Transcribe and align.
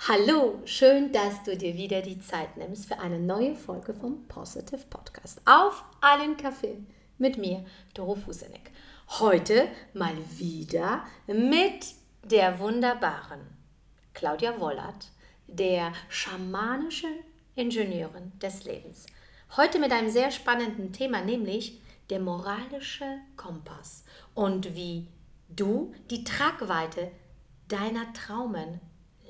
Hallo, 0.00 0.60
schön, 0.64 1.12
dass 1.12 1.44
du 1.44 1.56
dir 1.56 1.76
wieder 1.76 2.02
die 2.02 2.18
Zeit 2.18 2.56
nimmst 2.56 2.86
für 2.86 2.98
eine 2.98 3.20
neue 3.20 3.54
Folge 3.54 3.94
vom 3.94 4.26
Positive 4.26 4.80
Podcast. 4.90 5.40
Auf 5.44 5.84
einen 6.00 6.36
Kaffee 6.36 6.78
mit 7.18 7.38
mir, 7.38 7.64
Doro 7.94 8.16
Fusenek. 8.16 8.72
Heute 9.20 9.68
mal 9.94 10.16
wieder 10.36 11.04
mit 11.28 11.94
der 12.24 12.58
wunderbaren 12.58 13.40
Claudia 14.12 14.58
Wollert, 14.58 15.12
der 15.46 15.92
schamanischen 16.08 17.12
Ingenieurin 17.54 18.32
des 18.40 18.64
Lebens. 18.64 19.06
Heute 19.56 19.78
mit 19.78 19.92
einem 19.92 20.10
sehr 20.10 20.32
spannenden 20.32 20.92
Thema, 20.92 21.20
nämlich 21.20 21.80
der 22.10 22.18
moralische 22.18 23.18
Kompass 23.36 24.04
und 24.34 24.74
wie 24.74 25.06
du 25.48 25.94
die 26.10 26.24
Tragweite 26.24 27.12
deiner 27.68 28.12
Traumen 28.14 28.80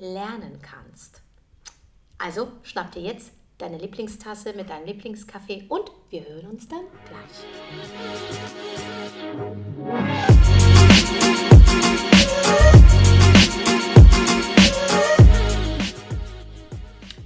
lernen 0.03 0.59
kannst. 0.61 1.21
Also 2.17 2.49
schnapp 2.63 2.91
dir 2.91 3.01
jetzt 3.01 3.31
deine 3.57 3.77
Lieblingstasse 3.77 4.53
mit 4.53 4.69
deinem 4.69 4.85
Lieblingskaffee 4.85 5.65
und 5.69 5.91
wir 6.09 6.27
hören 6.27 6.47
uns 6.47 6.67
dann 6.67 6.81
gleich. 7.05 7.45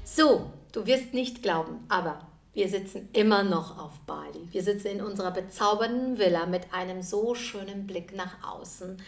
So, 0.03 0.51
du 0.71 0.85
wirst 0.85 1.13
nicht 1.13 1.41
glauben, 1.41 1.83
aber 1.89 2.19
wir 2.53 2.69
sitzen 2.69 3.09
immer 3.13 3.43
noch 3.43 3.79
auf 3.79 3.91
Bali. 4.05 4.47
Wir 4.51 4.63
sitzen 4.63 4.87
in 4.87 5.01
unserer 5.01 5.31
bezaubernden 5.31 6.17
Villa 6.17 6.45
mit 6.45 6.73
einem 6.73 7.01
so 7.01 7.33
schönen 7.33 7.87
Blick 7.87 8.15
nach 8.15 8.43
außen 8.43 9.01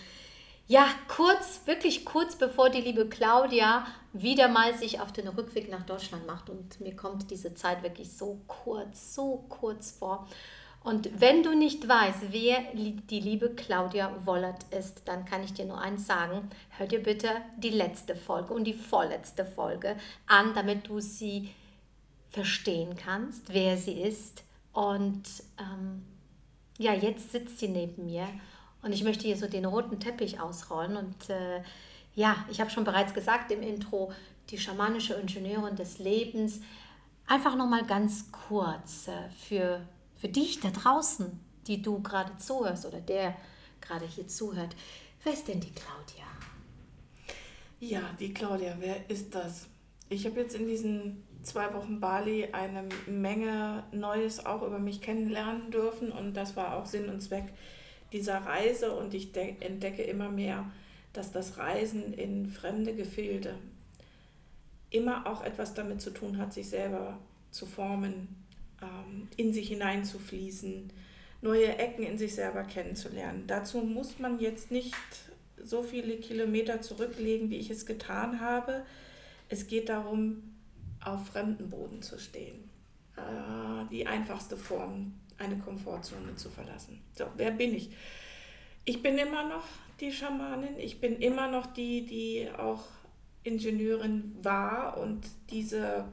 ja, 0.69 0.87
kurz, 1.07 1.61
wirklich 1.65 2.05
kurz 2.05 2.35
bevor 2.35 2.69
die 2.69 2.81
liebe 2.81 3.09
Claudia 3.09 3.87
wieder 4.13 4.47
mal 4.47 4.77
sich 4.77 5.01
auf 5.01 5.11
den 5.11 5.27
Rückweg 5.27 5.67
nach 5.67 5.83
Deutschland 5.83 6.27
macht. 6.27 6.47
Und 6.47 6.79
mir 6.79 6.95
kommt 6.95 7.31
diese 7.31 7.55
Zeit 7.55 7.81
wirklich 7.81 8.15
so 8.15 8.39
kurz, 8.45 9.15
so 9.15 9.45
kurz 9.49 9.89
vor. 9.89 10.27
Und 10.83 11.09
wenn 11.19 11.41
du 11.41 11.57
nicht 11.57 11.87
weißt, 11.87 12.31
wer 12.31 12.59
die 12.75 13.19
liebe 13.19 13.49
Claudia 13.55 14.15
Wollert 14.25 14.63
ist, 14.71 15.01
dann 15.05 15.25
kann 15.25 15.43
ich 15.43 15.53
dir 15.55 15.65
nur 15.65 15.81
eins 15.81 16.05
sagen. 16.05 16.47
Hör 16.77 16.85
dir 16.85 17.01
bitte 17.01 17.29
die 17.57 17.71
letzte 17.71 18.15
Folge 18.15 18.53
und 18.53 18.65
die 18.65 18.73
vorletzte 18.73 19.45
Folge 19.45 19.97
an, 20.27 20.53
damit 20.53 20.87
du 20.87 20.99
sie 20.99 21.49
verstehen 22.29 22.95
kannst, 22.95 23.51
wer 23.51 23.75
sie 23.75 23.99
ist. 24.03 24.43
Und 24.71 25.23
ähm, 25.57 26.05
ja, 26.77 26.93
jetzt 26.93 27.31
sitzt 27.31 27.57
sie 27.57 27.69
neben 27.69 28.05
mir 28.05 28.27
und 28.81 28.93
ich 28.93 29.03
möchte 29.03 29.27
hier 29.27 29.37
so 29.37 29.47
den 29.47 29.65
roten 29.65 29.99
Teppich 29.99 30.39
ausrollen. 30.39 30.95
Und 30.95 31.29
äh, 31.29 31.61
ja, 32.15 32.45
ich 32.49 32.61
habe 32.61 32.69
schon 32.69 32.83
bereits 32.83 33.13
gesagt 33.13 33.51
im 33.51 33.61
Intro, 33.61 34.11
die 34.49 34.57
schamanische 34.57 35.15
Ingenieurin 35.15 35.75
des 35.75 35.99
Lebens. 35.99 36.61
Einfach 37.27 37.55
nochmal 37.55 37.85
ganz 37.85 38.31
kurz 38.31 39.07
äh, 39.07 39.29
für, 39.47 39.81
für 40.15 40.29
dich 40.29 40.59
da 40.59 40.69
draußen, 40.69 41.39
die 41.67 41.81
du 41.81 42.01
gerade 42.01 42.37
zuhörst 42.37 42.85
oder 42.85 43.01
der 43.01 43.35
gerade 43.81 44.05
hier 44.05 44.27
zuhört. 44.27 44.75
Wer 45.23 45.33
ist 45.33 45.47
denn 45.47 45.59
die 45.59 45.71
Claudia? 45.71 46.25
Ja, 47.79 48.01
die 48.19 48.33
Claudia, 48.33 48.75
wer 48.79 49.09
ist 49.09 49.35
das? 49.35 49.67
Ich 50.09 50.25
habe 50.25 50.39
jetzt 50.39 50.55
in 50.55 50.67
diesen 50.67 51.23
zwei 51.43 51.73
Wochen 51.73 51.99
Bali 51.99 52.49
eine 52.51 52.87
Menge 53.07 53.83
Neues 53.91 54.45
auch 54.45 54.63
über 54.63 54.79
mich 54.79 55.01
kennenlernen 55.01 55.71
dürfen 55.71 56.11
und 56.11 56.33
das 56.33 56.55
war 56.55 56.75
auch 56.75 56.85
Sinn 56.85 57.09
und 57.09 57.21
Zweck 57.21 57.53
dieser 58.11 58.37
Reise 58.37 58.93
und 58.95 59.13
ich 59.13 59.35
entdecke 59.35 60.03
immer 60.03 60.29
mehr, 60.29 60.69
dass 61.13 61.31
das 61.31 61.57
Reisen 61.57 62.13
in 62.13 62.49
fremde 62.49 62.95
Gefilde 62.95 63.55
immer 64.91 65.27
auch 65.27 65.43
etwas 65.43 65.73
damit 65.73 66.01
zu 66.01 66.11
tun 66.11 66.37
hat, 66.37 66.53
sich 66.53 66.69
selber 66.69 67.19
zu 67.51 67.65
formen, 67.65 68.27
ähm, 68.81 69.27
in 69.37 69.53
sich 69.53 69.67
hineinzufließen, 69.69 70.91
neue 71.41 71.77
Ecken 71.77 72.03
in 72.03 72.17
sich 72.17 72.35
selber 72.35 72.63
kennenzulernen. 72.63 73.43
Dazu 73.47 73.79
muss 73.79 74.19
man 74.19 74.39
jetzt 74.39 74.71
nicht 74.71 74.95
so 75.63 75.83
viele 75.83 76.17
Kilometer 76.17 76.81
zurücklegen, 76.81 77.49
wie 77.49 77.57
ich 77.57 77.69
es 77.69 77.85
getan 77.85 78.39
habe. 78.39 78.85
Es 79.49 79.67
geht 79.67 79.89
darum, 79.89 80.55
auf 81.03 81.27
fremden 81.27 81.69
Boden 81.69 82.01
zu 82.01 82.19
stehen. 82.19 82.69
Äh, 83.15 83.89
die 83.91 84.07
einfachste 84.07 84.57
Form 84.57 85.13
eine 85.39 85.57
Komfortzone 85.57 86.35
zu 86.35 86.49
verlassen. 86.49 87.01
So, 87.17 87.25
wer 87.35 87.51
bin 87.51 87.73
ich? 87.73 87.89
Ich 88.85 89.01
bin 89.01 89.17
immer 89.17 89.47
noch 89.47 89.63
die 89.99 90.11
Schamanin, 90.11 90.77
ich 90.77 90.99
bin 90.99 91.17
immer 91.17 91.49
noch 91.49 91.65
die, 91.65 92.05
die 92.05 92.49
auch 92.57 92.83
Ingenieurin 93.43 94.35
war 94.41 94.97
und 94.97 95.25
diese 95.49 96.05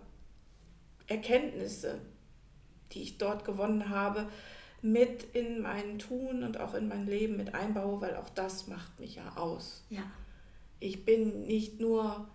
Erkenntnisse, 1.07 2.01
die 2.93 3.03
ich 3.03 3.19
dort 3.19 3.45
gewonnen 3.45 3.89
habe, 3.89 4.29
mit 4.83 5.25
in 5.35 5.61
mein 5.61 5.99
Tun 5.99 6.43
und 6.43 6.61
auch 6.61 6.75
in 6.75 6.89
mein 6.89 7.07
Leben 7.07 7.37
mit 7.37 7.55
einbaue, 7.55 8.01
weil 8.01 8.17
auch 8.17 8.29
das 8.31 8.69
macht 8.69 8.99
mich 9.01 9.17
ja 9.17 9.37
aus. 9.37 9.85
Ja. 9.91 10.03
Ich 10.79 11.05
bin 11.05 11.47
nicht 11.47 11.81
nur 11.81 12.29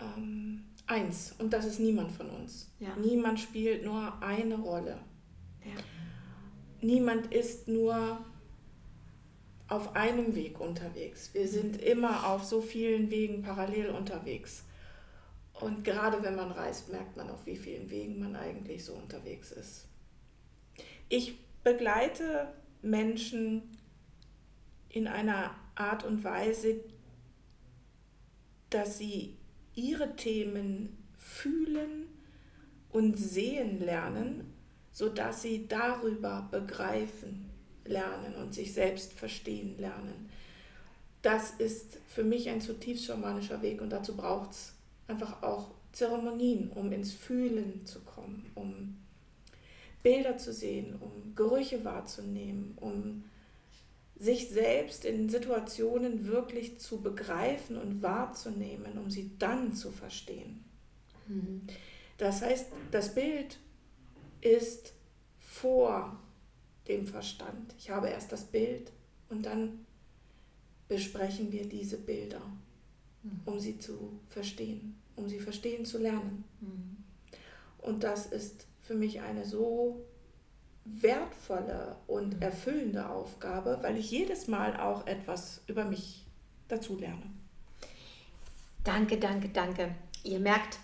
ähm, 0.00 0.64
eins 0.86 1.34
und 1.38 1.52
das 1.52 1.64
ist 1.64 1.78
niemand 1.78 2.12
von 2.12 2.28
uns. 2.28 2.70
Ja. 2.80 2.94
Niemand 2.96 3.40
spielt 3.40 3.84
nur 3.84 4.22
eine 4.22 4.56
Rolle. 4.56 4.98
Ja 5.64 5.80
niemand 6.84 7.32
ist 7.32 7.68
nur 7.68 8.24
auf 9.68 9.96
einem 9.96 10.34
Weg 10.34 10.60
unterwegs. 10.60 11.32
Wir 11.32 11.48
sind 11.48 11.80
immer 11.82 12.28
auf 12.28 12.44
so 12.44 12.60
vielen 12.60 13.10
Wegen 13.10 13.42
parallel 13.42 13.90
unterwegs. 13.90 14.64
Und 15.54 15.84
gerade 15.84 16.22
wenn 16.22 16.36
man 16.36 16.52
reist, 16.52 16.90
merkt 16.90 17.16
man, 17.16 17.30
auf 17.30 17.46
wie 17.46 17.56
vielen 17.56 17.90
Wegen 17.90 18.18
man 18.18 18.36
eigentlich 18.36 18.84
so 18.84 18.92
unterwegs 18.92 19.52
ist. 19.52 19.86
Ich 21.08 21.38
begleite 21.62 22.52
Menschen 22.82 23.62
in 24.90 25.08
einer 25.08 25.54
Art 25.74 26.04
und 26.04 26.22
Weise, 26.22 26.80
dass 28.70 28.98
sie 28.98 29.36
ihre 29.74 30.16
Themen 30.16 30.98
fühlen 31.16 32.06
und 32.90 33.16
sehen 33.16 33.80
lernen 33.80 34.53
sodass 34.94 35.42
sie 35.42 35.66
darüber 35.66 36.48
begreifen 36.52 37.50
lernen 37.84 38.36
und 38.36 38.54
sich 38.54 38.72
selbst 38.72 39.12
verstehen 39.12 39.76
lernen. 39.76 40.30
Das 41.20 41.50
ist 41.50 41.98
für 42.06 42.22
mich 42.22 42.48
ein 42.48 42.60
zutiefst 42.60 43.04
schamanischer 43.04 43.60
Weg 43.60 43.82
und 43.82 43.90
dazu 43.90 44.16
braucht 44.16 44.52
es 44.52 44.72
einfach 45.08 45.42
auch 45.42 45.72
Zeremonien, 45.92 46.70
um 46.70 46.92
ins 46.92 47.12
Fühlen 47.12 47.84
zu 47.84 48.00
kommen, 48.00 48.50
um 48.54 48.96
Bilder 50.04 50.38
zu 50.38 50.52
sehen, 50.52 50.94
um 51.00 51.34
Gerüche 51.34 51.84
wahrzunehmen, 51.84 52.78
um 52.80 53.24
sich 54.16 54.48
selbst 54.48 55.04
in 55.04 55.28
Situationen 55.28 56.26
wirklich 56.26 56.78
zu 56.78 57.00
begreifen 57.00 57.76
und 57.76 58.00
wahrzunehmen, 58.00 58.96
um 58.96 59.10
sie 59.10 59.32
dann 59.40 59.74
zu 59.74 59.90
verstehen. 59.90 60.64
Mhm. 61.26 61.62
Das 62.16 62.42
heißt, 62.42 62.68
das 62.92 63.12
Bild 63.12 63.58
ist 64.44 64.92
vor 65.38 66.18
dem 66.86 67.06
Verstand. 67.06 67.74
Ich 67.78 67.90
habe 67.90 68.08
erst 68.08 68.30
das 68.30 68.44
Bild 68.44 68.92
und 69.28 69.46
dann 69.46 69.86
besprechen 70.86 71.50
wir 71.50 71.66
diese 71.66 71.96
Bilder, 71.96 72.42
mhm. 73.22 73.40
um 73.46 73.58
sie 73.58 73.78
zu 73.78 74.20
verstehen, 74.28 75.00
um 75.16 75.28
sie 75.28 75.40
verstehen 75.40 75.84
zu 75.84 75.98
lernen. 75.98 76.44
Mhm. 76.60 76.96
Und 77.78 78.04
das 78.04 78.26
ist 78.26 78.66
für 78.82 78.94
mich 78.94 79.22
eine 79.22 79.46
so 79.46 80.04
wertvolle 80.84 81.96
und 82.06 82.36
mhm. 82.36 82.42
erfüllende 82.42 83.08
Aufgabe, 83.08 83.78
weil 83.82 83.96
ich 83.96 84.10
jedes 84.10 84.46
Mal 84.46 84.78
auch 84.78 85.06
etwas 85.06 85.62
über 85.66 85.84
mich 85.84 86.26
dazu 86.68 86.98
lerne. 86.98 87.30
Danke, 88.82 89.18
danke, 89.18 89.48
danke. 89.48 89.94
Ihr 90.22 90.40
merkt, 90.40 90.78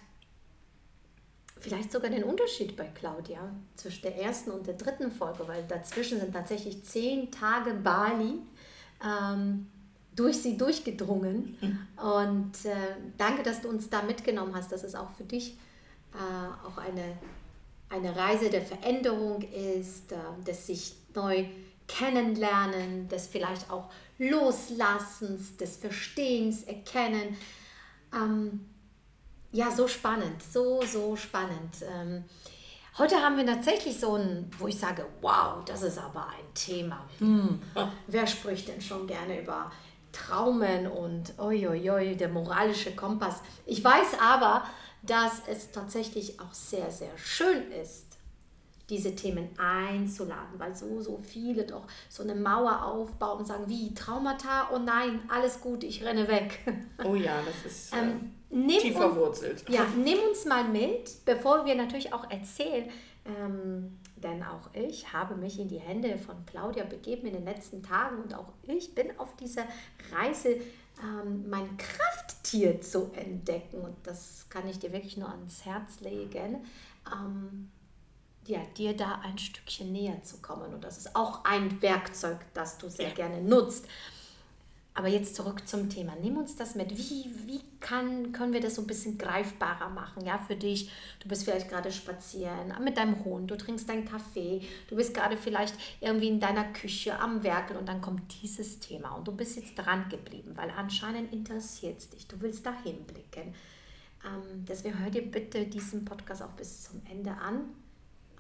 vielleicht 1.61 1.93
sogar 1.93 2.11
den 2.11 2.25
Unterschied 2.25 2.77
bei 2.77 2.87
Claudia 2.87 3.41
zwischen 3.77 4.03
der 4.03 4.17
ersten 4.17 4.51
und 4.51 4.67
der 4.67 4.75
dritten 4.75 5.11
Folge, 5.13 5.47
weil 5.47 5.65
dazwischen 5.69 6.19
sind 6.19 6.33
tatsächlich 6.33 6.83
zehn 6.85 7.31
Tage 7.31 7.75
Bali 7.75 8.39
ähm, 9.05 9.67
durch 10.17 10.39
sie 10.39 10.57
durchgedrungen. 10.57 11.57
Und 11.97 12.65
äh, 12.65 12.75
danke, 13.17 13.43
dass 13.43 13.63
du 13.63 13.69
uns 13.69 13.89
da 13.89 14.03
mitgenommen 14.03 14.55
hast, 14.55 14.73
dass 14.73 14.83
es 14.83 14.95
auch 14.95 15.11
für 15.11 15.25
dich 15.25 15.57
äh, 16.15 16.67
auch 16.67 16.79
eine, 16.79 17.19
eine 17.89 18.17
Reise 18.17 18.51
der 18.51 18.63
Veränderung 18.63 19.43
ist, 19.43 20.13
äh, 20.13 20.17
des 20.47 20.67
sich 20.67 20.95
neu 21.15 21.45
kennenlernen, 21.87 23.09
des 23.09 23.27
vielleicht 23.27 23.71
auch 23.71 23.91
Loslassens, 24.19 25.57
des 25.57 25.77
Verstehens, 25.77 26.65
Erkennen. 26.65 27.37
Ähm, 28.15 28.70
ja, 29.53 29.71
so 29.71 29.89
spannend, 29.89 30.43
so, 30.43 30.83
so 30.83 31.17
spannend. 31.17 31.77
Ähm, 31.83 32.25
heute 32.99 33.17
haben 33.17 33.37
wir 33.37 33.47
tatsächlich 33.47 33.99
so 33.99 34.15
ein, 34.15 34.51
wo 34.59 34.69
ich 34.69 34.79
sage, 34.79 35.07
wow, 35.21 35.65
das 35.65 35.83
ist 35.83 35.99
aber 35.99 36.27
ein 36.29 36.55
Thema. 36.55 37.05
Hm, 37.19 37.61
wer 38.07 38.27
spricht 38.27 38.69
denn 38.69 38.81
schon 38.81 39.07
gerne 39.07 39.41
über 39.41 39.71
Traumen 40.13 40.87
und 40.87 41.39
oi, 41.39 42.17
der 42.17 42.29
moralische 42.29 42.95
Kompass. 42.95 43.37
Ich 43.67 43.83
weiß 43.83 44.19
aber, 44.21 44.65
dass 45.03 45.43
es 45.49 45.71
tatsächlich 45.71 46.41
auch 46.41 46.53
sehr, 46.53 46.91
sehr 46.91 47.17
schön 47.17 47.71
ist, 47.73 48.10
diese 48.91 49.15
Themen 49.15 49.49
einzuladen, 49.57 50.59
weil 50.59 50.75
so, 50.75 51.01
so 51.01 51.17
viele 51.17 51.65
doch 51.65 51.87
so 52.09 52.23
eine 52.23 52.35
Mauer 52.35 52.85
aufbauen 52.85 53.39
und 53.39 53.47
sagen, 53.47 53.65
wie 53.69 53.95
Traumata, 53.95 54.71
oh 54.75 54.79
nein, 54.79 55.23
alles 55.29 55.61
gut, 55.61 55.85
ich 55.85 56.05
renne 56.05 56.29
weg. 56.29 56.59
Oh 57.05 57.15
ja, 57.15 57.41
das 57.47 57.73
ist 57.73 57.95
ähm, 57.95 58.33
äh, 58.51 58.79
tief 58.79 58.97
verwurzelt. 58.97 59.65
Ja, 59.69 59.87
nimm 59.97 60.19
uns 60.29 60.45
mal 60.45 60.65
mit, 60.65 61.25
bevor 61.25 61.65
wir 61.65 61.75
natürlich 61.75 62.13
auch 62.13 62.29
erzählen, 62.31 62.91
ähm, 63.25 63.99
denn 64.17 64.43
auch 64.43 64.69
ich 64.75 65.13
habe 65.13 65.35
mich 65.37 65.59
in 65.59 65.69
die 65.69 65.79
Hände 65.79 66.19
von 66.19 66.45
Claudia 66.45 66.85
begeben 66.85 67.27
in 67.29 67.35
den 67.35 67.45
letzten 67.45 67.83
Tagen 67.83 68.23
und 68.23 68.35
auch 68.35 68.53
ich 68.65 68.95
bin 68.95 69.19
auf 69.19 69.35
dieser 69.37 69.65
Reise, 70.13 70.57
ähm, 71.03 71.49
mein 71.49 71.77
Krafttier 71.79 72.81
zu 72.81 73.11
entdecken. 73.15 73.81
Und 73.81 73.97
das 74.03 74.47
kann 74.51 74.69
ich 74.69 74.79
dir 74.79 74.93
wirklich 74.93 75.17
nur 75.17 75.31
ans 75.31 75.65
Herz 75.65 76.01
legen. 76.01 76.65
Ähm, 77.11 77.71
ja, 78.51 78.61
dir 78.77 78.97
da 78.97 79.21
ein 79.25 79.39
Stückchen 79.39 79.93
näher 79.93 80.23
zu 80.23 80.39
kommen. 80.39 80.75
Und 80.75 80.85
das 80.85 80.99
ist 80.99 81.17
auch 81.17 81.45
ein 81.45 81.81
Werkzeug, 81.83 82.39
das 82.55 82.79
du 82.79 82.89
sehr 82.89 83.09
ja. 83.09 83.15
gerne 83.15 83.43
nutzt. 83.43 83.87
Aber 84.93 85.07
jetzt 85.07 85.37
zurück 85.37 85.67
zum 85.69 85.89
Thema. 85.89 86.15
Nimm 86.21 86.37
uns 86.37 86.57
das 86.57 86.75
mit. 86.75 86.91
Wie, 86.99 87.31
wie 87.47 87.61
kann, 87.79 88.33
können 88.33 88.53
wir 88.53 88.61
das 88.61 88.75
so 88.75 88.83
ein 88.83 88.89
bisschen 88.89 89.17
greifbarer 89.17 89.89
machen? 89.89 90.27
Ja, 90.27 90.37
für 90.37 90.57
dich. 90.57 90.91
Du 91.21 91.29
bist 91.29 91.45
vielleicht 91.45 91.69
gerade 91.69 91.93
spazieren 91.93 92.75
mit 92.83 92.97
deinem 92.97 93.25
Hund, 93.25 93.51
du 93.51 93.57
trinkst 93.57 93.89
deinen 93.89 94.05
Kaffee, 94.05 94.63
du 94.89 94.97
bist 94.97 95.15
gerade 95.15 95.37
vielleicht 95.37 95.75
irgendwie 96.01 96.29
in 96.29 96.41
deiner 96.41 96.65
Küche 96.65 97.19
am 97.19 97.43
Werkeln 97.45 97.79
und 97.79 97.89
dann 97.89 98.01
kommt 98.01 98.43
dieses 98.43 98.81
Thema 98.81 99.13
und 99.13 99.29
du 99.29 99.33
bist 99.33 99.57
jetzt 99.57 99.77
dran 99.77 100.09
geblieben, 100.09 100.53
weil 100.57 100.71
anscheinend 100.71 101.33
interessiert 101.33 101.99
es 101.99 102.11
dich. 102.11 102.27
Du 102.27 102.41
willst 102.41 102.67
da 102.67 102.75
hinblicken. 102.83 103.55
Ähm, 104.25 104.65
deswegen 104.69 104.99
hör 104.99 105.11
dir 105.11 105.23
bitte 105.23 105.67
diesen 105.67 106.05
Podcast 106.05 106.43
auch 106.43 106.53
bis 106.53 106.83
zum 106.83 107.01
Ende 107.09 107.31
an. 107.31 107.71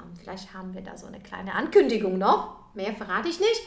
Ähm, 0.00 0.16
vielleicht 0.16 0.54
haben 0.54 0.74
wir 0.74 0.82
da 0.82 0.96
so 0.96 1.06
eine 1.06 1.20
kleine 1.20 1.54
Ankündigung 1.54 2.18
noch. 2.18 2.74
Mehr 2.74 2.94
verrate 2.94 3.28
ich 3.28 3.40
nicht. 3.40 3.62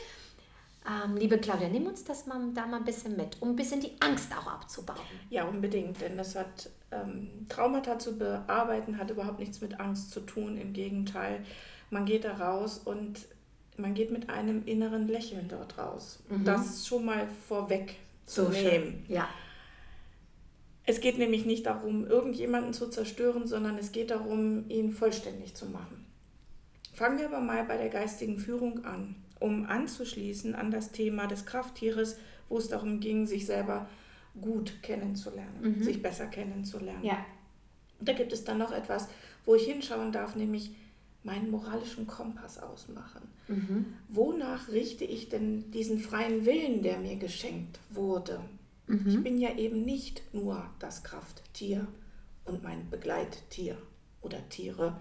Ähm, 0.85 1.15
liebe 1.15 1.37
Claudia, 1.37 1.69
nimm 1.69 1.87
uns 1.87 2.03
das 2.03 2.25
mal, 2.25 2.39
da 2.53 2.65
mal 2.65 2.77
ein 2.77 2.85
bisschen 2.85 3.15
mit, 3.15 3.41
um 3.41 3.49
ein 3.51 3.55
bisschen 3.55 3.79
die 3.79 3.93
Angst 4.01 4.35
auch 4.35 4.47
abzubauen. 4.47 4.99
Ja, 5.29 5.45
unbedingt, 5.45 6.01
denn 6.01 6.17
das 6.17 6.35
hat 6.35 6.69
ähm, 6.91 7.45
Traumata 7.47 7.97
zu 7.99 8.17
bearbeiten, 8.17 8.97
hat 8.97 9.09
überhaupt 9.09 9.39
nichts 9.39 9.61
mit 9.61 9.79
Angst 9.79 10.11
zu 10.11 10.19
tun. 10.21 10.57
Im 10.57 10.73
Gegenteil, 10.73 11.45
man 11.89 12.05
geht 12.05 12.25
da 12.25 12.33
raus 12.33 12.81
und 12.83 13.19
man 13.77 13.93
geht 13.93 14.11
mit 14.11 14.29
einem 14.29 14.65
inneren 14.65 15.07
Lächeln 15.07 15.47
dort 15.47 15.77
raus. 15.77 16.19
Mhm. 16.29 16.43
Das 16.43 16.85
schon 16.85 17.05
mal 17.05 17.27
vorweg 17.47 17.95
zu 18.25 18.45
so 18.45 18.49
nehmen. 18.49 19.05
Ja. 19.07 19.29
Es 20.85 20.99
geht 20.99 21.17
nämlich 21.17 21.45
nicht 21.45 21.65
darum, 21.65 22.05
irgendjemanden 22.05 22.73
zu 22.73 22.89
zerstören, 22.89 23.47
sondern 23.47 23.77
es 23.77 23.93
geht 23.93 24.11
darum, 24.11 24.69
ihn 24.69 24.91
vollständig 24.91 25.55
zu 25.55 25.65
machen. 25.67 26.02
Fangen 26.93 27.17
wir 27.17 27.27
aber 27.27 27.41
mal 27.41 27.65
bei 27.65 27.77
der 27.77 27.89
geistigen 27.89 28.37
Führung 28.37 28.85
an 28.85 29.15
um 29.43 29.65
anzuschließen 29.65 30.55
an 30.55 30.71
das 30.71 30.93
Thema 30.93 31.27
des 31.27 31.45
Krafttieres, 31.45 32.17
wo 32.47 32.57
es 32.57 32.69
darum 32.69 33.01
ging, 33.01 33.27
sich 33.27 33.45
selber 33.45 33.89
gut 34.39 34.81
kennenzulernen, 34.81 35.77
mhm. 35.77 35.83
sich 35.83 36.01
besser 36.01 36.27
kennenzulernen. 36.27 37.03
Ja. 37.03 37.25
Und 37.99 38.07
da 38.07 38.13
gibt 38.13 38.31
es 38.31 38.45
dann 38.45 38.57
noch 38.57 38.71
etwas, 38.71 39.09
wo 39.43 39.53
ich 39.53 39.65
hinschauen 39.65 40.13
darf, 40.13 40.37
nämlich 40.37 40.71
meinen 41.23 41.51
moralischen 41.51 42.07
Kompass 42.07 42.57
ausmachen. 42.57 43.27
Mhm. 43.49 43.85
Wonach 44.07 44.69
richte 44.69 45.03
ich 45.03 45.27
denn 45.27 45.69
diesen 45.71 45.99
freien 45.99 46.45
Willen, 46.45 46.81
der 46.81 46.99
mir 46.99 47.17
geschenkt 47.17 47.79
wurde? 47.89 48.39
Mhm. 48.87 49.07
Ich 49.07 49.23
bin 49.23 49.37
ja 49.37 49.57
eben 49.57 49.83
nicht 49.83 50.23
nur 50.33 50.65
das 50.79 51.03
Krafttier 51.03 51.85
und 52.45 52.63
mein 52.63 52.89
Begleittier 52.89 53.77
oder 54.21 54.47
Tiere. 54.47 54.97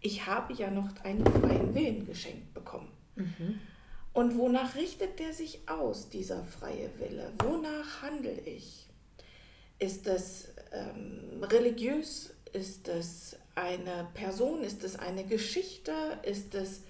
Ich 0.00 0.26
habe 0.26 0.52
ja 0.52 0.70
noch 0.70 0.88
einen 1.04 1.24
freien 1.24 1.74
Willen 1.74 2.06
geschenkt 2.06 2.54
bekommen. 2.54 2.90
Mhm. 3.16 3.60
Und 4.12 4.36
wonach 4.36 4.74
richtet 4.74 5.18
der 5.18 5.32
sich 5.32 5.60
aus, 5.68 6.08
dieser 6.08 6.42
freie 6.42 6.90
Wille? 6.98 7.32
Wonach 7.38 8.02
handle 8.02 8.40
ich? 8.44 8.88
Ist 9.78 10.06
es 10.06 10.48
ähm, 10.72 11.42
religiös? 11.42 12.34
Ist 12.52 12.88
es 12.88 13.36
eine 13.54 14.08
Person? 14.14 14.64
Ist 14.64 14.82
es 14.82 14.96
eine 14.96 15.24
Geschichte? 15.24 15.92
Ist 16.22 16.54
es 16.54 16.82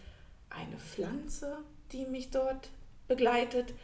eine 0.50 0.78
Pflanze, 0.78 1.58
die 1.92 2.06
mich 2.06 2.30
dort 2.30 2.70
begleitet? 3.08 3.74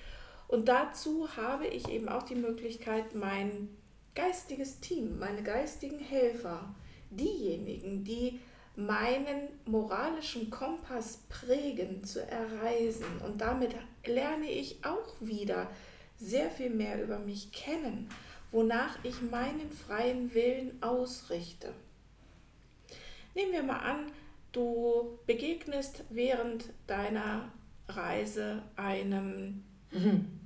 Und 0.49 0.69
dazu 0.69 1.37
habe 1.37 1.67
ich 1.67 1.88
eben 1.88 2.09
auch 2.09 2.23
die 2.23 2.35
Möglichkeit, 2.35 3.15
mein 3.15 3.69
geistiges 4.15 4.81
Team, 4.81 5.19
meine 5.19 5.43
geistigen 5.43 5.99
Helfer, 5.99 6.75
diejenigen, 7.11 8.05
die 8.05 8.41
meinen 8.76 9.49
moralischen 9.67 10.50
Kompass 10.50 11.23
prägen, 11.29 12.05
zu 12.05 12.26
erreisen. 12.26 13.06
Und 13.25 13.41
damit 13.41 13.75
lerne 14.05 14.50
ich 14.50 14.85
auch 14.85 15.15
wieder 15.21 15.69
sehr 16.19 16.50
viel 16.50 16.71
mehr 16.71 17.03
über 17.03 17.19
mich 17.19 17.53
kennen, 17.53 18.09
wonach 18.50 18.99
ich 19.03 19.21
meinen 19.23 19.71
freien 19.71 20.32
Willen 20.35 20.82
ausrichte. 20.82 21.73
Nehmen 23.35 23.53
wir 23.53 23.62
mal 23.62 23.79
an, 23.79 24.12
du 24.53 25.19
begegnest 25.26 26.05
während 26.11 26.67
deiner 26.87 27.53
Reise 27.88 28.62
einem 28.76 29.65
mhm. 29.91 30.41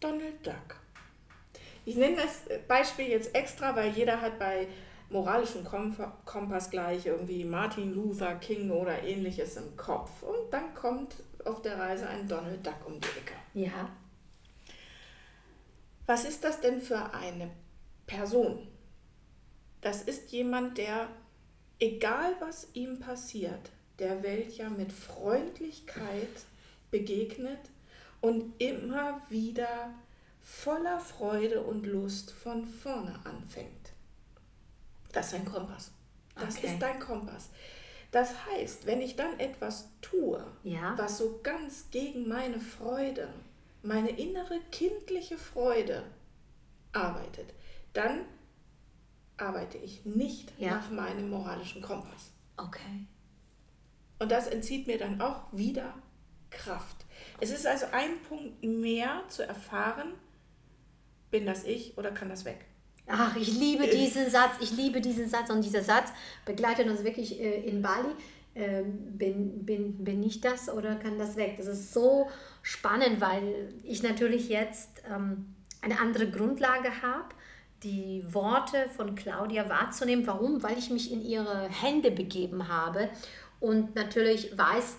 Donald 0.00 0.46
Duck. 0.46 0.80
Ich 1.84 1.96
nenne 1.96 2.16
das 2.16 2.44
Beispiel 2.68 3.08
jetzt 3.08 3.34
extra, 3.34 3.74
weil 3.74 3.90
jeder 3.92 4.20
hat 4.20 4.38
bei 4.38 4.68
moralischen 5.10 5.64
Kompass 5.64 6.70
gleich 6.70 7.06
irgendwie 7.06 7.44
Martin 7.44 7.94
Luther 7.94 8.34
King 8.36 8.70
oder 8.70 9.02
ähnliches 9.02 9.56
im 9.56 9.76
Kopf. 9.76 10.22
Und 10.22 10.52
dann 10.52 10.74
kommt 10.74 11.16
auf 11.44 11.62
der 11.62 11.78
Reise 11.78 12.08
ein 12.08 12.28
Donald 12.28 12.66
Duck 12.66 12.86
um 12.86 13.00
die 13.00 13.08
Ecke. 13.08 13.34
Ja. 13.54 13.90
Was 16.06 16.24
ist 16.24 16.44
das 16.44 16.60
denn 16.60 16.80
für 16.80 17.12
eine 17.12 17.50
Person? 18.06 18.66
Das 19.80 20.02
ist 20.02 20.32
jemand, 20.32 20.78
der, 20.78 21.08
egal 21.78 22.34
was 22.40 22.68
ihm 22.74 22.98
passiert, 22.98 23.70
der 23.98 24.22
Welt 24.22 24.56
ja 24.56 24.70
mit 24.70 24.92
Freundlichkeit 24.92 26.46
begegnet 26.90 27.58
und 28.20 28.60
immer 28.60 29.20
wieder 29.28 29.94
voller 30.40 30.98
Freude 30.98 31.62
und 31.62 31.86
Lust 31.86 32.30
von 32.32 32.66
vorne 32.66 33.14
anfängt. 33.24 33.77
Das 35.18 35.32
ist 35.32 35.34
ein 35.34 35.44
Kompass. 35.44 35.90
Das 36.36 36.56
okay. 36.56 36.68
ist 36.68 36.78
dein 36.80 37.00
Kompass. 37.00 37.50
Das 38.12 38.46
heißt, 38.46 38.86
wenn 38.86 39.00
ich 39.00 39.16
dann 39.16 39.38
etwas 39.40 39.88
tue, 40.00 40.42
ja. 40.62 40.96
was 40.96 41.18
so 41.18 41.40
ganz 41.42 41.90
gegen 41.90 42.28
meine 42.28 42.60
Freude, 42.60 43.28
meine 43.82 44.10
innere 44.10 44.60
kindliche 44.70 45.36
Freude 45.36 46.04
arbeitet, 46.92 47.52
dann 47.92 48.20
arbeite 49.36 49.78
ich 49.78 50.04
nicht 50.04 50.52
ja. 50.58 50.70
nach 50.70 50.90
meinem 50.90 51.30
moralischen 51.30 51.82
Kompass. 51.82 52.30
Okay. 52.56 53.06
Und 54.20 54.30
das 54.30 54.46
entzieht 54.46 54.86
mir 54.86 54.98
dann 54.98 55.20
auch 55.20 55.52
wieder 55.52 55.94
Kraft. 56.50 57.04
Es 57.40 57.50
ist 57.50 57.66
also 57.66 57.86
ein 57.90 58.22
Punkt 58.28 58.62
mehr 58.62 59.22
zu 59.28 59.46
erfahren, 59.46 60.14
bin 61.30 61.44
das 61.44 61.64
ich 61.64 61.98
oder 61.98 62.12
kann 62.12 62.28
das 62.28 62.44
weg? 62.44 62.64
Ach, 63.08 63.34
ich 63.36 63.58
liebe 63.58 63.86
diesen 63.86 64.30
Satz, 64.30 64.52
ich 64.60 64.72
liebe 64.72 65.00
diesen 65.00 65.28
Satz 65.28 65.50
und 65.50 65.64
dieser 65.64 65.82
Satz 65.82 66.12
begleitet 66.44 66.86
uns 66.88 67.04
wirklich 67.04 67.40
äh, 67.40 67.62
in 67.62 67.80
Bali. 67.80 68.08
Ähm, 68.54 69.16
bin, 69.16 69.64
bin, 69.64 70.04
bin 70.04 70.22
ich 70.22 70.40
das 70.40 70.68
oder 70.68 70.96
kann 70.96 71.18
das 71.18 71.36
weg? 71.36 71.54
Das 71.58 71.66
ist 71.66 71.92
so 71.92 72.28
spannend, 72.62 73.20
weil 73.20 73.72
ich 73.84 74.02
natürlich 74.02 74.48
jetzt 74.48 75.02
ähm, 75.08 75.54
eine 75.80 76.00
andere 76.00 76.28
Grundlage 76.30 76.90
habe, 77.02 77.28
die 77.82 78.24
Worte 78.32 78.88
von 78.96 79.14
Claudia 79.14 79.68
wahrzunehmen. 79.68 80.26
Warum? 80.26 80.62
Weil 80.62 80.76
ich 80.76 80.90
mich 80.90 81.12
in 81.12 81.22
ihre 81.22 81.68
Hände 81.68 82.10
begeben 82.10 82.68
habe 82.68 83.08
und 83.60 83.94
natürlich 83.94 84.58
weiß, 84.58 84.96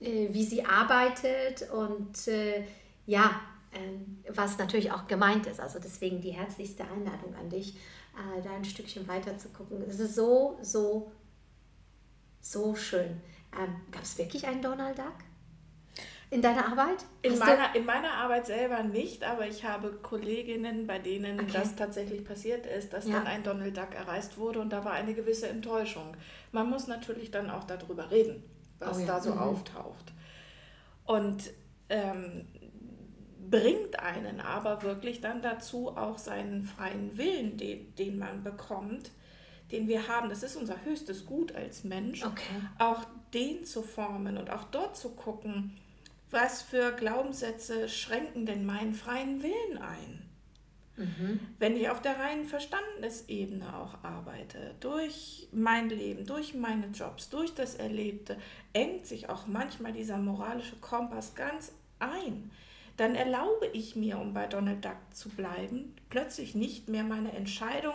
äh, 0.00 0.28
wie 0.30 0.44
sie 0.44 0.64
arbeitet 0.64 1.68
und 1.70 2.28
äh, 2.28 2.64
ja, 3.06 3.40
was 4.28 4.58
natürlich 4.58 4.92
auch 4.92 5.06
gemeint 5.06 5.46
ist. 5.46 5.60
Also 5.60 5.78
deswegen 5.78 6.20
die 6.20 6.30
herzlichste 6.30 6.84
Einladung 6.84 7.34
an 7.34 7.48
dich, 7.48 7.76
äh, 8.14 8.42
da 8.42 8.54
ein 8.54 8.64
Stückchen 8.64 9.06
weiter 9.08 9.36
zu 9.38 9.48
gucken. 9.50 9.82
Es 9.88 10.00
ist 10.00 10.14
so, 10.14 10.58
so, 10.62 11.12
so 12.40 12.74
schön. 12.74 13.20
Ähm, 13.58 13.76
Gab 13.90 14.02
es 14.02 14.18
wirklich 14.18 14.46
einen 14.46 14.62
Donald 14.62 14.98
Duck? 14.98 15.14
In 16.32 16.42
deiner 16.42 16.66
Arbeit? 16.66 17.04
In 17.22 17.36
meiner, 17.38 17.74
in 17.74 17.84
meiner 17.84 18.12
Arbeit 18.12 18.46
selber 18.46 18.84
nicht, 18.84 19.24
aber 19.24 19.48
ich 19.48 19.64
habe 19.64 19.92
Kolleginnen, 19.94 20.86
bei 20.86 21.00
denen 21.00 21.40
okay. 21.40 21.50
das 21.52 21.74
tatsächlich 21.74 22.24
passiert 22.24 22.66
ist, 22.66 22.92
dass 22.92 23.08
ja. 23.08 23.14
dann 23.14 23.26
ein 23.26 23.42
Donald 23.42 23.76
Duck 23.76 23.96
erreist 23.96 24.38
wurde 24.38 24.60
und 24.60 24.70
da 24.70 24.84
war 24.84 24.92
eine 24.92 25.12
gewisse 25.14 25.48
Enttäuschung. 25.48 26.16
Man 26.52 26.70
muss 26.70 26.86
natürlich 26.86 27.32
dann 27.32 27.50
auch 27.50 27.64
darüber 27.64 28.12
reden, 28.12 28.44
was 28.78 28.98
oh 28.98 29.00
ja. 29.00 29.06
da 29.06 29.20
so 29.20 29.32
mhm. 29.32 29.38
auftaucht. 29.38 30.12
Und 31.04 31.50
ähm, 31.88 32.46
bringt 33.50 33.98
einen 33.98 34.40
aber 34.40 34.82
wirklich 34.82 35.20
dann 35.20 35.42
dazu, 35.42 35.96
auch 35.96 36.18
seinen 36.18 36.64
freien 36.64 37.16
Willen, 37.18 37.56
den, 37.56 37.94
den 37.96 38.18
man 38.18 38.42
bekommt, 38.42 39.10
den 39.72 39.88
wir 39.88 40.08
haben, 40.08 40.28
das 40.28 40.42
ist 40.42 40.56
unser 40.56 40.84
höchstes 40.84 41.26
Gut 41.26 41.54
als 41.54 41.84
Mensch, 41.84 42.24
Okay. 42.24 42.60
auch 42.78 43.04
den 43.34 43.64
zu 43.64 43.82
formen 43.82 44.36
und 44.36 44.50
auch 44.50 44.64
dort 44.64 44.96
zu 44.96 45.10
gucken, 45.10 45.76
was 46.30 46.62
für 46.62 46.92
Glaubenssätze 46.92 47.88
schränken 47.88 48.46
denn 48.46 48.64
meinen 48.64 48.94
freien 48.94 49.42
Willen 49.42 49.78
ein. 49.78 50.22
Wenn 51.58 51.76
ich 51.76 51.88
auf 51.88 52.02
der 52.02 52.18
reinen 52.18 52.44
Verstandesebene 52.44 53.74
auch 53.74 54.04
arbeite, 54.04 54.74
durch 54.80 55.48
mein 55.50 55.88
Leben, 55.88 56.26
durch 56.26 56.52
meine 56.54 56.88
Jobs, 56.88 57.30
durch 57.30 57.54
das 57.54 57.74
Erlebte, 57.76 58.36
engt 58.74 59.06
sich 59.06 59.30
auch 59.30 59.46
manchmal 59.46 59.94
dieser 59.94 60.18
moralische 60.18 60.76
Kompass 60.76 61.34
ganz 61.34 61.72
ein. 62.00 62.50
Dann 63.00 63.14
erlaube 63.14 63.66
ich 63.72 63.96
mir, 63.96 64.18
um 64.18 64.34
bei 64.34 64.46
Donald 64.46 64.84
Duck 64.84 64.98
zu 65.12 65.30
bleiben, 65.30 65.96
plötzlich 66.10 66.54
nicht 66.54 66.90
mehr 66.90 67.02
meine 67.02 67.32
Entscheidung 67.32 67.94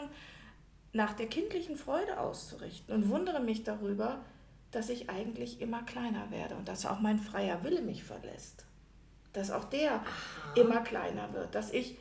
nach 0.93 1.13
der 1.13 1.27
kindlichen 1.27 1.75
Freude 1.75 2.19
auszurichten 2.19 2.95
und 2.95 3.07
wundere 3.09 3.39
mich 3.39 3.63
darüber, 3.63 4.25
dass 4.71 4.89
ich 4.89 5.07
eigentlich 5.07 5.61
immer 5.61 5.83
kleiner 5.83 6.31
werde 6.31 6.55
und 6.55 6.67
dass 6.67 6.87
auch 6.87 7.01
mein 7.01 7.19
freier 7.19 7.63
Wille 7.63 7.83
mich 7.83 8.03
verlässt. 8.03 8.65
Dass 9.31 9.51
auch 9.51 9.65
der 9.65 10.03
immer 10.55 10.81
kleiner 10.81 11.31
wird, 11.33 11.53
dass 11.53 11.71
ich 11.71 11.99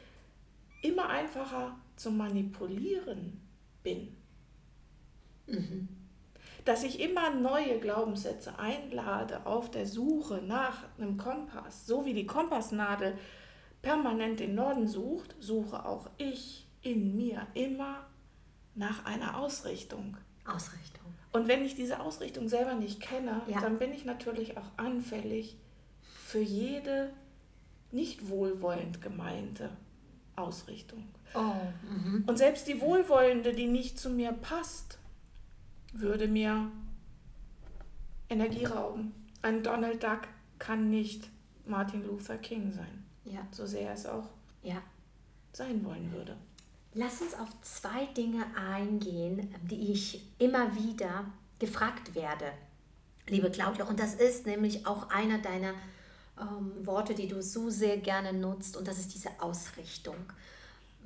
immer 0.80 1.10
einfacher 1.10 1.76
zu 1.96 2.10
manipulieren 2.10 3.38
bin. 3.82 4.16
Dass 6.64 6.82
ich 6.82 7.00
immer 7.00 7.30
neue 7.30 7.78
Glaubenssätze 7.78 8.58
einlade 8.58 9.44
auf 9.46 9.70
der 9.70 9.86
Suche 9.86 10.42
nach 10.46 10.84
einem 10.98 11.18
Kompass. 11.18 11.86
So 11.86 12.04
wie 12.06 12.14
die 12.14 12.26
Kompassnadel 12.26 13.18
permanent 13.82 14.40
den 14.40 14.54
Norden 14.54 14.88
sucht, 14.88 15.34
suche 15.40 15.84
auch 15.84 16.08
ich 16.16 16.66
in 16.80 17.16
mir 17.16 17.46
immer 17.54 18.06
nach 18.74 19.04
einer 19.04 19.38
Ausrichtung. 19.38 20.16
Ausrichtung. 20.46 21.04
Und 21.32 21.48
wenn 21.48 21.64
ich 21.64 21.74
diese 21.74 22.00
Ausrichtung 22.00 22.48
selber 22.48 22.74
nicht 22.74 23.00
kenne, 23.00 23.42
Ja. 23.46 23.60
dann 23.60 23.78
bin 23.78 23.92
ich 23.92 24.04
natürlich 24.04 24.56
auch 24.56 24.70
anfällig 24.76 25.56
für 26.24 26.40
jede 26.40 27.12
nicht 27.90 28.28
wohlwollend 28.28 29.02
gemeinte 29.02 29.70
Ausrichtung. 30.36 31.04
Oh, 31.34 31.52
mhm. 31.88 32.24
Und 32.26 32.38
selbst 32.38 32.66
die 32.68 32.80
wohlwollende, 32.80 33.52
die 33.52 33.66
nicht 33.66 33.98
zu 33.98 34.10
mir 34.10 34.32
passt, 34.32 34.98
würde 35.94 36.28
mir 36.28 36.70
Energie 38.28 38.64
rauben. 38.64 39.14
Ein 39.42 39.62
Donald 39.62 40.02
Duck 40.02 40.22
kann 40.58 40.90
nicht 40.90 41.28
Martin 41.66 42.06
Luther 42.06 42.36
King 42.38 42.72
sein, 42.72 43.04
ja, 43.24 43.46
so 43.50 43.66
sehr 43.66 43.88
er 43.88 43.94
es 43.94 44.06
auch 44.06 44.28
ja. 44.62 44.82
sein 45.52 45.84
wollen 45.84 46.12
würde. 46.12 46.36
Lass 46.94 47.20
uns 47.20 47.34
auf 47.34 47.48
zwei 47.62 48.06
Dinge 48.06 48.44
eingehen, 48.56 49.52
die 49.62 49.92
ich 49.92 50.22
immer 50.38 50.74
wieder 50.76 51.24
gefragt 51.58 52.14
werde, 52.14 52.52
liebe 53.28 53.50
Claudia. 53.50 53.86
Und 53.86 53.98
das 53.98 54.14
ist 54.14 54.46
nämlich 54.46 54.86
auch 54.86 55.10
einer 55.10 55.38
deiner 55.38 55.74
ähm, 56.40 56.86
Worte, 56.86 57.14
die 57.14 57.28
du 57.28 57.42
so 57.42 57.70
sehr 57.70 57.96
gerne 57.98 58.32
nutzt, 58.32 58.76
und 58.76 58.86
das 58.86 58.98
ist 58.98 59.14
diese 59.14 59.30
Ausrichtung. 59.40 60.16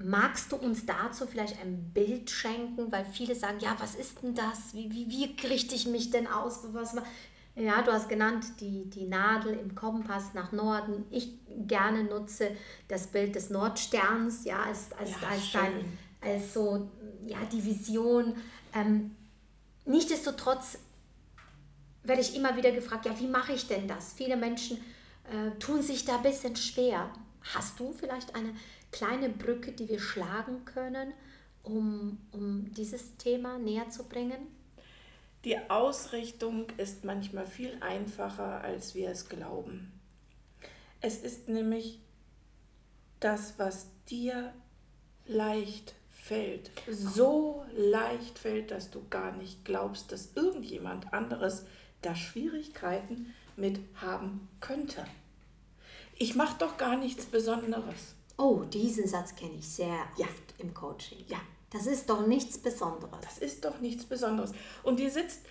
Magst 0.00 0.52
du 0.52 0.57
uns 0.57 0.87
dazu 0.87 1.26
vielleicht 1.26 1.61
ein 1.61 1.90
Bild 1.93 2.31
schenken? 2.31 2.93
Weil 2.93 3.05
viele 3.05 3.35
sagen, 3.35 3.59
ja, 3.61 3.76
was 3.81 3.97
ist 3.97 4.23
denn 4.23 4.35
das? 4.35 4.73
Wie, 4.73 4.90
wie, 4.93 5.11
wie 5.11 5.47
richte 5.47 5.75
ich 5.75 5.88
mich 5.88 6.11
denn 6.11 6.28
aus? 6.28 6.61
Was, 6.73 6.95
ja, 7.57 7.83
du 7.83 7.93
hast 7.93 8.09
genannt 8.09 8.45
die, 8.61 8.88
die 8.88 9.07
Nadel 9.07 9.55
im 9.55 9.75
Kompass 9.75 10.35
nach 10.35 10.52
Norden. 10.52 11.05
Ich 11.11 11.33
gerne 11.67 12.05
nutze 12.05 12.57
das 12.87 13.09
Bild 13.09 13.35
des 13.35 13.50
Nordsterns, 13.50 14.45
ja, 14.45 14.62
als, 14.62 14.93
als, 14.93 15.11
Ja, 15.11 15.28
als, 15.28 15.52
dein, 15.52 15.99
als 16.21 16.55
so, 16.55 16.88
ja, 17.26 17.38
die 17.50 17.64
Vision. 17.64 18.37
Ähm, 18.73 19.17
nichtsdestotrotz 19.85 20.78
werde 22.05 22.21
ich 22.21 22.37
immer 22.37 22.57
wieder 22.57 22.71
gefragt, 22.71 23.07
ja, 23.07 23.19
wie 23.19 23.26
mache 23.26 23.52
ich 23.52 23.67
denn 23.67 23.88
das? 23.88 24.12
Viele 24.12 24.37
Menschen 24.37 24.76
äh, 25.25 25.59
tun 25.59 25.83
sich 25.83 26.05
da 26.05 26.19
ein 26.19 26.23
bisschen 26.23 26.55
schwer. 26.55 27.11
Hast 27.55 27.81
du 27.81 27.93
vielleicht 27.93 28.37
eine 28.37 28.55
kleine 28.90 29.28
Brücke, 29.28 29.73
die 29.73 29.88
wir 29.88 30.00
schlagen 30.00 30.64
können, 30.64 31.12
um, 31.62 32.18
um 32.33 32.73
dieses 32.73 33.16
Thema 33.16 33.59
näher 33.59 33.90
zu 33.90 34.04
bringen? 34.04 34.47
Die 35.45 35.59
Ausrichtung 35.71 36.66
ist 36.78 37.04
manchmal 37.04 37.47
viel 37.47 37.76
einfacher, 37.80 38.61
als 38.62 38.95
wir 38.95 39.11
es 39.11 39.28
glauben. 39.28 39.92
Es 41.00 41.18
ist 41.18 41.49
nämlich 41.49 42.00
das, 43.21 43.54
was 43.59 43.87
dir 44.11 44.52
leicht 45.26 45.95
fällt, 46.11 46.71
so 46.90 47.64
leicht 47.75 48.38
fällt, 48.38 48.71
dass 48.71 48.90
du 48.90 49.07
gar 49.09 49.33
nicht 49.33 49.64
glaubst, 49.64 50.11
dass 50.11 50.35
irgendjemand 50.35 51.12
anderes 51.12 51.64
da 52.02 52.14
Schwierigkeiten 52.14 53.33
mit 53.57 53.80
haben 53.95 54.49
könnte. 54.61 55.04
Ich 56.16 56.35
mache 56.35 56.59
doch 56.59 56.76
gar 56.76 56.97
nichts 56.97 57.26
Besonderes. 57.26 58.14
Oh, 58.38 58.62
diesen 58.64 59.07
Satz 59.07 59.35
kenne 59.35 59.54
ich 59.59 59.68
sehr 59.68 59.88
Ja. 60.16 60.26
oft 60.26 60.54
im 60.59 60.73
Coaching. 60.73 61.25
Ja. 61.28 61.38
Das 61.71 61.87
ist 61.87 62.09
doch 62.09 62.26
nichts 62.26 62.57
Besonderes. 62.57 63.18
Das 63.21 63.38
ist 63.38 63.64
doch 63.64 63.80
nichts 63.80 64.04
Besonderes. 64.07 64.52
Und 64.85 64.99
dir 65.00 65.11
sitzt, 65.11 65.45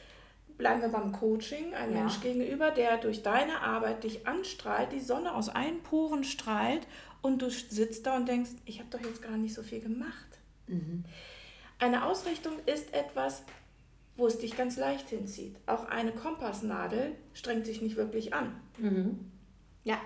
bleiben 0.58 0.82
wir 0.82 0.90
beim 0.90 1.12
Coaching, 1.12 1.74
ein 1.76 1.92
Ja. 1.94 2.00
Mensch 2.00 2.22
gegenüber, 2.22 2.72
der 2.72 2.98
durch 2.98 3.22
deine 3.22 3.62
Arbeit 3.62 4.04
dich 4.04 4.26
anstrahlt, 4.26 4.92
die 4.94 5.00
Sonne 5.02 5.36
aus 5.36 5.50
allen 5.50 5.84
Poren 5.84 6.24
strahlt 6.24 6.88
und 7.22 7.42
du 7.42 7.50
sitzt 7.52 8.06
da 8.08 8.16
und 8.16 8.28
denkst, 8.28 8.52
ich 8.66 8.80
habe 8.80 8.90
doch 8.90 9.02
jetzt 9.02 9.22
gar 9.22 9.38
nicht 9.38 9.54
so 9.54 9.62
viel 9.62 9.82
gemacht. 9.82 10.26
Eine 11.80 12.06
Ausrichtung 12.06 12.54
ist 12.66 12.94
etwas, 12.94 13.44
wo 14.16 14.26
es 14.26 14.40
dich 14.40 14.58
ganz 14.58 14.78
leicht 14.78 15.10
hinzieht. 15.10 15.56
Auch 15.68 15.86
eine 15.86 16.12
Kompassnadel 16.12 17.16
strengt 17.34 17.66
sich 17.68 17.82
nicht 17.84 17.96
wirklich 17.96 18.34
an. 18.34 18.60
Ja, 19.84 20.00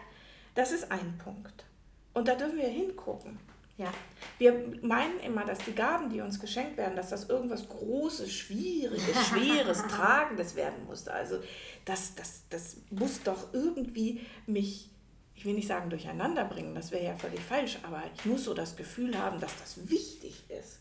Das 0.56 0.74
ist 0.74 0.92
ein 0.92 1.18
Punkt. 1.24 1.64
Und 2.13 2.27
da 2.27 2.36
dürfen 2.36 2.58
wir 2.58 2.68
hingucken. 2.68 3.39
ja. 3.77 3.91
Wir 4.38 4.53
meinen 4.82 5.20
immer, 5.20 5.46
dass 5.46 5.60
die 5.60 5.74
Gaben, 5.74 6.10
die 6.10 6.20
uns 6.22 6.39
geschenkt 6.39 6.77
werden, 6.77 6.96
dass 6.96 7.10
das 7.10 7.30
irgendwas 7.30 7.68
Großes, 7.70 8.32
Schwieriges, 8.32 9.27
Schweres, 9.30 9.82
Tragendes 9.84 10.56
werden 10.56 10.86
muss. 10.88 11.08
Also 11.08 11.39
das, 11.86 12.15
das, 12.15 12.44
das 12.50 12.77
muss 12.89 13.22
doch 13.24 13.53
irgendwie 13.53 14.22
mich, 14.48 14.89
ich 15.36 15.46
will 15.46 15.53
nicht 15.53 15.68
sagen 15.68 15.89
durcheinander 15.89 16.46
bringen, 16.46 16.74
das 16.75 16.91
wäre 16.91 17.06
ja 17.06 17.15
völlig 17.15 17.39
falsch, 17.39 17.77
aber 17.84 18.03
ich 18.15 18.25
muss 18.25 18.44
so 18.46 18.53
das 18.53 18.75
Gefühl 18.75 19.18
haben, 19.18 19.39
dass 19.39 19.58
das 19.60 19.89
wichtig 19.89 20.44
ist. 20.50 20.80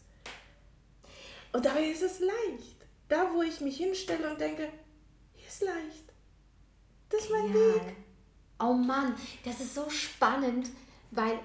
Und 1.52 1.64
dabei 1.64 1.84
ist 1.84 2.02
es 2.02 2.20
leicht. 2.20 2.76
Da, 3.08 3.32
wo 3.34 3.42
ich 3.42 3.60
mich 3.60 3.76
hinstelle 3.76 4.30
und 4.30 4.40
denke, 4.40 4.68
hier 5.34 5.49
ist 5.49 5.62
leicht. 5.62 6.04
Das 7.08 7.22
ist 7.22 7.30
mein 7.30 7.49
Ja. 7.49 7.54
Weg. 7.54 7.96
Oh 8.60 8.72
Mann, 8.75 9.14
das 9.44 9.60
ist 9.60 9.75
so 9.75 9.88
spannend, 9.90 10.70
weil 11.11 11.38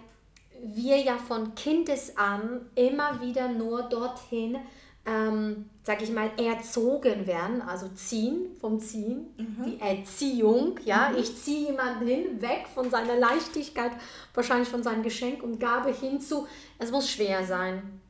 wir 0.63 0.97
ja 0.97 1.17
von 1.17 1.55
Kindes 1.55 2.17
an 2.17 2.61
immer 2.75 3.21
wieder 3.21 3.47
nur 3.49 3.83
dorthin, 3.83 4.57
ähm, 5.05 5.69
sag 5.83 6.01
ich 6.01 6.11
mal, 6.11 6.31
erzogen 6.37 7.27
werden, 7.27 7.61
also 7.61 7.87
ziehen, 7.89 8.55
vom 8.59 8.79
Ziehen, 8.79 9.27
die 9.65 9.79
Erziehung, 9.79 10.79
ja, 10.83 11.13
ich 11.15 11.37
ziehe 11.37 11.67
jemanden 11.67 12.07
hin, 12.07 12.41
weg 12.41 12.65
von 12.73 12.89
seiner 12.89 13.15
Leichtigkeit, 13.17 13.91
wahrscheinlich 14.33 14.67
von 14.69 14.81
seinem 14.81 15.03
Geschenk 15.03 15.43
und 15.43 15.59
Gabe 15.59 15.93
hinzu, 15.93 16.47
es 16.79 16.89
muss 16.91 17.09
schwer 17.09 17.45
sein. 17.45 18.01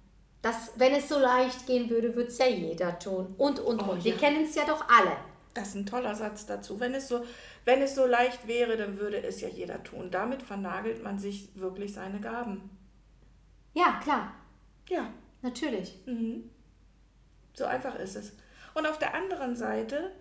Das, 0.42 0.74
wenn 0.78 0.94
es 0.94 1.10
so 1.10 1.18
leicht 1.20 1.66
gehen 1.66 1.90
würde, 1.90 2.16
würde 2.16 2.30
es 2.30 2.38
ja 2.38 2.48
jeder 2.48 3.00
tun. 3.00 3.34
Und, 3.38 3.60
und, 3.60 3.82
Oh, 3.82 3.94
und. 3.94 4.04
Wir 4.04 4.14
ja. 4.14 4.18
kennen 4.20 4.44
es 4.44 4.54
ja 4.54 4.64
doch 4.66 4.88
alle. 4.88 5.18
Das 5.56 5.70
ist 5.70 5.76
ein 5.76 5.86
toller 5.88 6.14
Satz 6.14 6.46
dazu. 6.46 6.80
Wenn 6.80 6.94
es, 6.94 7.08
so, 7.08 7.24
wenn 7.66 7.82
es 7.82 7.96
so 7.96 8.06
leicht 8.06 8.48
wäre, 8.48 8.78
dann 8.78 9.00
würde 9.00 9.22
es 9.22 9.42
ja 9.42 9.48
jeder 9.50 9.84
tun. 9.84 10.12
Damit 10.12 10.42
vernagelt 10.44 11.04
man 11.04 11.20
sich 11.20 11.50
wirklich 11.56 11.94
seine 11.94 12.20
Gaben. 12.20 12.70
Ja, 13.74 14.00
klar, 14.04 14.34
Ja, 14.88 15.10
natürlich. 15.42 16.00
mhm. 16.06 16.50
so 17.54 17.66
einfach 17.66 17.96
ist 17.96 18.16
es. 18.16 18.34
Und 18.74 18.86
auf 18.88 19.00
der 19.00 19.14
anderen 19.16 19.56
Seite, 19.56 20.12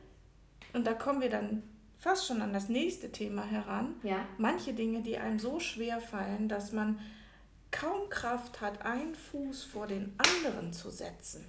und 0.72 0.86
da 0.86 0.92
kommen 0.94 1.20
wir 1.20 1.30
dann 1.30 1.62
fast 1.98 2.26
schon 2.26 2.42
an 2.42 2.52
das 2.52 2.68
nächste 2.68 3.10
Thema 3.12 3.42
heran, 3.44 3.94
Ja. 4.02 4.26
manche 4.38 4.72
Dinge, 4.74 5.02
die 5.02 5.16
einem 5.18 5.38
so 5.38 5.60
schwer 5.60 6.00
fallen, 6.00 6.48
dass 6.48 6.72
man 6.72 6.98
kaum 7.70 8.08
Kraft 8.08 8.60
hat, 8.60 8.82
einen 8.86 9.14
Fuß 9.14 9.64
vor 9.64 9.86
den 9.86 10.16
anderen 10.18 10.72
zu 10.72 10.90
setzen. 10.90 11.44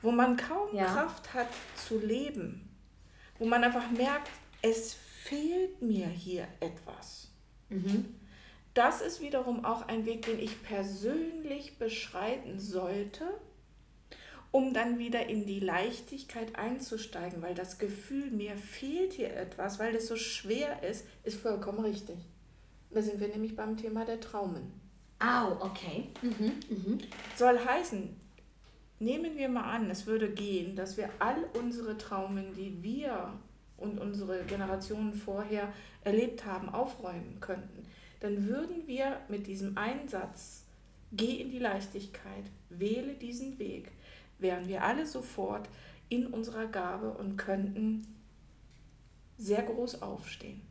Wo 0.00 0.10
man 0.10 0.36
kaum 0.36 0.74
Ja. 0.74 0.86
Kraft 0.86 1.32
hat 1.34 1.48
zu 1.76 1.98
leben. 1.98 2.68
Wo 3.42 3.46
man 3.48 3.64
einfach 3.64 3.90
merkt, 3.90 4.30
es 4.62 4.94
fehlt 4.94 5.82
mir 5.82 6.06
hier 6.06 6.46
etwas. 6.60 7.28
Das 8.72 9.00
ist 9.00 9.20
wiederum 9.20 9.64
auch 9.64 9.88
ein 9.88 10.06
Weg, 10.06 10.26
den 10.26 10.38
ich 10.38 10.62
persönlich 10.62 11.76
beschreiten 11.76 12.60
sollte, 12.60 13.24
um 14.52 14.72
dann 14.72 15.00
wieder 15.00 15.26
in 15.26 15.44
die 15.44 15.58
Leichtigkeit 15.58 16.54
einzusteigen, 16.54 17.42
weil 17.42 17.56
das 17.56 17.78
Gefühl, 17.80 18.30
mir 18.30 18.56
fehlt 18.56 19.14
hier 19.14 19.34
etwas, 19.34 19.80
weil 19.80 19.96
es 19.96 20.06
so 20.06 20.14
schwer 20.14 20.84
ist, 20.84 21.04
ist 21.24 21.40
vollkommen 21.40 21.80
richtig. 21.80 22.18
Da 22.92 23.02
sind 23.02 23.18
wir 23.18 23.26
nämlich 23.26 23.56
beim 23.56 23.76
Thema 23.76 24.04
der 24.04 24.20
Traumen. 24.20 24.72
Au, 25.18 25.48
oh, 25.48 25.64
okay. 25.64 26.10
Mhm, 26.22 26.60
mhm. 26.68 26.98
Soll 27.34 27.58
heißen, 27.58 28.14
nehmen 29.02 29.36
wir 29.36 29.48
mal 29.48 29.64
an, 29.64 29.90
es 29.90 30.06
würde 30.06 30.30
gehen, 30.30 30.76
dass 30.76 30.96
wir 30.96 31.10
all 31.18 31.44
unsere 31.58 31.98
Traumen, 31.98 32.54
die 32.54 32.82
wir 32.82 33.32
und 33.76 33.98
unsere 33.98 34.44
Generationen 34.44 35.12
vorher 35.12 35.72
erlebt 36.04 36.44
haben, 36.44 36.68
aufräumen 36.68 37.38
könnten. 37.40 37.86
Dann 38.20 38.46
würden 38.46 38.86
wir 38.86 39.20
mit 39.28 39.46
diesem 39.46 39.76
Einsatz, 39.76 40.64
geh 41.10 41.40
in 41.40 41.50
die 41.50 41.58
Leichtigkeit, 41.58 42.44
wähle 42.70 43.14
diesen 43.14 43.58
Weg, 43.58 43.90
wären 44.38 44.68
wir 44.68 44.84
alle 44.84 45.06
sofort 45.06 45.68
in 46.08 46.26
unserer 46.28 46.66
Gabe 46.66 47.10
und 47.10 47.36
könnten 47.36 48.06
sehr 49.38 49.62
groß 49.62 50.02
aufstehen. 50.02 50.62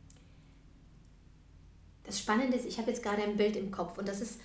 Das 2.04 2.18
Spannende 2.18 2.56
ist, 2.56 2.66
ich 2.66 2.78
habe 2.78 2.90
jetzt 2.90 3.02
gerade 3.02 3.22
ein 3.22 3.36
Bild 3.36 3.56
im 3.56 3.70
Kopf 3.70 3.98
und 3.98 4.08
das 4.08 4.20
ist 4.20 4.40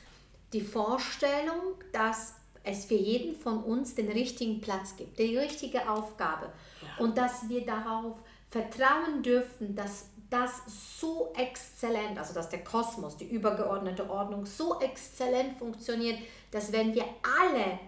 die 0.53 0.62
Vorstellung, 0.62 1.75
dass 1.91 2.36
es 2.68 2.86
für 2.86 2.96
jeden 2.96 3.36
von 3.36 3.64
uns 3.64 3.96
den 3.96 4.10
richtigen 4.12 4.62
Platz 4.62 4.96
gibt, 4.96 5.18
die 5.20 5.38
richtige 5.38 5.90
Aufgabe 5.90 6.52
ja. 6.82 7.04
und 7.04 7.18
dass 7.18 7.50
wir 7.50 7.66
darauf 7.66 8.18
vertrauen 8.50 9.24
dürfen, 9.24 9.76
dass 9.76 10.08
das 10.30 10.62
so 11.00 11.34
exzellent, 11.38 12.18
also 12.18 12.34
dass 12.34 12.50
der 12.50 12.64
Kosmos, 12.64 13.18
die 13.18 13.30
übergeordnete 13.30 14.10
Ordnung 14.10 14.46
so 14.46 14.80
exzellent 14.80 15.58
funktioniert, 15.58 16.20
dass 16.52 16.72
wenn 16.72 16.94
wir 16.94 17.06
alle 17.42 17.80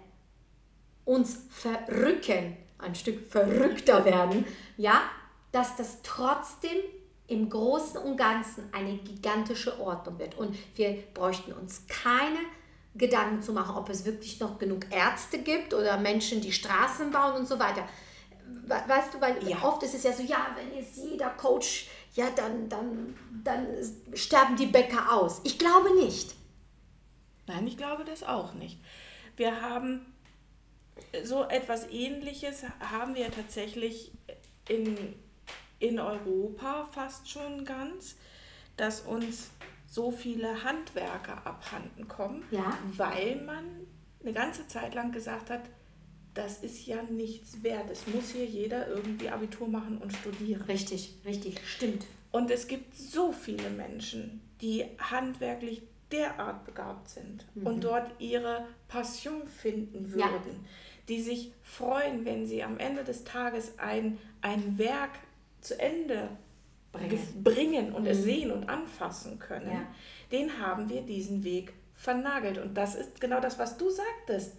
uns 1.05 1.41
verrücken, 1.49 2.55
ein 2.77 2.95
Stück 2.95 3.27
verrückter 3.29 4.05
werden, 4.05 4.45
ja, 4.77 5.01
dass 5.51 5.75
das 5.75 6.01
trotzdem 6.03 6.77
im 7.27 7.49
Großen 7.49 7.99
und 7.99 8.17
Ganzen 8.17 8.69
eine 8.73 8.97
gigantische 8.97 9.79
Ordnung 9.79 10.17
wird. 10.17 10.37
Und 10.37 10.55
wir 10.75 11.03
bräuchten 11.13 11.53
uns 11.53 11.85
keine 11.87 12.39
Gedanken 12.95 13.41
zu 13.41 13.53
machen, 13.53 13.75
ob 13.75 13.89
es 13.89 14.05
wirklich 14.05 14.39
noch 14.39 14.57
genug 14.57 14.85
Ärzte 14.91 15.39
gibt 15.39 15.73
oder 15.73 15.97
Menschen, 15.97 16.41
die 16.41 16.51
Straßen 16.51 17.11
bauen 17.11 17.35
und 17.35 17.47
so 17.47 17.59
weiter. 17.59 17.87
Weißt 18.67 19.13
du, 19.13 19.21
weil 19.21 19.47
ja. 19.47 19.61
oft 19.63 19.83
ist 19.83 19.95
es 19.95 20.03
ja 20.03 20.13
so, 20.13 20.23
ja, 20.23 20.55
wenn 20.55 20.75
jetzt 20.75 20.97
jeder 20.97 21.29
Coach, 21.29 21.87
ja, 22.15 22.29
dann, 22.35 22.67
dann, 22.67 23.15
dann 23.43 23.67
sterben 24.13 24.55
die 24.55 24.65
Bäcker 24.65 25.13
aus. 25.13 25.41
Ich 25.43 25.57
glaube 25.57 25.95
nicht. 25.95 26.35
Nein, 27.47 27.67
ich 27.67 27.77
glaube 27.77 28.05
das 28.05 28.23
auch 28.23 28.53
nicht. 28.53 28.79
Wir 29.35 29.61
haben 29.61 30.05
so 31.23 31.43
etwas 31.43 31.87
Ähnliches, 31.89 32.63
haben 32.79 33.15
wir 33.15 33.31
tatsächlich 33.31 34.11
in 34.67 35.15
in 35.79 35.99
Europa 35.99 36.87
fast 36.91 37.29
schon 37.29 37.65
ganz, 37.65 38.15
dass 38.77 39.01
uns 39.01 39.49
so 39.89 40.11
viele 40.11 40.63
Handwerker 40.63 41.45
abhanden 41.45 42.07
kommen, 42.07 42.43
ja. 42.51 42.77
weil 42.95 43.41
man 43.43 43.65
eine 44.21 44.33
ganze 44.33 44.67
Zeit 44.67 44.93
lang 44.93 45.11
gesagt 45.11 45.49
hat, 45.49 45.61
das 46.33 46.59
ist 46.59 46.85
ja 46.85 47.01
nichts 47.03 47.63
wert. 47.63 47.89
Es 47.89 48.05
muss 48.07 48.29
hier 48.29 48.45
jeder 48.45 48.87
irgendwie 48.87 49.29
Abitur 49.29 49.67
machen 49.67 49.97
und 49.97 50.13
studieren. 50.13 50.61
Richtig, 50.63 51.15
richtig, 51.25 51.59
stimmt. 51.67 52.05
Und 52.31 52.51
es 52.51 52.67
gibt 52.67 52.95
so 52.95 53.31
viele 53.31 53.69
Menschen, 53.71 54.41
die 54.61 54.85
handwerklich 54.99 55.81
derart 56.11 56.65
begabt 56.65 57.09
sind 57.09 57.45
mhm. 57.55 57.65
und 57.65 57.83
dort 57.83 58.19
ihre 58.19 58.65
Passion 58.87 59.47
finden 59.47 60.11
würden, 60.11 60.23
ja. 60.23 60.69
die 61.07 61.21
sich 61.21 61.51
freuen, 61.61 62.25
wenn 62.25 62.45
sie 62.45 62.63
am 62.63 62.77
Ende 62.77 63.03
des 63.03 63.23
Tages 63.23 63.77
ein, 63.79 64.17
ein 64.41 64.77
Werk 64.77 65.11
zu 65.61 65.79
Ende 65.79 66.29
bringen, 66.91 67.43
bringen 67.43 67.93
und 67.93 68.03
mhm. 68.03 68.09
es 68.09 68.23
sehen 68.23 68.51
und 68.51 68.69
anfassen 68.69 69.39
können, 69.39 69.71
ja. 69.71 69.87
den 70.31 70.59
haben 70.59 70.89
wir 70.89 71.01
diesen 71.01 71.43
Weg 71.43 71.73
vernagelt. 71.93 72.57
Und 72.57 72.75
das 72.75 72.95
ist 72.95 73.19
genau 73.19 73.39
das, 73.39 73.59
was 73.59 73.77
du 73.77 73.89
sagtest. 73.89 74.57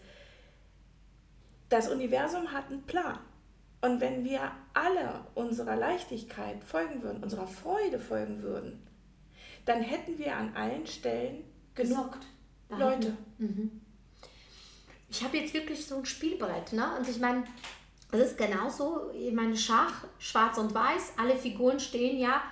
Das 1.68 1.88
Universum 1.88 2.52
hat 2.52 2.68
einen 2.70 2.82
Plan. 2.82 3.18
Und 3.80 4.00
wenn 4.00 4.24
wir 4.24 4.52
alle 4.74 5.24
unserer 5.34 5.76
Leichtigkeit 5.76 6.62
folgen 6.64 7.02
würden, 7.02 7.22
unserer 7.22 7.46
Freude 7.46 7.98
folgen 7.98 8.42
würden, 8.42 8.86
dann 9.64 9.80
hätten 9.80 10.18
wir 10.18 10.36
an 10.36 10.54
allen 10.54 10.86
Stellen 10.86 11.44
genug 11.74 12.18
Leute. 12.68 13.16
Mhm. 13.38 13.80
Ich 15.08 15.24
habe 15.24 15.38
jetzt 15.38 15.54
wirklich 15.54 15.86
so 15.86 15.96
ein 15.96 16.04
Spielbrett, 16.04 16.72
ne? 16.72 16.96
Und 16.98 17.08
ich 17.08 17.18
meine, 17.18 17.44
es 18.12 18.20
ist 18.20 18.38
genauso, 18.38 19.10
ich 19.12 19.32
meine, 19.32 19.56
Schach, 19.56 20.04
schwarz 20.18 20.58
und 20.58 20.74
weiß, 20.74 21.14
alle 21.16 21.36
Figuren 21.36 21.78
stehen 21.78 22.18
ja 22.18 22.42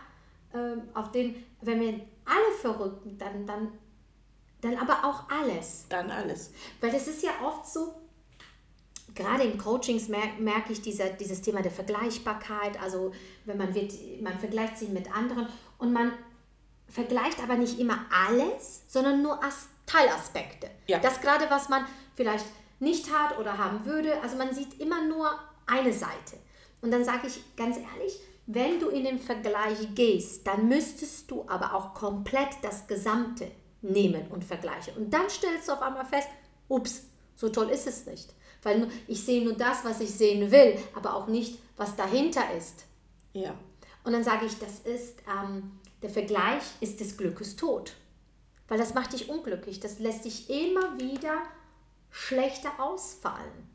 äh, 0.53 0.77
auf 0.95 1.11
den, 1.13 1.45
wenn 1.61 1.81
wir 1.81 1.95
alle 2.25 2.57
verrücken, 2.61 3.19
dann, 3.19 3.47
dann, 3.47 3.73
dann 4.61 4.77
aber 4.77 5.05
auch 5.05 5.29
alles. 5.31 5.87
Dann 5.89 6.11
alles. 6.11 6.53
Weil 6.81 6.93
das 6.93 7.09
ist 7.09 7.23
ja 7.23 7.31
oft 7.43 7.67
so, 7.67 7.95
gerade 9.15 9.45
in 9.45 9.59
Coachings 9.59 10.09
merke 10.09 10.41
merk 10.41 10.71
ich 10.71 10.83
dieser, 10.83 11.11
dieses 11.11 11.43
Thema 11.43 11.63
der 11.63 11.73
Vergleichbarkeit, 11.73 12.81
also 12.81 13.13
wenn 13.45 13.57
man 13.57 13.75
wird, 13.75 13.93
man 14.23 14.39
vergleicht 14.39 14.79
sich 14.79 14.91
mit 14.91 15.15
anderen 15.15 15.49
und 15.79 15.93
man 15.93 16.13
vergleicht 16.89 17.43
aber 17.43 17.57
nicht 17.57 17.79
immer 17.79 18.07
alles, 18.11 18.85
sondern 18.89 19.23
nur 19.23 19.43
als 19.43 19.69
Teilaspekte. 19.87 20.71
Ja. 20.87 20.99
Das 20.99 21.21
gerade, 21.21 21.47
was 21.51 21.69
man 21.69 21.85
vielleicht 22.15 22.47
nicht 22.81 23.13
hat 23.13 23.39
oder 23.39 23.59
haben 23.59 23.85
würde. 23.85 24.21
Also 24.23 24.37
man 24.37 24.55
sieht 24.55 24.81
immer 24.81 25.05
nur 25.05 25.31
eine 25.69 25.93
Seite. 25.93 26.39
Und 26.81 26.91
dann 26.91 27.05
sage 27.05 27.27
ich 27.27 27.57
ganz 27.57 27.77
ehrlich, 27.77 28.21
wenn 28.47 28.81
du 28.81 28.89
in 28.89 29.05
den 29.05 29.19
Vergleich 29.19 29.95
gehst, 29.95 30.47
dann 30.47 30.69
müsstest 30.69 31.31
du 31.31 31.45
aber 31.49 31.75
auch 31.75 31.93
komplett 31.95 32.49
das 32.63 32.87
Gesamte 32.87 33.51
nehmen 33.83 34.27
und 34.29 34.45
vergleichen. 34.45 34.95
Und 34.97 35.13
dann 35.13 35.29
stellst 35.29 35.69
du 35.69 35.73
auf 35.73 35.83
einmal 35.83 36.07
fest, 36.07 36.29
ups, 36.69 37.05
so 37.37 37.49
toll 37.51 37.71
ist 37.71 37.87
es 37.87 38.07
nicht. 38.07 38.35
Weil 38.63 38.89
ich 39.07 39.25
sehe 39.25 39.45
nur 39.45 39.53
das, 39.53 39.85
was 39.85 40.01
ich 40.01 40.11
sehen 40.11 40.51
will, 40.51 40.79
aber 40.95 41.15
auch 41.15 41.29
nicht, 41.29 41.59
was 41.77 41.95
dahinter 41.95 42.43
ist. 42.57 42.87
Ja. 43.33 43.55
Und 44.03 44.13
dann 44.13 44.25
sage 44.25 44.47
ich, 44.47 44.59
das 44.59 44.81
ist, 44.81 45.19
ähm, 45.29 45.79
der 46.03 46.11
Vergleich 46.11 46.63
ist 46.81 47.01
des 47.01 47.17
Glückes 47.17 47.57
Tod. 47.57 47.93
Weil 48.67 48.79
das 48.79 48.95
macht 48.95 49.13
dich 49.13 49.29
unglücklich. 49.29 49.81
Das 49.81 49.99
lässt 49.99 50.25
dich 50.25 50.51
immer 50.51 50.99
wieder 50.99 51.43
schlechter 52.11 52.71
ausfallen. 52.79 53.69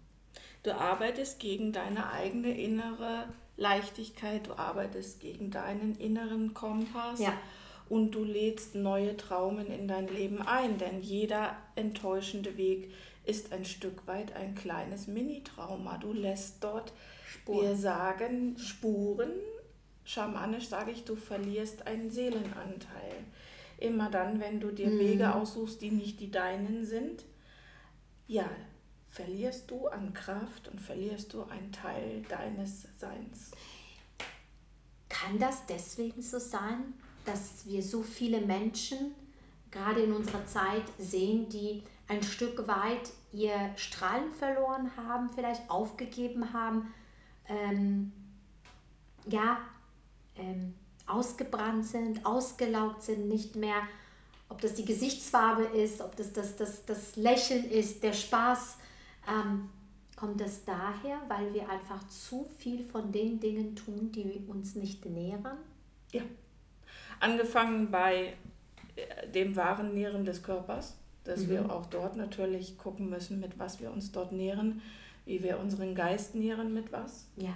Du 0.63 0.73
arbeitest 0.73 1.39
gegen 1.39 1.73
deine 1.73 2.09
eigene 2.11 2.57
innere 2.57 3.27
Leichtigkeit, 3.57 4.47
du 4.47 4.53
arbeitest 4.53 5.19
gegen 5.19 5.51
deinen 5.51 5.95
inneren 5.95 6.53
Kompass 6.53 7.19
ja. 7.19 7.37
und 7.89 8.11
du 8.11 8.23
lädst 8.23 8.73
neue 8.73 9.15
Traumen 9.17 9.67
in 9.67 9.87
dein 9.87 10.07
Leben 10.07 10.41
ein, 10.41 10.77
denn 10.77 11.01
jeder 11.01 11.57
enttäuschende 11.75 12.57
Weg 12.57 12.91
ist 13.25 13.51
ein 13.53 13.65
Stück 13.65 14.07
weit 14.07 14.35
ein 14.35 14.55
kleines 14.55 15.07
Mini-Trauma. 15.07 15.97
Du 15.97 16.13
lässt 16.13 16.63
dort, 16.63 16.93
Spuren. 17.27 17.61
wir 17.61 17.75
sagen, 17.75 18.57
Spuren. 18.57 19.31
Schamanisch 20.05 20.67
sage 20.67 20.91
ich, 20.91 21.05
du 21.05 21.15
verlierst 21.15 21.87
einen 21.87 22.09
Seelenanteil. 22.09 23.23
Immer 23.77 24.09
dann, 24.09 24.39
wenn 24.39 24.59
du 24.59 24.71
dir 24.71 24.87
mhm. 24.87 24.99
Wege 24.99 25.35
aussuchst, 25.35 25.81
die 25.81 25.91
nicht 25.91 26.19
die 26.19 26.31
deinen 26.31 26.85
sind, 26.85 27.23
ja, 28.27 28.49
verlierst 29.13 29.69
du 29.69 29.87
an 29.87 30.11
Kraft 30.13 30.67
und 30.69 30.81
verlierst 30.81 31.33
du 31.33 31.43
einen 31.43 31.71
Teil 31.71 32.23
deines 32.27 32.87
Seins. 32.97 33.51
Kann 35.07 35.37
das 35.37 35.67
deswegen 35.67 36.21
so 36.23 36.39
sein, 36.39 36.95
dass 37.23 37.65
wir 37.65 37.83
so 37.83 38.01
viele 38.01 38.41
Menschen 38.41 39.13
gerade 39.69 40.01
in 40.01 40.13
unserer 40.13 40.45
Zeit 40.47 40.83
sehen, 40.97 41.47
die 41.49 41.83
ein 42.07 42.23
Stück 42.23 42.67
weit 42.67 43.11
ihr 43.31 43.71
Strahlen 43.75 44.31
verloren 44.31 44.91
haben, 44.97 45.29
vielleicht 45.29 45.69
aufgegeben 45.69 46.51
haben, 46.51 46.91
ähm, 47.47 48.11
ja, 49.27 49.59
ähm, 50.35 50.73
ausgebrannt 51.05 51.85
sind, 51.85 52.25
ausgelaugt 52.25 53.03
sind, 53.03 53.27
nicht 53.27 53.55
mehr, 53.55 53.83
ob 54.49 54.59
das 54.61 54.73
die 54.73 54.85
Gesichtsfarbe 54.85 55.63
ist, 55.63 56.01
ob 56.01 56.15
das 56.15 56.33
das, 56.33 56.55
das, 56.55 56.85
das 56.85 57.15
Lächeln 57.15 57.69
ist, 57.69 58.03
der 58.03 58.13
Spaß, 58.13 58.77
ähm, 59.27 59.69
kommt 60.15 60.39
das 60.39 60.63
daher, 60.65 61.21
weil 61.27 61.53
wir 61.53 61.69
einfach 61.69 62.07
zu 62.07 62.47
viel 62.57 62.83
von 62.83 63.11
den 63.11 63.39
Dingen 63.39 63.75
tun, 63.75 64.11
die 64.11 64.43
uns 64.47 64.75
nicht 64.75 65.05
nähren? 65.05 65.57
Ja. 66.11 66.21
Angefangen 67.19 67.89
bei 67.91 68.33
äh, 68.95 69.27
dem 69.29 69.55
wahren 69.55 69.93
Nähren 69.93 70.25
des 70.25 70.43
Körpers, 70.43 70.97
dass 71.23 71.41
mhm. 71.41 71.49
wir 71.49 71.71
auch 71.71 71.85
dort 71.87 72.15
natürlich 72.15 72.77
gucken 72.77 73.09
müssen, 73.09 73.39
mit 73.39 73.57
was 73.57 73.79
wir 73.79 73.91
uns 73.91 74.11
dort 74.11 74.31
nähren, 74.31 74.81
wie 75.25 75.41
wir 75.41 75.59
unseren 75.59 75.95
Geist 75.95 76.35
nähren, 76.35 76.73
mit 76.73 76.91
was. 76.91 77.27
Ja. 77.37 77.55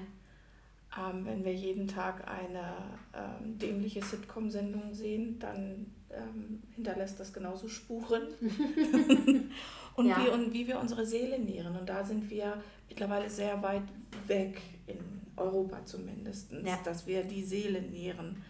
Ähm, 0.98 1.26
wenn 1.26 1.44
wir 1.44 1.54
jeden 1.54 1.88
Tag 1.88 2.28
eine 2.28 2.74
ähm, 3.14 3.58
dämliche 3.58 4.02
Sitcom-Sendung 4.02 4.94
sehen, 4.94 5.38
dann 5.40 5.86
ähm, 6.12 6.62
hinterlässt 6.76 7.20
das 7.20 7.34
genauso 7.34 7.68
Spuren. 7.68 8.28
und, 9.96 10.08
ja. 10.08 10.24
wie, 10.24 10.30
und 10.30 10.54
wie 10.54 10.68
wir 10.68 10.80
unsere 10.80 11.06
Seele 11.06 11.40
nähren. 11.40 11.76
Und 11.76 11.88
da 11.88 12.04
sind 12.04 12.30
wir 12.30 12.62
mittlerweile 12.90 13.30
sehr 13.30 13.62
weit 13.62 13.84
weg, 14.28 14.62
in 14.88 14.98
Europa 15.36 15.86
zumindest, 15.86 16.52
ja. 16.52 16.80
dass 16.84 17.06
wir 17.08 17.24
die 17.24 17.44
Seele 17.44 17.82
nähren. 17.82 18.44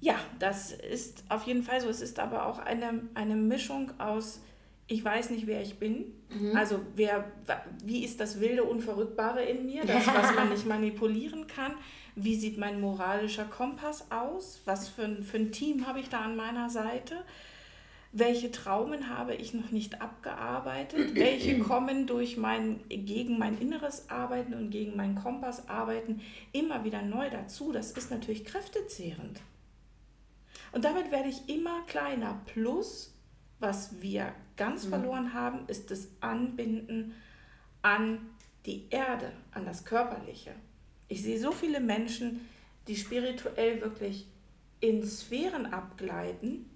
Ja, 0.00 0.14
das 0.38 0.72
ist 0.72 1.24
auf 1.28 1.44
jeden 1.44 1.62
Fall 1.62 1.80
so. 1.80 1.88
Es 1.88 2.00
ist 2.00 2.18
aber 2.18 2.46
auch 2.46 2.58
eine, 2.58 3.02
eine 3.14 3.36
Mischung 3.36 3.92
aus, 3.98 4.40
ich 4.90 5.04
weiß 5.04 5.30
nicht, 5.30 5.46
wer 5.46 5.62
ich 5.62 5.78
bin. 5.78 6.12
Mhm. 6.30 6.56
Also 6.56 6.80
wer, 6.96 7.30
wie 7.84 8.04
ist 8.04 8.18
das 8.18 8.40
wilde, 8.40 8.64
unverrückbare 8.64 9.42
in 9.44 9.64
mir, 9.64 9.84
das, 9.84 10.06
was 10.08 10.34
man 10.34 10.48
nicht 10.50 10.66
manipulieren 10.66 11.46
kann. 11.46 11.74
Wie 12.16 12.34
sieht 12.34 12.58
mein 12.58 12.80
moralischer 12.80 13.44
Kompass 13.44 14.10
aus? 14.10 14.60
Was 14.64 14.88
für 14.88 15.04
ein, 15.04 15.22
für 15.22 15.36
ein 15.36 15.52
Team 15.52 15.86
habe 15.86 16.00
ich 16.00 16.08
da 16.08 16.20
an 16.20 16.34
meiner 16.34 16.68
Seite? 16.70 17.24
Welche 18.12 18.50
Traumen 18.50 19.16
habe 19.16 19.36
ich 19.36 19.54
noch 19.54 19.70
nicht 19.70 20.02
abgearbeitet? 20.02 21.10
Welche 21.14 21.60
kommen 21.60 22.08
durch 22.08 22.36
mein, 22.36 22.80
gegen 22.88 23.38
mein 23.38 23.58
inneres 23.58 24.10
Arbeiten 24.10 24.54
und 24.54 24.70
gegen 24.70 24.96
mein 24.96 25.14
Kompass 25.14 25.68
arbeiten 25.68 26.20
immer 26.50 26.82
wieder 26.82 27.02
neu 27.02 27.30
dazu? 27.30 27.70
Das 27.70 27.92
ist 27.92 28.10
natürlich 28.10 28.44
kräftezehrend. 28.44 29.40
Und 30.72 30.84
damit 30.84 31.12
werde 31.12 31.28
ich 31.28 31.48
immer 31.48 31.82
kleiner. 31.86 32.40
Plus, 32.46 33.14
was 33.60 34.00
wir 34.00 34.32
ganz 34.56 34.84
mhm. 34.84 34.88
verloren 34.90 35.34
haben, 35.34 35.60
ist 35.68 35.90
das 35.90 36.08
Anbinden 36.20 37.14
an 37.82 38.18
die 38.66 38.86
Erde, 38.90 39.32
an 39.52 39.64
das 39.64 39.84
Körperliche. 39.84 40.52
Ich 41.08 41.22
sehe 41.22 41.38
so 41.38 41.52
viele 41.52 41.80
Menschen, 41.80 42.48
die 42.88 42.96
spirituell 42.96 43.80
wirklich 43.80 44.26
in 44.80 45.04
Sphären 45.04 45.66
abgleiten 45.66 46.68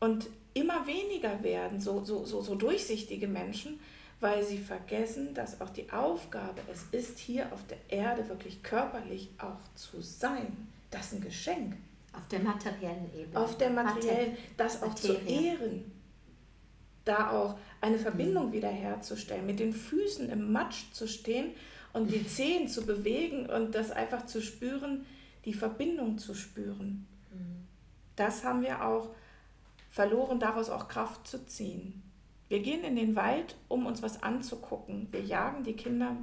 und 0.00 0.28
immer 0.54 0.86
weniger 0.86 1.42
werden, 1.42 1.80
so, 1.80 2.02
so, 2.04 2.24
so, 2.24 2.42
so 2.42 2.54
durchsichtige 2.54 3.26
Menschen, 3.26 3.80
weil 4.20 4.44
sie 4.44 4.58
vergessen, 4.58 5.34
dass 5.34 5.60
auch 5.60 5.70
die 5.70 5.90
Aufgabe 5.90 6.60
es 6.72 6.84
ist, 6.92 7.18
hier 7.18 7.52
auf 7.52 7.60
der 7.66 7.78
Erde 7.88 8.28
wirklich 8.28 8.62
körperlich 8.62 9.30
auch 9.38 9.60
zu 9.74 10.00
sein. 10.00 10.68
Das 10.90 11.06
ist 11.06 11.14
ein 11.14 11.20
Geschenk. 11.20 11.76
Auf 12.16 12.28
der 12.28 12.40
materiellen 12.40 13.10
Ebene. 13.14 13.40
Auf 13.40 13.58
der 13.58 13.70
materiellen, 13.70 14.36
das 14.56 14.82
auch 14.82 14.88
Materie. 14.88 15.18
zu 15.18 15.26
ehren. 15.26 15.92
Da 17.04 17.30
auch 17.30 17.58
eine 17.80 17.98
Verbindung 17.98 18.48
mhm. 18.48 18.52
wiederherzustellen, 18.52 19.46
mit 19.46 19.60
den 19.60 19.72
Füßen 19.72 20.30
im 20.30 20.52
Matsch 20.52 20.92
zu 20.92 21.06
stehen 21.06 21.52
und 21.92 22.10
die 22.10 22.26
Zehen 22.26 22.68
zu 22.68 22.86
bewegen 22.86 23.46
und 23.46 23.74
das 23.74 23.90
einfach 23.90 24.26
zu 24.26 24.40
spüren, 24.40 25.04
die 25.44 25.54
Verbindung 25.54 26.18
zu 26.18 26.34
spüren. 26.34 27.06
Mhm. 27.30 27.66
Das 28.16 28.44
haben 28.44 28.62
wir 28.62 28.84
auch 28.84 29.10
verloren, 29.90 30.40
daraus 30.40 30.70
auch 30.70 30.88
Kraft 30.88 31.26
zu 31.26 31.46
ziehen. 31.46 32.02
Wir 32.48 32.60
gehen 32.60 32.84
in 32.84 32.96
den 32.96 33.16
Wald, 33.16 33.56
um 33.68 33.86
uns 33.86 34.02
was 34.02 34.22
anzugucken. 34.22 35.08
Wir 35.10 35.22
jagen 35.22 35.62
die 35.62 35.74
Kinder 35.74 36.16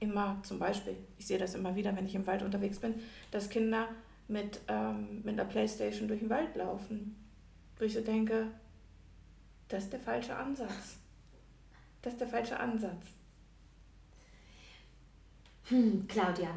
immer, 0.00 0.38
zum 0.42 0.58
Beispiel, 0.58 0.96
ich 1.18 1.26
sehe 1.26 1.38
das 1.38 1.54
immer 1.54 1.74
wieder, 1.74 1.96
wenn 1.96 2.06
ich 2.06 2.14
im 2.14 2.26
Wald 2.26 2.42
unterwegs 2.42 2.78
bin, 2.78 2.94
dass 3.30 3.48
Kinder 3.48 3.88
mit, 4.28 4.60
ähm, 4.68 5.22
mit 5.22 5.38
einer 5.38 5.44
Playstation 5.44 6.08
durch 6.08 6.20
den 6.20 6.30
Wald 6.30 6.54
laufen. 6.56 7.16
Wo 7.78 7.84
ich 7.84 7.94
so 7.94 8.00
denke, 8.00 8.48
das 9.68 9.84
ist 9.84 9.92
der 9.92 10.00
falsche 10.00 10.36
Ansatz. 10.36 10.96
Das 12.02 12.12
ist 12.12 12.20
der 12.20 12.28
falsche 12.28 12.58
Ansatz. 12.58 13.06
Hm, 15.64 16.06
Claudia, 16.06 16.50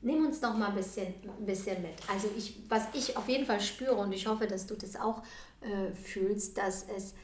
nimm 0.00 0.26
uns 0.26 0.40
noch 0.40 0.56
mal 0.56 0.68
ein 0.68 0.76
bisschen, 0.76 1.12
ein 1.26 1.46
bisschen 1.46 1.82
mit. 1.82 1.94
Also 2.08 2.28
ich, 2.36 2.56
was 2.68 2.86
ich 2.92 3.16
auf 3.16 3.28
jeden 3.28 3.46
Fall 3.46 3.60
spüre 3.60 3.94
und 3.96 4.12
ich 4.12 4.26
hoffe, 4.26 4.46
dass 4.46 4.66
du 4.66 4.76
das 4.76 4.94
auch 4.96 5.22
äh, 5.60 5.92
fühlst, 5.92 6.56
dass 6.56 6.86
es 6.96 7.14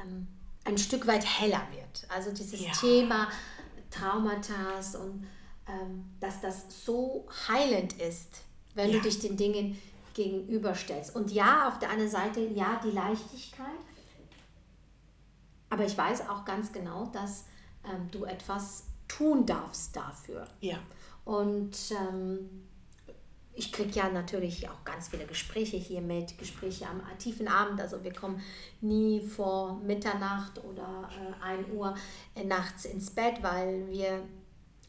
ähm, 0.00 0.26
ein 0.64 0.78
Stück 0.78 1.06
weit 1.06 1.24
heller 1.24 1.66
wird. 1.72 2.06
Also 2.08 2.32
dieses 2.32 2.64
ja. 2.64 2.72
Thema 2.72 3.28
Traumata 3.90 4.78
und 5.02 5.26
dass 6.20 6.40
das 6.40 6.84
so 6.84 7.26
heilend 7.48 7.94
ist, 8.00 8.42
wenn 8.74 8.90
ja. 8.90 8.96
du 8.96 9.02
dich 9.02 9.18
den 9.20 9.36
Dingen 9.36 9.78
gegenüberstellst. 10.14 11.14
Und 11.14 11.30
ja, 11.30 11.68
auf 11.68 11.78
der 11.78 11.90
anderen 11.90 12.10
Seite, 12.10 12.40
ja, 12.40 12.80
die 12.82 12.90
Leichtigkeit. 12.90 13.66
Aber 15.70 15.84
ich 15.84 15.96
weiß 15.96 16.28
auch 16.28 16.44
ganz 16.44 16.72
genau, 16.72 17.06
dass 17.12 17.44
ähm, 17.84 18.10
du 18.10 18.24
etwas 18.24 18.84
tun 19.06 19.46
darfst 19.46 19.94
dafür. 19.94 20.46
Ja. 20.60 20.78
Und 21.24 21.76
ähm, 21.90 22.66
ich 23.58 23.72
kriege 23.72 23.90
ja 23.90 24.08
natürlich 24.08 24.68
auch 24.68 24.84
ganz 24.84 25.08
viele 25.08 25.26
Gespräche 25.26 25.76
hier 25.76 26.00
mit, 26.00 26.38
Gespräche 26.38 26.86
am 26.86 27.02
tiefen 27.18 27.48
Abend. 27.48 27.80
Also 27.80 28.02
wir 28.04 28.12
kommen 28.12 28.40
nie 28.80 29.20
vor 29.20 29.80
Mitternacht 29.84 30.62
oder 30.64 31.08
äh, 31.42 31.44
1 31.44 31.68
Uhr 31.72 31.94
äh, 32.34 32.44
nachts 32.44 32.84
ins 32.84 33.10
Bett, 33.10 33.42
weil 33.42 33.88
wir 33.88 34.22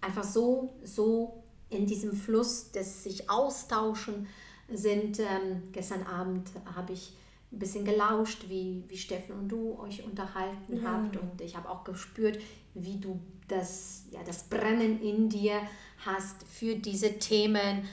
einfach 0.02 0.24
so, 0.24 0.74
so 0.84 1.44
in 1.70 1.86
diesem 1.86 2.14
Fluss 2.14 2.72
des 2.72 3.04
sich 3.04 3.30
austauschen 3.30 4.28
sind. 4.72 5.20
Ähm, 5.20 5.64
gestern 5.72 6.04
Abend 6.04 6.50
habe 6.76 6.94
ich 6.94 7.14
ein 7.52 7.60
bisschen 7.60 7.86
gelauscht, 7.86 8.46
wie, 8.48 8.84
wie 8.88 8.98
Steffen 8.98 9.36
und 9.36 9.50
du 9.50 9.80
euch 9.80 10.04
unterhalten 10.04 10.82
ja. 10.82 10.92
habt 10.92 11.18
und 11.18 11.42
ich 11.42 11.56
habe 11.56 11.70
auch 11.70 11.84
gespürt, 11.84 12.40
wie 12.76 12.98
du 12.98 13.20
das, 13.48 14.04
ja, 14.12 14.20
das 14.24 14.44
Brennen 14.44 15.02
in 15.02 15.30
dir 15.30 15.60
hast 16.06 16.44
für 16.44 16.76
diese 16.76 17.18
Themen 17.18 17.88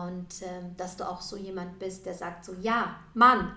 und 0.00 0.42
äh, 0.42 0.62
dass 0.76 0.96
du 0.96 1.08
auch 1.08 1.20
so 1.20 1.36
jemand 1.36 1.78
bist, 1.78 2.04
der 2.06 2.14
sagt 2.14 2.44
so, 2.44 2.54
ja, 2.60 2.98
Mann, 3.14 3.52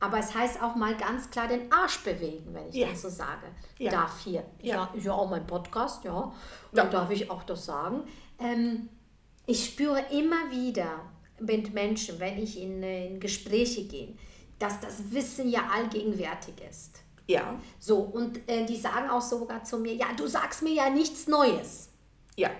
aber 0.00 0.18
es 0.18 0.34
heißt 0.34 0.62
auch 0.62 0.74
mal 0.74 0.96
ganz 0.96 1.30
klar 1.30 1.48
den 1.48 1.72
Arsch 1.72 2.02
bewegen, 2.04 2.52
wenn 2.52 2.68
ich 2.68 2.74
ja. 2.74 2.88
das 2.88 3.02
so 3.02 3.08
sage. 3.08 3.46
Ja. 3.78 3.90
Darf 3.90 4.20
hier. 4.20 4.44
Ja. 4.60 4.90
ja, 4.94 5.12
auch 5.12 5.30
mein 5.30 5.46
Podcast, 5.46 6.04
ja. 6.04 6.32
Ja. 6.72 6.84
darf 6.86 7.10
ich 7.10 7.30
auch 7.30 7.42
das 7.42 7.64
sagen. 7.64 8.02
Ähm, 8.38 8.88
ich 9.46 9.66
spüre 9.66 10.00
immer 10.10 10.50
wieder 10.50 11.00
mit 11.40 11.72
Menschen, 11.74 12.20
wenn 12.20 12.38
ich 12.38 12.60
in, 12.60 12.82
in 12.82 13.20
Gespräche 13.20 13.84
gehe, 13.84 14.14
dass 14.58 14.80
das 14.80 15.10
Wissen 15.10 15.48
ja 15.48 15.68
allgegenwärtig 15.72 16.54
ist. 16.68 17.02
Ja. 17.26 17.58
So, 17.78 17.98
und 17.98 18.48
äh, 18.48 18.66
die 18.66 18.76
sagen 18.76 19.08
auch 19.10 19.22
sogar 19.22 19.64
zu 19.64 19.78
mir, 19.78 19.94
ja, 19.94 20.06
du 20.16 20.26
sagst 20.26 20.62
mir 20.62 20.74
ja 20.74 20.90
nichts 20.90 21.26
Neues. 21.26 21.90
Ja. 22.36 22.50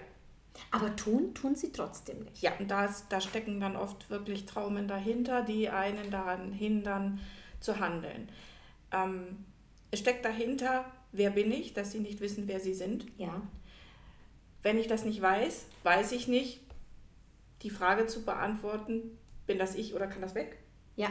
Aber 0.74 0.96
tun, 0.96 1.34
tun 1.34 1.54
sie 1.54 1.70
trotzdem 1.70 2.24
nicht. 2.24 2.42
Ja, 2.42 2.52
und 2.58 2.68
da, 2.68 2.92
da 3.08 3.20
stecken 3.20 3.60
dann 3.60 3.76
oft 3.76 4.10
wirklich 4.10 4.44
Traumen 4.44 4.88
dahinter, 4.88 5.42
die 5.42 5.68
einen 5.68 6.10
daran 6.10 6.52
hindern 6.52 7.20
zu 7.60 7.78
handeln. 7.78 8.28
Ähm, 8.90 9.44
es 9.92 10.00
steckt 10.00 10.24
dahinter, 10.24 10.84
wer 11.12 11.30
bin 11.30 11.52
ich, 11.52 11.74
dass 11.74 11.92
sie 11.92 12.00
nicht 12.00 12.20
wissen, 12.20 12.48
wer 12.48 12.58
sie 12.58 12.74
sind. 12.74 13.06
Ja. 13.18 13.40
Wenn 14.62 14.76
ich 14.76 14.88
das 14.88 15.04
nicht 15.04 15.22
weiß, 15.22 15.66
weiß 15.84 16.10
ich 16.10 16.26
nicht, 16.26 16.60
die 17.62 17.70
Frage 17.70 18.06
zu 18.06 18.24
beantworten, 18.24 19.16
bin 19.46 19.58
das 19.58 19.76
ich 19.76 19.94
oder 19.94 20.08
kann 20.08 20.22
das 20.22 20.34
weg? 20.34 20.58
Ja. 20.96 21.08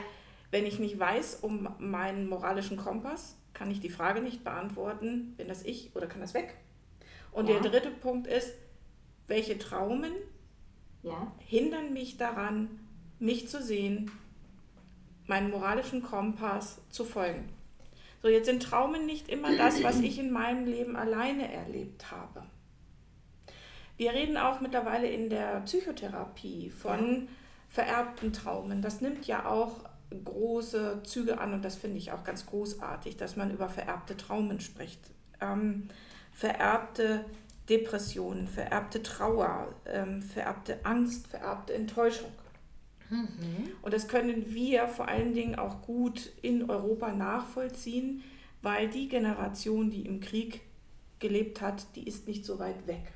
Wenn 0.52 0.66
ich 0.66 0.78
nicht 0.78 1.00
weiß 1.00 1.36
um 1.42 1.70
meinen 1.80 2.28
moralischen 2.28 2.76
Kompass, 2.76 3.38
kann 3.54 3.72
ich 3.72 3.80
die 3.80 3.90
Frage 3.90 4.22
nicht 4.22 4.44
beantworten, 4.44 5.36
bin 5.38 5.48
das 5.48 5.64
ich 5.64 5.96
oder 5.96 6.08
kann 6.08 6.20
das 6.20 6.34
weg? 6.34 6.58
Und 7.32 7.48
ja. 7.48 7.60
der 7.60 7.72
dritte 7.72 7.92
Punkt 7.92 8.28
ist, 8.28 8.54
welche 9.28 9.58
Traumen 9.58 10.12
ja. 11.02 11.32
hindern 11.40 11.94
mich 11.94 12.18
daran, 12.18 12.80
mich 13.20 13.48
zu 13.48 13.62
sehen, 13.62 14.12
meinen 15.28 15.52
moralischen 15.52 16.04
Kompass 16.04 16.82
zu 16.90 17.06
folgen. 17.06 17.50
So, 18.22 18.30
jetzt 18.30 18.46
sind 18.46 18.64
Traumen 18.64 19.06
nicht 19.06 19.28
immer 19.28 19.56
das, 19.56 19.84
was 19.84 20.00
ich 20.00 20.18
in 20.18 20.32
meinem 20.32 20.66
Leben 20.66 20.96
alleine 20.96 21.52
erlebt 21.52 22.12
habe. 22.12 22.44
Wir 23.98 24.14
reden 24.14 24.38
auch 24.38 24.62
mittlerweile 24.62 25.08
in 25.08 25.30
der 25.30 25.62
Psychotherapie 25.62 26.70
von 26.70 27.28
vererbten 27.68 28.34
Traumen. 28.34 28.82
Das 28.82 29.02
nimmt 29.02 29.28
ja 29.28 29.46
auch 29.46 29.82
große 30.24 31.02
Züge 31.04 31.40
an 31.40 31.54
und 31.54 31.66
das 31.66 31.76
finde 31.76 31.98
ich 31.98 32.12
auch 32.12 32.24
ganz 32.24 32.46
großartig, 32.46 33.18
dass 33.18 33.36
man 33.36 33.52
über 33.52 33.68
vererbte 33.68 34.16
Traumen 34.16 34.60
spricht. 34.60 35.00
Ähm, 35.42 35.90
vererbte 36.32 37.26
Depressionen, 37.70 38.48
vererbte 38.48 39.02
Trauer, 39.02 39.74
ähm, 39.86 40.22
vererbte 40.22 40.86
Angst, 40.86 41.28
vererbte 41.28 41.74
Enttäuschung. 41.74 42.32
Mhm. 43.10 43.70
Und 43.82 43.94
das 43.94 44.08
können 44.08 44.54
wir 44.54 44.88
vor 44.88 45.08
allen 45.08 45.34
Dingen 45.34 45.56
auch 45.56 45.82
gut 45.82 46.32
in 46.42 46.70
Europa 46.70 47.12
nachvollziehen, 47.12 48.24
weil 48.62 48.90
die 48.90 49.08
Generation, 49.08 49.90
die 49.92 50.06
im 50.06 50.20
Krieg 50.20 50.62
gelebt 51.20 51.62
hat, 51.62 51.96
die 51.96 52.08
ist 52.08 52.28
nicht 52.28 52.46
so 52.46 52.60
weit 52.60 52.86
weg. 52.88 53.14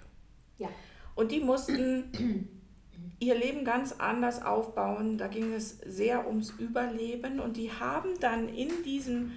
Ja. 0.58 0.70
Und 1.16 1.32
die 1.32 1.40
mussten 1.40 2.12
ihr 3.20 3.36
Leben 3.36 3.66
ganz 3.66 3.94
anders 3.94 4.42
aufbauen. 4.42 5.18
Da 5.18 5.28
ging 5.28 5.54
es 5.54 5.78
sehr 5.86 6.28
ums 6.28 6.52
Überleben 6.52 7.40
und 7.40 7.58
die 7.58 7.72
haben 7.72 8.20
dann 8.20 8.48
in 8.50 8.70
diesem 8.84 9.34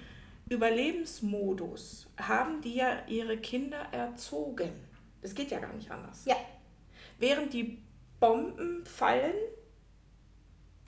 Überlebensmodus, 0.49 2.07
haben 2.17 2.61
die 2.61 2.75
ja 2.75 3.05
ihre 3.07 3.37
Kinder 3.37 3.87
erzogen. 3.91 4.71
Das 5.21 5.35
geht 5.35 5.51
ja 5.51 5.59
gar 5.59 5.73
nicht 5.73 5.91
anders. 5.91 6.25
Ja. 6.25 6.35
Während 7.19 7.53
die 7.53 7.81
Bomben 8.19 8.85
fallen, 8.85 9.33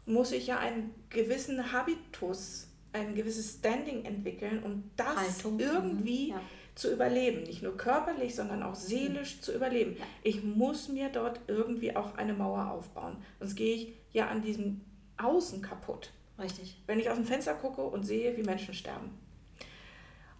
muss 0.05 0.31
ich 0.31 0.47
ja 0.47 0.59
einen 0.59 0.93
gewissen 1.09 1.71
Habitus, 1.71 2.67
ein 2.91 3.15
gewisses 3.15 3.55
Standing 3.55 4.05
entwickeln 4.05 4.63
und 4.63 4.91
das 4.95 5.15
Haltung. 5.15 5.59
irgendwie 5.59 6.29
ja. 6.29 6.41
zu 6.75 6.91
überleben. 6.91 7.43
Nicht 7.43 7.63
nur 7.63 7.77
körperlich, 7.77 8.35
sondern 8.35 8.63
auch 8.63 8.75
seelisch 8.75 9.41
zu 9.41 9.53
überleben. 9.53 9.97
Ich 10.23 10.43
muss 10.43 10.89
mir 10.89 11.09
dort 11.09 11.39
irgendwie 11.47 11.95
auch 11.95 12.15
eine 12.15 12.33
Mauer 12.33 12.71
aufbauen. 12.71 13.17
Sonst 13.39 13.55
gehe 13.55 13.75
ich 13.75 13.93
ja 14.11 14.27
an 14.27 14.41
diesem 14.41 14.81
Außen 15.17 15.61
kaputt. 15.61 16.11
Richtig. 16.39 16.81
Wenn 16.87 16.99
ich 16.99 17.09
aus 17.09 17.17
dem 17.17 17.25
Fenster 17.25 17.53
gucke 17.53 17.83
und 17.83 18.03
sehe, 18.03 18.35
wie 18.37 18.43
Menschen 18.43 18.73
sterben. 18.73 19.11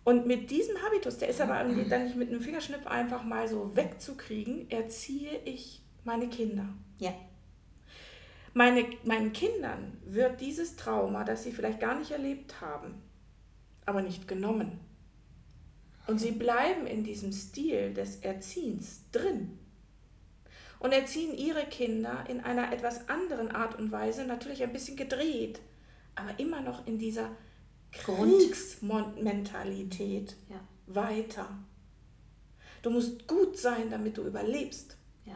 Und 0.03 0.25
mit 0.25 0.51
diesem 0.51 0.75
Habitus, 0.81 1.17
der 1.17 1.29
ist 1.29 1.39
aber 1.39 1.61
irgendwie 1.61 1.89
dann 1.89 2.03
nicht 2.03 2.17
mit 2.17 2.29
einem 2.29 2.41
Fingerschnipp 2.41 2.87
einfach 2.87 3.23
mal 3.23 3.47
so 3.47 3.75
wegzukriegen, 3.75 4.69
erziehe 4.69 5.39
ich 5.45 5.81
meine 6.03 6.27
Kinder. 6.27 6.67
Ja. 6.99 7.13
Meine, 8.53 8.85
meinen 9.03 9.33
Kindern 9.33 9.97
wird 10.05 10.41
dieses 10.41 10.75
Trauma, 10.75 11.23
das 11.23 11.43
sie 11.43 11.51
vielleicht 11.51 11.79
gar 11.79 11.97
nicht 11.97 12.11
erlebt 12.11 12.59
haben, 12.61 13.01
aber 13.85 14.01
nicht 14.01 14.27
genommen. 14.27 14.79
Und 16.05 16.19
sie 16.19 16.31
bleiben 16.31 16.85
in 16.85 17.03
diesem 17.03 17.31
Stil 17.31 17.93
des 17.93 18.17
Erziehens 18.17 19.09
drin 19.11 19.57
und 20.79 20.91
erziehen 20.91 21.35
ihre 21.35 21.65
Kinder 21.65 22.25
in 22.27 22.41
einer 22.41 22.73
etwas 22.73 23.07
anderen 23.07 23.51
Art 23.51 23.79
und 23.79 23.91
Weise, 23.91 24.25
natürlich 24.25 24.61
ein 24.63 24.73
bisschen 24.73 24.97
gedreht, 24.97 25.61
aber 26.13 26.37
immer 26.37 26.61
noch 26.61 26.85
in 26.85 26.99
dieser 26.99 27.29
Kriegsmentalität 27.93 30.35
Ja. 30.49 30.59
weiter. 30.87 31.47
Du 32.81 32.89
musst 32.89 33.27
gut 33.27 33.57
sein, 33.57 33.89
damit 33.89 34.17
du 34.17 34.23
überlebst. 34.23 34.97
Ja. 35.25 35.35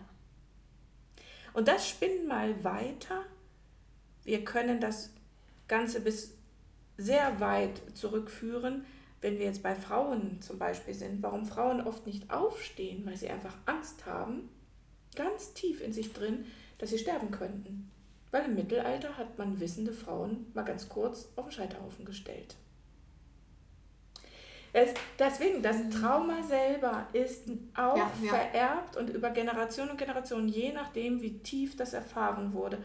Und 1.54 1.68
das 1.68 1.90
spinnen 1.90 2.28
mal 2.28 2.64
weiter. 2.64 3.24
Wir 4.24 4.44
können 4.44 4.82
das 4.82 5.12
Ganze 5.68 6.02
bis 6.02 6.34
sehr 6.98 7.40
weit 7.40 7.82
zurückführen, 7.94 8.86
wenn 9.22 9.40
wir 9.40 9.46
jetzt 9.46 9.64
bei 9.64 9.76
Frauen 9.76 10.42
zum 10.42 10.60
Beispiel 10.60 10.94
sind, 10.94 11.24
warum 11.24 11.46
Frauen 11.46 11.82
oft 11.82 12.06
nicht 12.06 12.30
aufstehen, 12.30 13.06
weil 13.06 13.18
sie 13.18 13.30
einfach 13.30 13.56
Angst 13.66 14.06
haben, 14.06 14.50
ganz 15.16 15.54
tief 15.54 15.82
in 15.82 15.94
sich 15.94 16.14
drin, 16.14 16.46
dass 16.78 16.90
sie 16.90 17.00
sterben 17.00 17.32
könnten. 17.32 17.90
Weil 18.38 18.46
im 18.46 18.56
Mittelalter 18.56 19.18
hat 19.18 19.38
man 19.40 19.60
wissende 19.60 19.92
Frauen 19.92 20.46
mal 20.54 20.64
ganz 20.64 20.88
kurz 20.88 21.30
auf 21.36 21.46
den 21.46 21.52
Scheiterhaufen 21.54 22.06
gestellt. 22.06 22.56
Es, 24.74 24.94
deswegen, 25.18 25.64
das 25.64 25.90
Trauma 25.90 26.44
selber 26.44 27.08
ist 27.14 27.50
auch 27.76 27.98
Ja, 27.98 28.12
ja. 28.22 28.30
vererbt 28.30 28.96
und 28.96 29.10
über 29.10 29.32
Generationen 29.32 29.92
und 29.92 29.98
Generationen, 29.98 30.50
je 30.50 30.72
nachdem, 30.72 31.22
wie 31.22 31.40
tief 31.40 31.78
das 31.78 31.94
erfahren 31.94 32.54
wurde. 32.54 32.78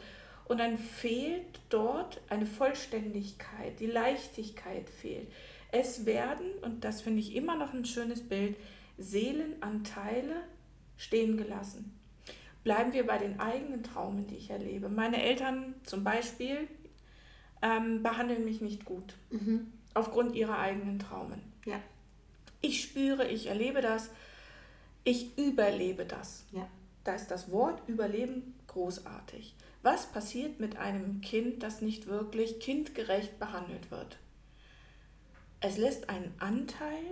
Und 0.47 0.59
dann 0.59 0.79
fehlt 0.79 1.61
dort 1.69 2.23
eine 2.31 2.47
Vollständigkeit, 2.47 3.79
die 3.79 3.87
Leichtigkeit 3.87 4.89
fehlt. 4.89 5.31
Es 5.71 6.07
werden, 6.07 6.47
und 6.63 6.83
das 6.83 7.03
finde 7.03 7.21
ich 7.21 7.35
immer 7.35 7.57
noch 7.57 7.75
ein 7.75 7.85
schönes 7.85 8.27
Bild, 8.27 8.57
Seelenanteile 8.97 10.45
stehen 10.97 11.37
gelassen. 11.37 11.99
Bleiben 12.65 12.93
wir 12.93 13.07
bei 13.07 13.19
den 13.19 13.41
eigenen 13.41 13.83
Traumen, 13.83 14.27
die 14.27 14.37
ich 14.37 14.51
erlebe. 14.51 14.89
Meine 14.89 15.23
Eltern 15.23 15.75
zum 15.85 16.05
Beispiel 16.05 16.69
ähm, 17.61 18.03
behandeln 18.03 18.45
mich 18.45 18.61
nicht 18.61 18.85
gut 18.85 19.15
Mhm. 19.31 19.73
aufgrund 19.95 20.35
ihrer 20.37 20.59
eigenen 20.59 20.99
Traumen. 20.99 21.41
Ja. 21.67 21.81
Ich 22.61 22.83
spüre, 22.83 23.27
ich 23.29 23.47
erlebe 23.47 23.81
das, 23.81 24.11
ich 25.05 25.37
überlebe 25.37 26.05
das. 26.05 26.45
Ja. 26.53 26.69
Da 27.05 27.15
ist 27.15 27.29
das 27.33 27.51
Wort 27.51 27.83
Überleben 27.89 28.55
großartig. 28.69 29.57
Was 29.83 30.07
passiert 30.07 30.61
mit 30.61 30.77
einem 30.77 31.21
Kind, 31.21 31.65
das 31.65 31.83
nicht 31.83 32.07
wirklich 32.07 32.61
kindgerecht 32.61 33.41
behandelt 33.41 33.91
wird? 33.91 34.19
Es 35.61 35.77
lässt 35.77 36.09
einen 36.09 36.33
Anteil 36.39 37.03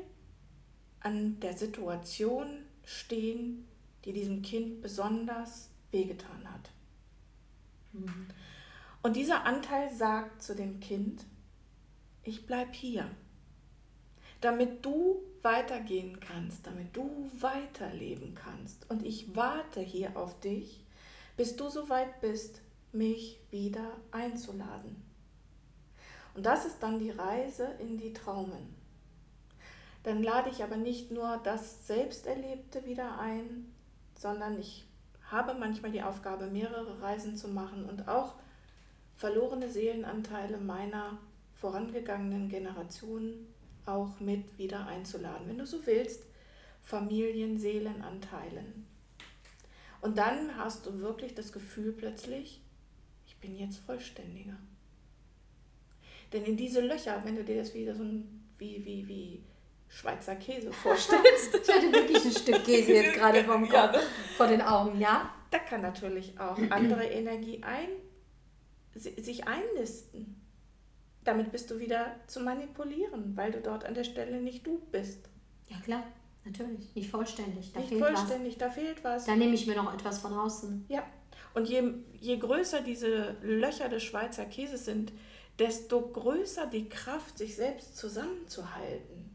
an 1.00 1.40
der 1.40 1.56
Situation 1.56 2.46
stehen, 2.84 3.66
die 4.04 4.12
diesem 4.12 4.42
Kind 4.42 4.80
besonders 4.82 5.70
wehgetan 5.90 6.50
hat. 6.52 6.70
Und 9.02 9.16
dieser 9.16 9.44
Anteil 9.44 9.92
sagt 9.92 10.42
zu 10.42 10.54
dem 10.54 10.80
Kind, 10.80 11.24
ich 12.22 12.46
bleib 12.46 12.74
hier, 12.74 13.10
damit 14.40 14.84
du 14.84 15.22
weitergehen 15.42 16.20
kannst, 16.20 16.66
damit 16.66 16.94
du 16.96 17.30
weiterleben 17.38 18.34
kannst. 18.34 18.88
Und 18.90 19.04
ich 19.04 19.34
warte 19.34 19.80
hier 19.80 20.16
auf 20.16 20.38
dich, 20.40 20.84
bis 21.36 21.56
du 21.56 21.68
so 21.68 21.88
weit 21.88 22.20
bist, 22.20 22.60
mich 22.92 23.40
wieder 23.50 23.96
einzuladen. 24.10 25.02
Und 26.34 26.46
das 26.46 26.64
ist 26.64 26.82
dann 26.82 26.98
die 26.98 27.10
Reise 27.10 27.64
in 27.78 27.96
die 27.98 28.12
Traumen. 28.12 28.74
Dann 30.02 30.22
lade 30.22 30.50
ich 30.50 30.62
aber 30.62 30.76
nicht 30.76 31.10
nur 31.10 31.40
das 31.42 31.86
Selbsterlebte 31.86 32.86
wieder 32.86 33.18
ein, 33.18 33.72
sondern 34.20 34.60
ich 34.60 34.84
habe 35.30 35.54
manchmal 35.54 35.92
die 35.92 36.02
Aufgabe, 36.02 36.48
mehrere 36.48 37.00
Reisen 37.00 37.36
zu 37.36 37.48
machen 37.48 37.86
und 37.86 38.06
auch 38.06 38.34
verlorene 39.16 39.70
Seelenanteile 39.70 40.58
meiner 40.58 41.16
vorangegangenen 41.54 42.50
Generationen 42.50 43.46
auch 43.86 44.20
mit 44.20 44.58
wieder 44.58 44.86
einzuladen. 44.86 45.48
Wenn 45.48 45.56
du 45.56 45.64
so 45.64 45.86
willst, 45.86 46.24
Familienseelenanteilen. 46.82 48.86
Und 50.02 50.18
dann 50.18 50.54
hast 50.58 50.84
du 50.84 51.00
wirklich 51.00 51.34
das 51.34 51.50
Gefühl 51.50 51.92
plötzlich, 51.92 52.60
ich 53.26 53.38
bin 53.38 53.56
jetzt 53.56 53.78
vollständiger. 53.78 54.58
Denn 56.34 56.44
in 56.44 56.58
diese 56.58 56.82
Löcher, 56.82 57.22
wenn 57.24 57.36
du 57.36 57.44
dir 57.44 57.56
das 57.56 57.72
wieder 57.72 57.94
so 57.94 58.04
wie, 58.58 58.84
wie, 58.84 59.08
wie 59.08 59.42
Schweizer 59.92 60.36
Käse 60.36 60.72
vorstellst, 60.82 61.54
Ich 61.62 61.68
hatte 61.74 61.92
wirklich 61.92 62.24
ein 62.24 62.30
Stück 62.32 62.64
Käse 62.64 62.92
jetzt 62.92 63.14
gerade 63.14 63.44
vom 63.44 63.64
Ja, 63.64 63.88
Kopf, 63.88 64.02
vor 64.36 64.46
den 64.46 64.62
Augen, 64.62 64.98
ja? 65.00 65.28
da 65.50 65.58
kann 65.58 65.82
natürlich 65.82 66.38
auch 66.38 66.56
andere 66.70 67.04
Energie 67.04 67.60
ein, 67.62 67.88
si- 68.94 69.20
sich 69.20 69.46
einnisten. 69.48 70.36
Damit 71.24 71.50
bist 71.52 71.70
du 71.70 71.78
wieder 71.80 72.16
zu 72.28 72.40
manipulieren, 72.40 73.36
weil 73.36 73.50
du 73.52 73.60
dort 73.60 73.84
an 73.84 73.94
der 73.94 74.04
Stelle 74.04 74.40
nicht 74.40 74.66
du 74.66 74.78
bist. 74.92 75.28
Ja, 75.66 75.76
klar, 75.84 76.04
natürlich. 76.44 76.94
Nicht 76.94 77.10
vollständig. 77.10 77.72
Da 77.72 77.80
nicht 77.80 77.88
fehlt 77.90 78.00
vollständig, 78.04 78.58
da 78.58 78.70
fehlt 78.70 79.04
was. 79.04 79.22
was. 79.22 79.26
Da 79.26 79.36
nehme 79.36 79.54
ich 79.54 79.66
mir 79.66 79.76
noch 79.76 79.92
etwas 79.92 80.20
von 80.20 80.32
außen. 80.32 80.86
Ja, 80.88 81.02
und 81.52 81.68
je, 81.68 81.82
je 82.20 82.38
größer 82.38 82.80
diese 82.80 83.36
Löcher 83.42 83.88
des 83.88 84.02
Schweizer 84.04 84.44
Käses 84.46 84.84
sind, 84.84 85.12
desto 85.58 86.00
größer 86.00 86.66
die 86.68 86.88
Kraft, 86.88 87.36
sich 87.36 87.56
selbst 87.56 87.96
zusammenzuhalten. 87.96 89.29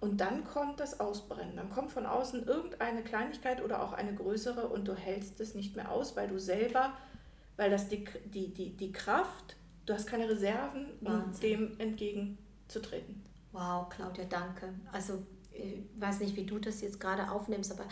Und 0.00 0.20
dann 0.20 0.44
kommt 0.44 0.80
das 0.80 0.98
Ausbrennen. 0.98 1.56
Dann 1.56 1.70
kommt 1.70 1.92
von 1.92 2.06
außen 2.06 2.44
irgendeine 2.46 3.04
Kleinigkeit 3.04 3.62
oder 3.62 3.82
auch 3.82 3.92
eine 3.92 4.12
größere 4.14 4.68
und 4.68 4.88
du 4.88 4.94
hältst 4.94 5.40
es 5.40 5.54
nicht 5.54 5.76
mehr 5.76 5.92
aus, 5.92 6.16
weil 6.16 6.26
du 6.26 6.40
selber, 6.40 6.92
weil 7.56 7.70
das 7.70 7.88
die, 7.88 8.04
die, 8.24 8.52
die, 8.52 8.76
die 8.76 8.90
Kraft, 8.92 9.56
du 9.86 9.94
hast 9.94 10.08
keine 10.08 10.28
Reserven, 10.28 10.86
um 11.02 11.32
dem 11.40 11.78
entgegenzutreten. 11.78 13.22
Wow, 13.52 13.88
Claudia, 13.90 14.24
danke. 14.24 14.74
Also, 14.90 15.22
ich 15.52 15.82
weiß 16.00 16.20
nicht, 16.20 16.34
wie 16.34 16.46
du 16.46 16.58
das 16.58 16.80
jetzt 16.80 16.98
gerade 16.98 17.30
aufnimmst, 17.30 17.70
aber 17.70 17.84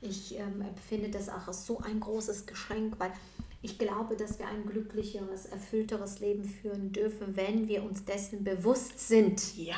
ich 0.00 0.38
ähm, 0.38 0.62
empfinde 0.62 1.10
das 1.10 1.28
auch 1.28 1.48
als 1.48 1.66
so 1.66 1.80
ein 1.80 2.00
großes 2.00 2.46
Geschenk, 2.46 2.98
weil 2.98 3.12
ich 3.60 3.78
glaube, 3.78 4.16
dass 4.16 4.38
wir 4.38 4.46
ein 4.46 4.64
glücklicheres, 4.64 5.46
erfüllteres 5.46 6.20
Leben 6.20 6.44
führen 6.44 6.92
dürfen, 6.92 7.36
wenn 7.36 7.68
wir 7.68 7.82
uns 7.82 8.04
dessen 8.04 8.44
bewusst 8.44 9.06
sind. 9.06 9.56
Ja, 9.56 9.76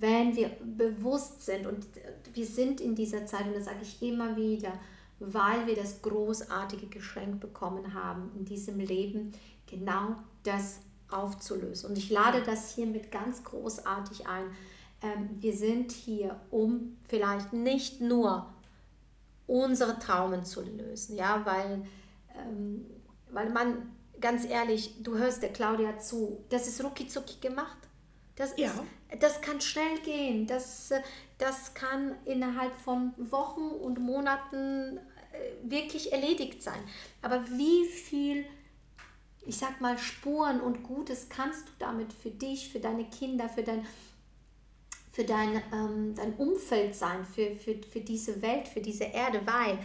wenn 0.00 0.34
wir 0.34 0.50
bewusst 0.64 1.44
sind 1.44 1.66
und 1.66 1.86
wir 2.32 2.46
sind 2.46 2.80
in 2.80 2.94
dieser 2.94 3.26
Zeit, 3.26 3.46
und 3.46 3.54
das 3.54 3.66
sage 3.66 3.80
ich 3.82 4.02
immer 4.02 4.36
wieder, 4.36 4.72
weil 5.20 5.66
wir 5.66 5.76
das 5.76 6.00
großartige 6.00 6.86
Geschenk 6.86 7.40
bekommen 7.40 7.92
haben, 7.92 8.32
in 8.34 8.46
diesem 8.46 8.80
Leben 8.80 9.32
genau 9.66 10.16
das 10.42 10.80
aufzulösen. 11.10 11.90
Und 11.90 11.98
ich 11.98 12.10
lade 12.10 12.42
das 12.42 12.74
hiermit 12.74 13.12
ganz 13.12 13.44
großartig 13.44 14.26
ein. 14.26 14.44
Ähm, 15.02 15.30
wir 15.38 15.54
sind 15.54 15.92
hier, 15.92 16.40
um 16.50 16.96
vielleicht 17.06 17.52
nicht 17.52 18.00
nur 18.00 18.46
unsere 19.46 19.98
Traumen 19.98 20.44
zu 20.44 20.62
lösen, 20.62 21.16
ja, 21.16 21.44
weil, 21.44 21.84
ähm, 22.38 22.86
weil 23.30 23.50
man, 23.50 23.90
ganz 24.20 24.46
ehrlich, 24.46 25.02
du 25.02 25.18
hörst 25.18 25.42
der 25.42 25.52
Claudia 25.52 25.98
zu, 25.98 26.44
das 26.48 26.68
ist 26.68 26.82
rucki 26.82 27.06
gemacht. 27.40 27.79
Das, 28.40 28.54
Ja. 28.56 28.68
ist, 28.68 29.22
das 29.22 29.40
kann 29.42 29.60
schnell 29.60 29.98
gehen, 29.98 30.46
das, 30.46 30.90
das 31.36 31.74
kann 31.74 32.16
innerhalb 32.24 32.74
von 32.74 33.12
Wochen 33.18 33.68
und 33.68 33.98
Monaten 34.00 34.96
äh, 34.96 35.70
wirklich 35.70 36.10
erledigt 36.10 36.62
sein. 36.62 36.80
Aber 37.20 37.44
wie 37.50 37.84
viel, 37.86 38.46
ich 39.44 39.58
sag 39.58 39.82
mal, 39.82 39.98
Spuren 39.98 40.62
und 40.62 40.82
Gutes 40.84 41.28
kannst 41.28 41.68
du 41.68 41.72
damit 41.78 42.14
für 42.14 42.30
dich, 42.30 42.72
für 42.72 42.80
deine 42.80 43.04
Kinder, 43.10 43.46
für 43.46 43.62
dein, 43.62 43.86
für 45.12 45.24
dein, 45.24 45.62
ähm, 45.74 46.14
dein 46.14 46.32
Umfeld 46.36 46.94
sein, 46.94 47.26
für, 47.26 47.54
für, 47.56 47.74
für 47.92 48.00
diese 48.00 48.40
Welt, 48.40 48.68
für 48.68 48.80
diese 48.80 49.04
Erde, 49.04 49.42
weil 49.44 49.78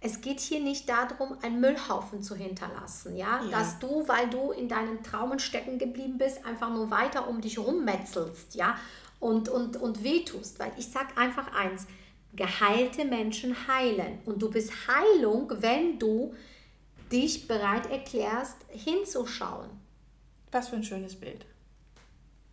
es 0.00 0.22
geht 0.22 0.40
hier 0.40 0.60
nicht 0.60 0.88
darum, 0.88 1.36
einen 1.42 1.60
Müllhaufen 1.60 2.22
zu 2.22 2.34
hinterlassen, 2.34 3.16
ja? 3.16 3.42
Ja. 3.44 3.50
dass 3.50 3.78
du, 3.78 4.08
weil 4.08 4.30
du 4.30 4.50
in 4.50 4.68
deinen 4.68 5.02
Traumen 5.02 5.38
stecken 5.38 5.78
geblieben 5.78 6.16
bist, 6.16 6.44
einfach 6.46 6.70
nur 6.70 6.90
weiter 6.90 7.28
um 7.28 7.40
dich 7.40 7.58
rummetzelst, 7.58 8.54
ja, 8.54 8.78
und, 9.18 9.50
und, 9.50 9.76
und 9.76 10.02
wehtust. 10.02 10.58
Weil 10.58 10.72
ich 10.78 10.88
sage 10.88 11.16
einfach 11.16 11.52
eins, 11.54 11.86
geheilte 12.34 13.04
Menschen 13.04 13.54
heilen. 13.68 14.20
Und 14.24 14.40
du 14.40 14.50
bist 14.50 14.72
Heilung, 14.88 15.52
wenn 15.60 15.98
du 15.98 16.34
dich 17.12 17.46
bereit 17.46 17.90
erklärst, 17.90 18.56
hinzuschauen. 18.68 19.68
Was 20.50 20.68
für 20.68 20.76
ein 20.76 20.84
schönes 20.84 21.14
Bild, 21.14 21.44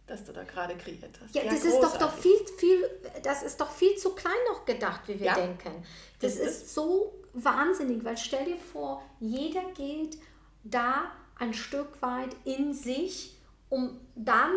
das 0.06 0.26
du 0.26 0.34
da 0.34 0.44
gerade 0.44 0.76
kreiert 0.76 1.18
hast. 1.24 1.34
Ja, 1.34 1.44
ja 1.44 1.52
das 1.52 1.64
ist 1.64 1.80
doch, 1.80 1.98
doch 1.98 2.14
viel, 2.14 2.38
viel, 2.58 2.90
das 3.24 3.42
ist 3.42 3.62
doch 3.62 3.72
viel 3.72 3.96
zu 3.96 4.14
klein 4.14 4.34
noch 4.52 4.66
gedacht, 4.66 5.08
wie 5.08 5.20
wir 5.20 5.28
ja. 5.28 5.36
denken. 5.36 5.84
Das 6.20 6.34
ist, 6.34 6.64
ist 6.64 6.74
so 6.74 7.14
wahnsinnig, 7.44 8.04
weil 8.04 8.18
stell 8.18 8.46
dir 8.46 8.58
vor, 8.58 9.04
jeder 9.20 9.64
geht 9.76 10.18
da 10.64 11.12
ein 11.40 11.54
Stück 11.54 12.02
weit 12.02 12.36
in 12.46 12.74
sich, 12.74 13.38
um 13.70 14.00
dann 14.16 14.52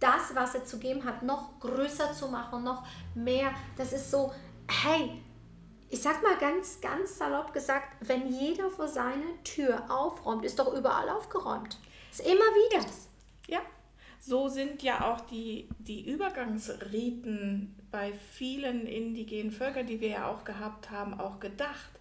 das, 0.00 0.34
was 0.34 0.54
er 0.54 0.64
zu 0.64 0.78
geben 0.78 1.04
hat, 1.04 1.22
noch 1.22 1.60
größer 1.60 2.12
zu 2.12 2.28
machen, 2.28 2.64
noch 2.64 2.84
mehr. 3.14 3.52
Das 3.76 3.92
ist 3.92 4.10
so, 4.10 4.32
hey, 4.68 5.22
ich 5.90 6.00
sag 6.00 6.22
mal 6.22 6.36
ganz, 6.38 6.80
ganz 6.80 7.18
salopp 7.18 7.52
gesagt, 7.52 7.96
wenn 8.00 8.26
jeder 8.32 8.70
vor 8.70 8.88
seiner 8.88 9.42
Tür 9.44 9.90
aufräumt, 9.90 10.44
ist 10.44 10.58
doch 10.58 10.72
überall 10.74 11.08
aufgeräumt. 11.10 11.78
Ist 12.10 12.20
immer 12.20 12.32
wieder. 12.32 12.84
Ja, 13.46 13.60
so 14.18 14.48
sind 14.48 14.82
ja 14.82 15.12
auch 15.12 15.20
die, 15.20 15.68
die 15.78 16.10
Übergangsriten 16.10 17.76
bei 17.92 18.12
vielen 18.32 18.86
indigenen 18.86 19.52
Völkern, 19.52 19.86
die 19.86 20.00
wir 20.00 20.08
ja 20.08 20.28
auch 20.28 20.44
gehabt 20.44 20.90
haben, 20.90 21.20
auch 21.20 21.38
gedacht 21.38 21.92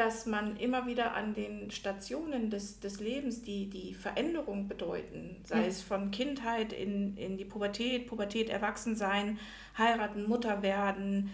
dass 0.00 0.24
man 0.24 0.56
immer 0.56 0.86
wieder 0.86 1.14
an 1.14 1.34
den 1.34 1.70
Stationen 1.70 2.48
des, 2.48 2.80
des 2.80 3.00
Lebens, 3.00 3.42
die 3.42 3.68
die 3.68 3.92
Veränderung 3.92 4.66
bedeuten, 4.66 5.42
sei 5.44 5.60
ja. 5.60 5.66
es 5.66 5.82
von 5.82 6.10
Kindheit 6.10 6.72
in, 6.72 7.18
in 7.18 7.36
die 7.36 7.44
Pubertät, 7.44 8.06
Pubertät, 8.06 8.48
Erwachsensein, 8.48 9.38
heiraten, 9.76 10.26
Mutter 10.26 10.62
werden, 10.62 11.30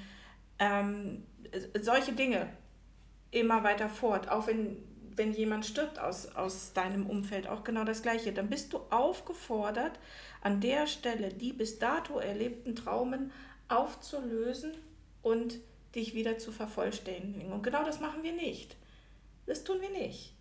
ähm, 0.58 1.22
solche 1.80 2.12
Dinge 2.12 2.48
immer 3.30 3.62
weiter 3.62 3.88
fort, 3.88 4.28
auch 4.30 4.46
wenn, 4.46 4.78
wenn 5.14 5.32
jemand 5.32 5.66
stirbt 5.66 6.00
aus, 6.00 6.34
aus 6.34 6.72
deinem 6.72 7.06
Umfeld, 7.06 7.46
auch 7.46 7.62
genau 7.62 7.84
das 7.84 8.02
Gleiche, 8.02 8.32
dann 8.32 8.48
bist 8.48 8.72
du 8.72 8.78
aufgefordert, 8.90 9.98
an 10.40 10.60
der 10.60 10.88
Stelle 10.88 11.28
die 11.28 11.52
bis 11.52 11.78
dato 11.78 12.18
erlebten 12.18 12.74
Traumen 12.74 13.30
aufzulösen 13.68 14.72
und 15.22 15.58
dich 15.94 16.14
wieder 16.14 16.38
zu 16.38 16.52
vervollständigen. 16.52 17.52
Und 17.52 17.62
genau 17.62 17.84
das 17.84 18.00
machen 18.00 18.22
wir 18.22 18.32
nicht. 18.32 18.76
Das 19.46 19.64
tun 19.64 19.80
wir 19.80 19.90
nicht. 19.90 20.32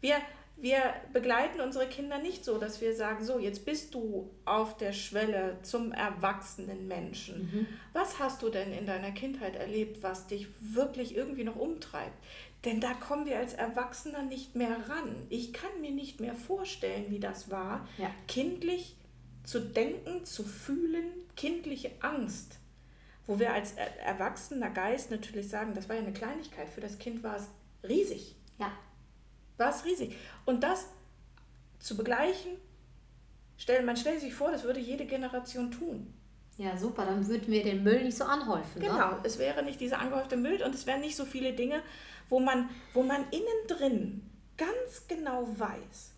Wir, 0.00 0.16
wir 0.56 0.94
begleiten 1.12 1.60
unsere 1.60 1.86
Kinder 1.88 2.18
nicht 2.18 2.44
so, 2.44 2.58
dass 2.58 2.80
wir 2.80 2.94
sagen, 2.94 3.24
so, 3.24 3.38
jetzt 3.38 3.64
bist 3.64 3.94
du 3.94 4.30
auf 4.44 4.76
der 4.76 4.92
Schwelle 4.92 5.58
zum 5.62 5.92
erwachsenen 5.92 6.86
Menschen. 6.88 7.50
Mhm. 7.52 7.66
Was 7.92 8.18
hast 8.18 8.42
du 8.42 8.48
denn 8.48 8.72
in 8.72 8.86
deiner 8.86 9.10
Kindheit 9.10 9.56
erlebt, 9.56 10.02
was 10.02 10.26
dich 10.26 10.46
wirklich 10.60 11.16
irgendwie 11.16 11.44
noch 11.44 11.56
umtreibt? 11.56 12.16
Denn 12.64 12.80
da 12.80 12.92
kommen 12.92 13.26
wir 13.26 13.38
als 13.38 13.54
Erwachsener 13.54 14.22
nicht 14.22 14.54
mehr 14.54 14.88
ran. 14.88 15.26
Ich 15.30 15.52
kann 15.52 15.80
mir 15.80 15.92
nicht 15.92 16.20
mehr 16.20 16.34
vorstellen, 16.34 17.06
wie 17.08 17.20
das 17.20 17.50
war, 17.50 17.88
ja. 17.96 18.10
kindlich 18.28 18.96
zu 19.44 19.60
denken, 19.60 20.24
zu 20.26 20.44
fühlen, 20.44 21.06
kindliche 21.36 21.90
Angst 22.00 22.59
wo 23.30 23.38
wir 23.38 23.52
als 23.52 23.74
erwachsener 24.04 24.70
Geist 24.70 25.12
natürlich 25.12 25.48
sagen, 25.48 25.72
das 25.72 25.88
war 25.88 25.94
ja 25.94 26.02
eine 26.02 26.12
Kleinigkeit, 26.12 26.68
für 26.68 26.80
das 26.80 26.98
Kind 26.98 27.22
war 27.22 27.36
es 27.36 27.46
riesig. 27.88 28.34
Ja. 28.58 28.72
War 29.56 29.70
es 29.70 29.84
riesig. 29.84 30.16
Und 30.46 30.64
das 30.64 30.86
zu 31.78 31.96
begleichen, 31.96 32.50
stell, 33.56 33.84
man 33.84 33.96
stellt 33.96 34.18
sich 34.18 34.34
vor, 34.34 34.50
das 34.50 34.64
würde 34.64 34.80
jede 34.80 35.06
Generation 35.06 35.70
tun. 35.70 36.12
Ja, 36.56 36.76
super, 36.76 37.06
dann 37.06 37.28
würden 37.28 37.46
wir 37.46 37.62
den 37.62 37.84
Müll 37.84 38.02
nicht 38.02 38.18
so 38.18 38.24
anhäufen. 38.24 38.82
Ne? 38.82 38.88
Genau, 38.88 39.12
ne? 39.12 39.20
es 39.22 39.38
wäre 39.38 39.62
nicht 39.62 39.80
dieser 39.80 40.00
angehäufte 40.00 40.36
Müll 40.36 40.60
und 40.64 40.74
es 40.74 40.88
wären 40.88 41.00
nicht 41.00 41.14
so 41.14 41.24
viele 41.24 41.52
Dinge, 41.52 41.84
wo 42.28 42.40
man, 42.40 42.68
wo 42.94 43.04
man 43.04 43.24
innen 43.30 43.68
drin 43.68 44.28
ganz 44.56 45.06
genau 45.06 45.46
weiß, 45.56 46.14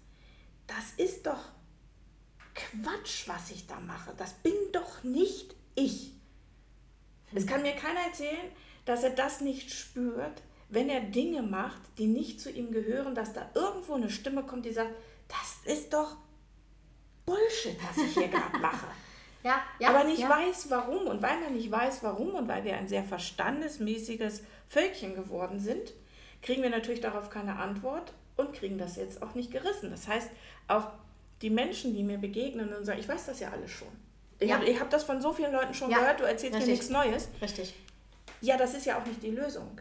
das 0.66 0.92
ist 0.96 1.26
doch 1.26 1.50
Quatsch, 2.54 3.28
was 3.28 3.50
ich 3.50 3.66
da 3.66 3.78
mache. 3.80 4.14
Das 4.16 4.32
bin 4.32 4.54
doch 4.72 5.02
nicht 5.02 5.54
ich. 5.74 6.21
Es 7.34 7.46
kann 7.46 7.62
mir 7.62 7.72
keiner 7.72 8.00
erzählen, 8.00 8.50
dass 8.84 9.04
er 9.04 9.10
das 9.10 9.40
nicht 9.40 9.70
spürt, 9.70 10.42
wenn 10.68 10.88
er 10.88 11.00
Dinge 11.00 11.42
macht, 11.42 11.80
die 11.98 12.06
nicht 12.06 12.40
zu 12.40 12.50
ihm 12.50 12.72
gehören, 12.72 13.14
dass 13.14 13.32
da 13.32 13.50
irgendwo 13.54 13.94
eine 13.94 14.10
Stimme 14.10 14.42
kommt, 14.42 14.64
die 14.64 14.72
sagt, 14.72 14.92
das 15.28 15.74
ist 15.76 15.92
doch 15.92 16.16
Bullshit, 17.26 17.76
was 17.88 18.04
ich 18.04 18.14
hier 18.14 18.28
gerade 18.28 18.58
mache. 18.60 18.86
Ja, 19.42 19.60
ja, 19.78 19.88
aber 19.88 20.04
nicht 20.04 20.20
ja. 20.20 20.30
weiß, 20.30 20.70
warum. 20.70 21.06
Und 21.06 21.20
weil 21.20 21.40
man 21.40 21.54
nicht 21.54 21.70
weiß, 21.70 22.02
warum 22.02 22.34
und 22.34 22.48
weil 22.48 22.64
wir 22.64 22.76
ein 22.76 22.88
sehr 22.88 23.04
verstandesmäßiges 23.04 24.44
Völkchen 24.68 25.14
geworden 25.14 25.60
sind, 25.60 25.92
kriegen 26.42 26.62
wir 26.62 26.70
natürlich 26.70 27.00
darauf 27.00 27.28
keine 27.28 27.56
Antwort 27.56 28.12
und 28.36 28.52
kriegen 28.52 28.78
das 28.78 28.96
jetzt 28.96 29.22
auch 29.22 29.34
nicht 29.34 29.50
gerissen. 29.50 29.90
Das 29.90 30.08
heißt, 30.08 30.30
auch 30.68 30.88
die 31.42 31.50
Menschen, 31.50 31.94
die 31.94 32.02
mir 32.02 32.18
begegnen 32.18 32.72
und 32.72 32.84
sagen, 32.84 33.00
ich 33.00 33.08
weiß 33.08 33.26
das 33.26 33.40
ja 33.40 33.50
alles 33.50 33.70
schon. 33.70 33.88
Ich 34.42 34.50
ja. 34.50 34.56
habe 34.56 34.80
hab 34.80 34.90
das 34.90 35.04
von 35.04 35.20
so 35.20 35.32
vielen 35.32 35.52
Leuten 35.52 35.72
schon 35.72 35.90
ja. 35.90 35.98
gehört, 35.98 36.20
du 36.20 36.24
erzählst 36.24 36.56
Richtig. 36.56 36.66
mir 36.66 36.72
nichts 36.72 36.90
Neues. 36.90 37.28
Richtig. 37.40 37.74
Ja, 38.40 38.56
das 38.56 38.74
ist 38.74 38.86
ja 38.86 38.98
auch 38.98 39.06
nicht 39.06 39.22
die 39.22 39.30
Lösung. 39.30 39.80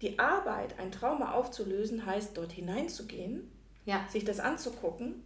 Die 0.00 0.18
Arbeit, 0.18 0.78
ein 0.78 0.92
Trauma 0.92 1.32
aufzulösen, 1.32 2.06
heißt, 2.06 2.36
dort 2.36 2.52
hineinzugehen, 2.52 3.50
ja. 3.84 4.06
sich 4.08 4.24
das 4.24 4.40
anzugucken, 4.40 5.24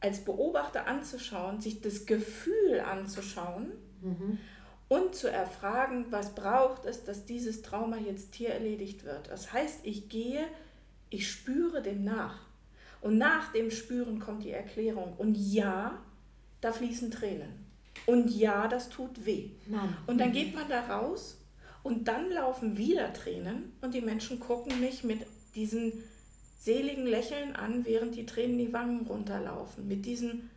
als 0.00 0.24
Beobachter 0.24 0.86
anzuschauen, 0.86 1.60
sich 1.60 1.80
das 1.80 2.06
Gefühl 2.06 2.80
anzuschauen 2.80 3.72
mhm. 4.00 4.38
und 4.88 5.14
zu 5.14 5.30
erfragen, 5.30 6.06
was 6.10 6.34
braucht 6.34 6.84
es, 6.84 7.04
dass 7.04 7.26
dieses 7.26 7.62
Trauma 7.62 7.96
jetzt 7.96 8.34
hier 8.34 8.50
erledigt 8.50 9.04
wird. 9.04 9.28
Das 9.28 9.52
heißt, 9.52 9.80
ich 9.82 10.08
gehe, 10.08 10.44
ich 11.10 11.30
spüre 11.30 11.82
dem 11.82 12.04
nach. 12.04 12.40
Und 13.00 13.18
nach 13.18 13.52
dem 13.52 13.70
Spüren 13.70 14.18
kommt 14.18 14.42
die 14.42 14.50
Erklärung. 14.50 15.14
Und 15.18 15.36
ja, 15.36 16.02
da 16.60 16.72
fließen 16.72 17.10
Tränen. 17.10 17.67
Und 18.06 18.30
ja, 18.30 18.68
das 18.68 18.88
tut 18.88 19.24
weh. 19.24 19.50
Mann. 19.66 19.96
Und 20.06 20.18
dann 20.18 20.32
geht 20.32 20.54
man 20.54 20.68
da 20.68 20.86
raus 20.86 21.38
und 21.82 22.08
dann 22.08 22.30
laufen 22.30 22.76
wieder 22.76 23.12
Tränen 23.12 23.72
und 23.80 23.94
die 23.94 24.00
Menschen 24.00 24.40
gucken 24.40 24.80
mich 24.80 25.04
mit 25.04 25.26
diesen 25.54 25.92
seligen 26.58 27.06
Lächeln 27.06 27.54
an, 27.56 27.84
während 27.84 28.14
die 28.14 28.26
Tränen 28.26 28.58
die 28.58 28.72
Wangen 28.72 29.06
runterlaufen. 29.06 29.86
Mit 29.86 30.04
diesem 30.04 30.50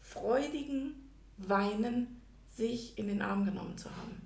freudigen 0.00 1.10
Weinen, 1.36 2.20
sich 2.54 2.98
in 2.98 3.06
den 3.08 3.22
Arm 3.22 3.44
genommen 3.44 3.78
zu 3.78 3.88
haben. 3.90 4.20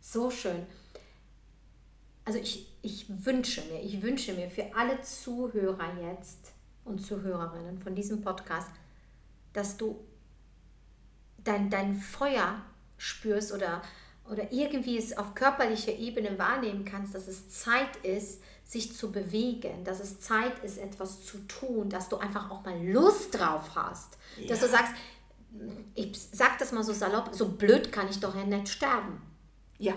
So 0.00 0.30
schön. 0.30 0.66
Also 2.24 2.38
ich, 2.38 2.68
ich 2.82 3.06
wünsche 3.24 3.62
mir, 3.62 3.80
ich 3.82 4.02
wünsche 4.02 4.32
mir 4.34 4.48
für 4.48 4.74
alle 4.74 5.00
Zuhörer 5.00 5.98
jetzt 6.02 6.52
und 6.84 7.00
Zuhörerinnen 7.00 7.78
von 7.78 7.94
diesem 7.94 8.20
Podcast, 8.22 8.70
dass 9.52 9.76
du 9.76 10.04
dein, 11.44 11.70
dein 11.70 11.94
Feuer 11.94 12.62
spürst 12.96 13.52
oder, 13.52 13.82
oder 14.30 14.52
irgendwie 14.52 14.96
es 14.96 15.16
auf 15.16 15.34
körperlicher 15.34 15.92
Ebene 15.92 16.38
wahrnehmen 16.38 16.84
kannst, 16.84 17.14
dass 17.14 17.28
es 17.28 17.48
Zeit 17.48 17.96
ist, 18.02 18.42
sich 18.64 18.96
zu 18.96 19.12
bewegen, 19.12 19.84
dass 19.84 20.00
es 20.00 20.20
Zeit 20.20 20.62
ist, 20.64 20.78
etwas 20.78 21.24
zu 21.24 21.38
tun, 21.46 21.90
dass 21.90 22.08
du 22.08 22.16
einfach 22.16 22.50
auch 22.50 22.64
mal 22.64 22.86
Lust 22.86 23.38
drauf 23.38 23.70
hast. 23.74 24.16
Ja. 24.38 24.48
Dass 24.48 24.60
du 24.60 24.68
sagst, 24.68 24.94
ich 25.94 26.18
sag 26.32 26.58
das 26.58 26.72
mal 26.72 26.82
so 26.82 26.92
salopp, 26.92 27.30
so 27.32 27.48
blöd 27.48 27.92
kann 27.92 28.08
ich 28.08 28.20
doch 28.20 28.34
ja 28.34 28.44
nicht 28.44 28.68
sterben. 28.68 29.20
Ja, 29.78 29.94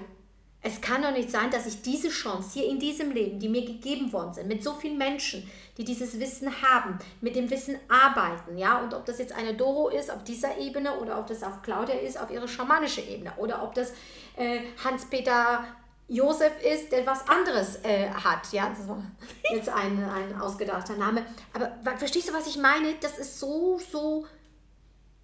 es 0.65 0.81
kann 0.81 1.03
doch 1.03 1.11
nicht 1.11 1.29
sein, 1.29 1.51
dass 1.51 1.67
ich 1.67 1.83
diese 1.83 2.09
Chance 2.09 2.49
hier 2.53 2.67
in 2.67 2.79
diesem 2.79 3.11
Leben, 3.11 3.37
die 3.37 3.49
mir 3.49 3.63
gegeben 3.63 4.11
worden 4.11 4.33
sind, 4.33 4.47
mit 4.47 4.63
so 4.63 4.73
vielen 4.73 4.97
Menschen, 4.97 5.47
die 5.77 5.83
dieses 5.83 6.19
Wissen 6.19 6.49
haben, 6.63 6.97
mit 7.21 7.35
dem 7.35 7.51
Wissen 7.51 7.77
arbeiten, 7.87 8.57
ja, 8.57 8.79
und 8.79 8.95
ob 8.95 9.05
das 9.05 9.19
jetzt 9.19 9.35
eine 9.35 9.53
Doro 9.53 9.89
ist 9.89 10.09
auf 10.09 10.23
dieser 10.23 10.57
Ebene 10.57 10.97
oder 10.97 11.19
ob 11.19 11.27
das 11.27 11.43
auf 11.43 11.61
Claudia 11.61 11.93
ist 11.93 12.19
auf 12.19 12.31
ihre 12.31 12.47
schamanische 12.47 13.01
Ebene 13.01 13.31
oder 13.37 13.61
ob 13.61 13.75
das 13.75 13.91
äh, 14.37 14.61
Hans-Peter 14.83 15.65
Josef 16.07 16.53
ist, 16.63 16.91
der 16.91 17.05
was 17.05 17.27
anderes 17.29 17.83
äh, 17.83 18.09
hat, 18.09 18.51
ja, 18.51 18.67
das 18.69 18.87
war 18.87 19.03
jetzt 19.53 19.69
ein, 19.69 20.03
ein 20.03 20.41
ausgedachter 20.41 20.97
Name. 20.97 21.27
Aber 21.53 21.73
verstehst 21.97 22.29
du, 22.29 22.33
was 22.33 22.47
ich 22.47 22.57
meine? 22.57 22.95
Das 23.01 23.19
ist 23.19 23.39
so, 23.39 23.79
so 23.91 24.25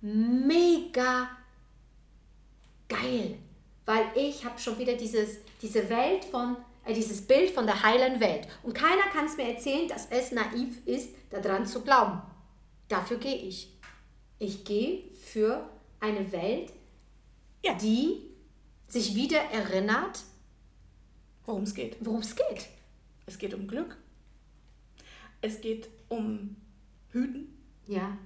mega 0.02 1.30
geil 2.88 3.40
weil 3.92 4.06
ich 4.16 4.46
habe 4.46 4.58
schon 4.58 4.80
wieder 4.80 4.96
dieses, 4.96 5.40
diese 5.62 5.90
Welt 5.90 6.24
von, 6.24 6.56
äh, 6.86 6.94
dieses 6.94 7.28
Bild 7.28 7.50
von 7.50 7.66
der 7.66 7.84
heilen 7.84 8.22
Welt. 8.22 8.48
Und 8.64 8.74
keiner 8.74 9.04
kann 9.12 9.26
es 9.26 9.36
mir 9.36 9.50
erzählen, 9.50 9.90
dass 9.90 10.08
es 10.10 10.32
naiv 10.32 10.78
ist, 10.86 11.10
daran 11.30 11.66
zu 11.66 11.82
glauben. 11.82 12.22
Dafür 12.88 13.18
gehe 13.18 13.36
ich. 13.36 13.78
Ich 14.40 14.64
gehe 14.64 15.04
für 15.16 15.70
eine 16.00 16.32
Welt, 16.32 16.72
ja. 17.66 17.74
die 17.74 18.22
sich 18.88 19.14
wieder 19.14 19.40
erinnert, 19.40 20.22
worum 21.46 21.64
es 21.64 21.76
geht. 21.76 21.98
Worum 22.00 22.22
es 22.22 22.34
geht. 22.34 22.70
Es 23.26 23.38
geht 23.38 23.54
um 23.54 23.68
Glück. 23.68 23.98
Es 25.42 25.60
geht 25.60 25.90
um 26.08 26.56
Hüten. 27.10 27.58
Ja. 27.88 28.18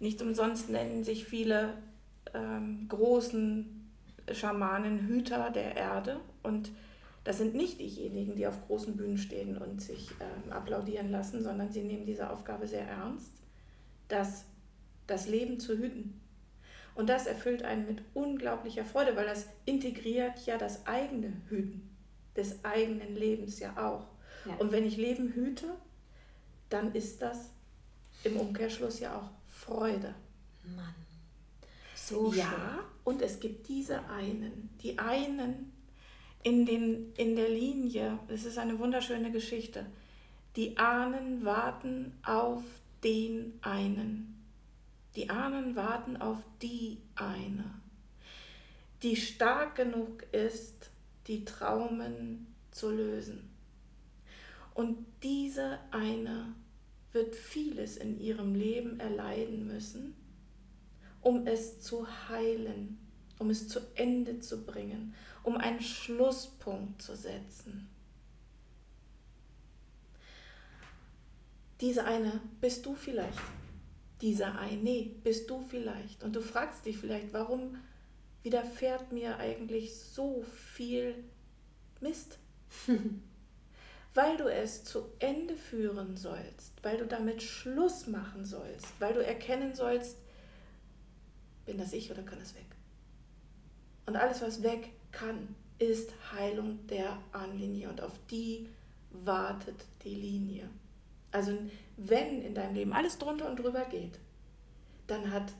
Nicht 0.00 0.20
umsonst 0.20 0.68
nennen 0.68 1.02
sich 1.02 1.24
viele 1.24 1.78
ähm, 2.34 2.88
großen 2.90 3.75
Schamanen, 4.32 5.06
Hüter 5.06 5.50
der 5.50 5.76
Erde. 5.76 6.20
Und 6.42 6.70
das 7.24 7.38
sind 7.38 7.54
nicht 7.54 7.80
diejenigen, 7.80 8.36
die 8.36 8.46
auf 8.46 8.66
großen 8.66 8.96
Bühnen 8.96 9.18
stehen 9.18 9.56
und 9.56 9.82
sich 9.82 10.10
ähm, 10.20 10.52
applaudieren 10.52 11.10
lassen, 11.10 11.42
sondern 11.42 11.70
sie 11.70 11.82
nehmen 11.82 12.06
diese 12.06 12.30
Aufgabe 12.30 12.66
sehr 12.66 12.86
ernst, 12.86 13.32
das, 14.08 14.44
das 15.06 15.26
Leben 15.26 15.58
zu 15.58 15.76
hüten. 15.76 16.20
Und 16.94 17.08
das 17.08 17.26
erfüllt 17.26 17.62
einen 17.62 17.86
mit 17.86 18.02
unglaublicher 18.14 18.84
Freude, 18.84 19.16
weil 19.16 19.26
das 19.26 19.48
integriert 19.66 20.46
ja 20.46 20.56
das 20.56 20.86
eigene 20.86 21.32
Hüten 21.48 21.90
des 22.36 22.64
eigenen 22.64 23.14
Lebens 23.14 23.58
ja 23.58 23.72
auch. 23.76 24.06
Ja. 24.46 24.54
Und 24.58 24.72
wenn 24.72 24.84
ich 24.84 24.96
Leben 24.96 25.32
hüte, 25.32 25.74
dann 26.68 26.94
ist 26.94 27.22
das 27.22 27.50
im 28.24 28.36
Umkehrschluss 28.36 29.00
ja 29.00 29.16
auch 29.16 29.30
Freude. 29.46 30.14
Mann. 30.74 30.94
So 31.94 32.32
ja, 32.32 32.44
schön. 32.44 32.95
Und 33.06 33.22
es 33.22 33.38
gibt 33.38 33.68
diese 33.68 34.04
einen, 34.08 34.68
die 34.82 34.98
einen 34.98 35.70
in, 36.42 36.66
den, 36.66 37.12
in 37.16 37.36
der 37.36 37.48
Linie, 37.48 38.18
es 38.26 38.44
ist 38.44 38.58
eine 38.58 38.80
wunderschöne 38.80 39.30
Geschichte, 39.30 39.86
die 40.56 40.76
Ahnen 40.76 41.44
warten 41.44 42.18
auf 42.24 42.64
den 43.04 43.60
einen. 43.62 44.42
Die 45.14 45.30
Ahnen 45.30 45.76
warten 45.76 46.16
auf 46.16 46.38
die 46.60 46.98
eine, 47.14 47.80
die 49.04 49.14
stark 49.14 49.76
genug 49.76 50.24
ist, 50.32 50.90
die 51.28 51.44
Traumen 51.44 52.48
zu 52.72 52.90
lösen. 52.90 53.48
Und 54.74 55.06
diese 55.22 55.78
eine 55.92 56.56
wird 57.12 57.36
vieles 57.36 57.98
in 57.98 58.18
ihrem 58.18 58.56
Leben 58.56 58.98
erleiden 58.98 59.68
müssen, 59.68 60.16
um 61.26 61.44
es 61.48 61.80
zu 61.80 62.06
heilen, 62.28 62.98
um 63.40 63.50
es 63.50 63.66
zu 63.66 63.80
Ende 63.96 64.38
zu 64.38 64.64
bringen, 64.64 65.12
um 65.42 65.56
einen 65.56 65.80
Schlusspunkt 65.80 67.02
zu 67.02 67.16
setzen. 67.16 67.88
Diese 71.80 72.04
eine 72.04 72.40
bist 72.60 72.86
du 72.86 72.94
vielleicht. 72.94 73.40
Dieser 74.20 74.56
eine 74.56 74.80
nee, 74.80 75.16
bist 75.24 75.50
du 75.50 75.62
vielleicht. 75.62 76.22
Und 76.22 76.36
du 76.36 76.40
fragst 76.40 76.86
dich 76.86 76.96
vielleicht, 76.96 77.32
warum 77.32 77.76
widerfährt 78.44 79.10
mir 79.10 79.36
eigentlich 79.38 79.96
so 79.96 80.44
viel 80.44 81.24
Mist. 82.00 82.38
weil 84.14 84.36
du 84.36 84.44
es 84.44 84.84
zu 84.84 85.10
Ende 85.18 85.56
führen 85.56 86.16
sollst, 86.16 86.72
weil 86.84 86.98
du 86.98 87.04
damit 87.04 87.42
Schluss 87.42 88.06
machen 88.06 88.44
sollst, 88.44 88.86
weil 89.00 89.12
du 89.12 89.24
erkennen 89.24 89.74
sollst, 89.74 90.18
bin 91.66 91.78
das 91.78 91.92
ich 91.92 92.10
oder 92.10 92.22
kann 92.22 92.40
es 92.40 92.54
weg? 92.54 92.66
Und 94.06 94.16
alles, 94.16 94.40
was 94.40 94.62
weg 94.62 94.90
kann, 95.12 95.54
ist 95.78 96.12
Heilung 96.32 96.86
der 96.86 97.18
Ahnenlinie 97.32 97.90
und 97.90 98.00
auf 98.00 98.18
die 98.30 98.68
wartet 99.10 99.84
die 100.04 100.14
Linie. 100.14 100.68
Also 101.32 101.52
wenn 101.96 102.42
in 102.42 102.54
deinem 102.54 102.74
Leben 102.74 102.92
alles 102.92 103.18
drunter 103.18 103.50
und 103.50 103.58
drüber 103.58 103.84
geht, 103.84 104.18
dann 105.06 105.30
hat 105.30 105.52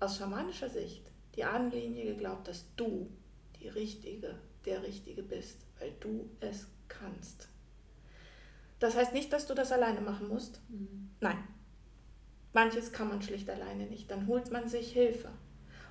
aus 0.00 0.18
schamanischer 0.18 0.68
Sicht 0.68 1.10
die 1.36 1.44
Ahnenlinie 1.44 2.04
geglaubt, 2.04 2.48
dass 2.48 2.64
du 2.76 3.08
die 3.60 3.68
Richtige, 3.68 4.34
der 4.64 4.82
Richtige 4.82 5.22
bist, 5.22 5.58
weil 5.78 5.92
du 6.00 6.28
es 6.40 6.66
kannst. 6.88 7.48
Das 8.78 8.96
heißt 8.96 9.12
nicht, 9.12 9.32
dass 9.32 9.46
du 9.46 9.54
das 9.54 9.72
alleine 9.72 10.00
machen 10.00 10.28
musst. 10.28 10.60
Mhm. 10.68 11.10
Nein. 11.20 11.38
Manches 12.58 12.92
kann 12.92 13.08
man 13.08 13.22
schlicht 13.22 13.48
alleine 13.50 13.86
nicht. 13.86 14.10
Dann 14.10 14.26
holt 14.26 14.50
man 14.50 14.68
sich 14.68 14.92
Hilfe. 14.92 15.30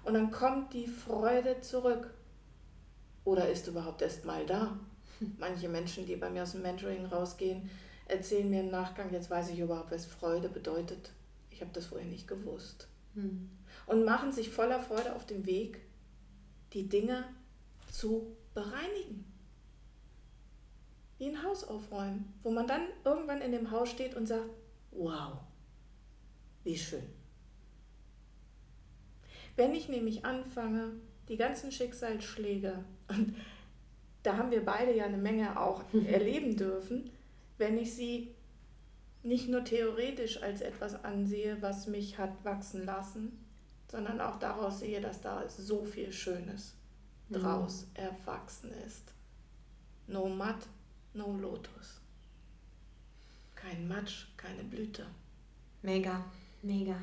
Und 0.03 0.13
dann 0.13 0.32
kommt 0.32 0.74
die 0.74 0.88
Freude 0.88 1.61
zurück. 1.61 2.13
Oder 3.24 3.49
ist 3.49 3.68
überhaupt 3.68 4.01
erst 4.01 4.26
mal 4.26 4.45
da? 4.45 4.80
Manche 5.38 5.70
Menschen, 5.70 6.05
die 6.05 6.15
bei 6.15 6.30
mir 6.30 6.43
aus 6.43 6.53
dem 6.53 6.61
Mentoring 6.61 7.05
rausgehen, 7.05 7.70
erzählen 8.07 8.49
mir 8.49 8.61
im 8.61 8.70
Nachgang, 8.70 9.11
jetzt 9.11 9.30
weiß 9.30 9.49
ich 9.49 9.59
überhaupt, 9.59 9.91
was 9.91 10.05
Freude 10.05 10.49
bedeutet. 10.49 11.11
Ich 11.49 11.61
habe 11.61 11.72
das 11.74 11.88
vorher 11.88 12.07
nicht 12.07 12.28
gewusst. 12.28 12.88
Mhm 13.15 13.49
und 13.88 14.03
machen 14.03 14.32
sich 14.32 14.49
voller 14.49 14.80
Freude 14.80 15.15
auf 15.15 15.26
den 15.26 15.45
Weg, 15.45 15.80
die 16.74 16.88
Dinge 16.88 17.24
zu 17.91 18.36
bereinigen. 18.53 19.26
Wie 21.18 21.30
ein 21.30 21.43
Haus 21.43 21.63
aufräumen, 21.63 22.34
wo 22.43 22.51
man 22.51 22.68
dann 22.68 22.82
irgendwann 23.03 23.41
in 23.41 23.51
dem 23.51 23.72
Haus 23.72 23.89
steht 23.89 24.15
und 24.15 24.28
sagt, 24.28 24.49
wow, 24.91 25.39
wie 26.68 26.78
schön. 26.78 27.07
Wenn 29.55 29.74
ich 29.74 29.88
nämlich 29.88 30.26
anfange, 30.26 30.91
die 31.30 31.38
ganzen 31.38 31.72
Schicksalsschläge, 31.72 32.84
und 33.07 33.36
da 34.22 34.36
haben 34.36 34.51
wir 34.51 34.65
beide 34.65 34.93
ja 34.93 35.05
eine 35.05 35.18
Menge 35.18 35.59
auch 35.59 35.82
erleben 36.05 36.57
dürfen, 36.57 37.09
wenn 37.57 37.78
ich 37.78 37.95
sie 37.95 38.36
nicht 39.24 39.47
nur 39.47 39.63
theoretisch 39.63 40.43
als 40.43 40.59
etwas 40.59 41.03
ansehe, 41.05 41.61
was 41.61 41.88
mich 41.88 42.18
hat 42.18 42.43
wachsen 42.43 42.86
lassen, 42.86 43.45
sondern 43.89 44.20
auch 44.20 44.38
daraus 44.38 44.80
sehe, 44.80 44.99
dass 44.99 45.22
da 45.22 45.47
so 45.47 45.86
viel 45.86 46.11
Schönes 46.11 46.76
mhm. 47.30 47.36
draus 47.36 47.88
erwachsen 47.93 48.72
ist. 48.86 49.13
No 50.07 50.28
Matt, 50.28 50.68
no 51.13 51.32
Lotus. 51.32 52.01
Kein 53.55 53.88
Matsch, 53.88 54.28
keine 54.36 54.63
Blüte. 54.63 55.05
Mega, 55.82 56.26
mega. 56.68 56.95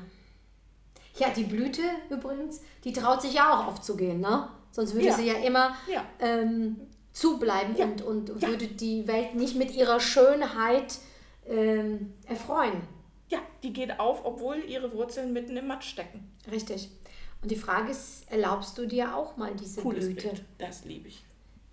Ja, 1.17 1.29
die 1.29 1.43
Blüte 1.43 1.81
übrigens, 2.09 2.61
die 2.83 2.93
traut 2.93 3.21
sich 3.21 3.33
ja 3.33 3.53
auch 3.53 3.67
aufzugehen, 3.67 4.19
ne? 4.19 4.49
Sonst 4.71 4.93
würde 4.93 5.07
ja. 5.07 5.13
sie 5.13 5.27
ja 5.27 5.35
immer 5.35 5.75
ja. 5.91 6.03
Ähm, 6.19 6.75
zubleiben 7.13 7.75
ja. 7.77 7.85
und, 7.85 8.01
und 8.01 8.41
würde 8.41 8.67
die 8.67 9.07
Welt 9.07 9.35
nicht 9.35 9.55
mit 9.55 9.73
ihrer 9.73 10.01
Schönheit 10.01 10.99
ähm, 11.47 12.13
erfreuen. 12.25 12.81
Ja, 13.29 13.39
die 13.63 13.71
geht 13.71 13.99
auf, 13.99 14.25
obwohl 14.25 14.57
ihre 14.67 14.91
Wurzeln 14.91 15.31
mitten 15.31 15.55
im 15.55 15.67
Matsch 15.67 15.87
stecken. 15.89 16.29
Richtig. 16.51 16.89
Und 17.41 17.51
die 17.51 17.55
Frage 17.55 17.91
ist, 17.91 18.29
erlaubst 18.29 18.77
du 18.77 18.85
dir 18.85 19.15
auch 19.15 19.37
mal 19.37 19.55
diese 19.55 19.81
Cooles 19.81 20.05
Blüte? 20.07 20.27
Bild. 20.29 20.43
Das 20.57 20.83
liebe 20.83 21.07
ich. 21.07 21.23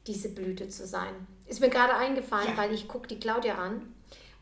Diese 0.06 0.28
Blüte 0.28 0.68
zu 0.68 0.86
sein. 0.86 1.14
Ist 1.46 1.60
mir 1.60 1.70
gerade 1.70 1.94
eingefallen, 1.94 2.56
weil 2.56 2.72
ich 2.72 2.86
gucke 2.86 3.08
die 3.08 3.18
Claudia 3.18 3.56
an 3.56 3.82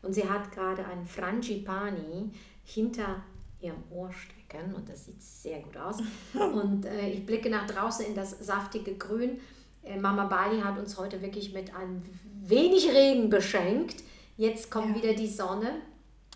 und 0.01 0.13
sie 0.13 0.29
hat 0.29 0.51
gerade 0.51 0.85
einen 0.85 1.05
Frangipani 1.05 2.31
hinter 2.63 3.23
ihrem 3.61 3.83
Ohr 3.91 4.11
stecken 4.11 4.73
und 4.75 4.89
das 4.89 5.05
sieht 5.05 5.21
sehr 5.21 5.59
gut 5.59 5.77
aus. 5.77 5.97
und 6.33 6.85
äh, 6.85 7.09
ich 7.09 7.25
blicke 7.25 7.49
nach 7.49 7.67
draußen 7.67 8.05
in 8.05 8.15
das 8.15 8.37
saftige 8.39 8.95
Grün. 8.95 9.39
Äh, 9.83 9.97
Mama 9.97 10.25
Bali 10.25 10.61
hat 10.61 10.77
uns 10.77 10.97
heute 10.97 11.21
wirklich 11.21 11.53
mit 11.53 11.73
ein 11.75 12.03
wenig 12.43 12.89
Regen 12.89 13.29
beschenkt. 13.29 14.03
Jetzt 14.37 14.71
kommt 14.71 14.95
ja. 14.95 15.03
wieder 15.03 15.13
die 15.13 15.29
Sonne 15.29 15.81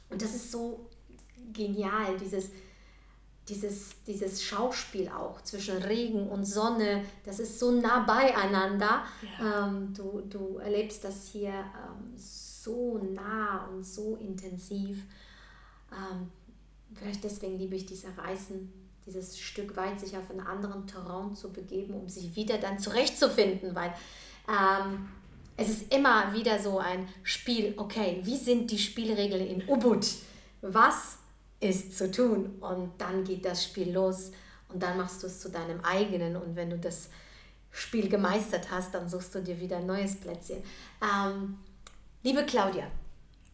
und 0.09 0.21
das 0.21 0.35
ist 0.35 0.51
so 0.51 0.89
genial, 1.51 2.17
dieses, 2.17 2.51
dieses, 3.47 4.03
dieses 4.03 4.43
Schauspiel 4.43 5.09
auch 5.09 5.41
zwischen 5.41 5.77
Regen 5.77 6.27
und 6.29 6.45
Sonne, 6.45 7.03
das 7.23 7.39
ist 7.39 7.59
so 7.59 7.71
nah 7.71 7.99
beieinander. 8.05 9.03
Ja. 9.39 9.67
Ähm, 9.67 9.93
du, 9.93 10.21
du 10.29 10.57
erlebst 10.57 11.03
das 11.03 11.27
hier 11.27 11.51
ähm, 11.51 12.13
so 12.15 12.97
nah 12.97 13.67
und 13.67 13.83
so 13.83 14.15
intensiv. 14.17 15.03
Ähm, 15.91 16.31
vielleicht 16.95 17.23
deswegen 17.23 17.57
liebe 17.57 17.75
ich 17.75 17.85
diese 17.85 18.07
Reisen, 18.17 18.71
dieses 19.05 19.37
Stück 19.37 19.75
weit 19.75 19.99
sich 19.99 20.17
auf 20.17 20.29
einen 20.29 20.41
anderen 20.41 20.87
Terrain 20.87 21.35
zu 21.35 21.51
begeben, 21.51 21.93
um 21.93 22.09
sich 22.09 22.35
wieder 22.35 22.57
dann 22.57 22.79
zurechtzufinden, 22.79 23.75
weil 23.75 23.93
ähm, 24.49 25.07
es 25.57 25.69
ist 25.69 25.93
immer 25.93 26.33
wieder 26.33 26.59
so 26.59 26.79
ein 26.79 27.07
Spiel, 27.23 27.73
okay, 27.77 28.19
wie 28.23 28.37
sind 28.37 28.71
die 28.71 28.79
Spielregeln 28.79 29.45
in 29.45 29.67
Ubud? 29.69 30.05
Was 30.61 31.17
ist 31.59 31.97
zu 31.97 32.11
tun? 32.11 32.55
Und 32.59 32.91
dann 32.97 33.23
geht 33.23 33.45
das 33.45 33.63
Spiel 33.63 33.93
los 33.93 34.31
und 34.69 34.81
dann 34.81 34.97
machst 34.97 35.23
du 35.23 35.27
es 35.27 35.39
zu 35.39 35.49
deinem 35.49 35.79
eigenen. 35.81 36.35
Und 36.35 36.55
wenn 36.55 36.69
du 36.69 36.77
das 36.77 37.09
Spiel 37.71 38.09
gemeistert 38.09 38.69
hast, 38.71 38.93
dann 38.93 39.07
suchst 39.07 39.35
du 39.35 39.41
dir 39.41 39.59
wieder 39.59 39.77
ein 39.77 39.85
neues 39.85 40.15
Plätzchen. 40.15 40.63
Ähm, 41.01 41.57
liebe 42.23 42.45
Claudia, 42.45 42.87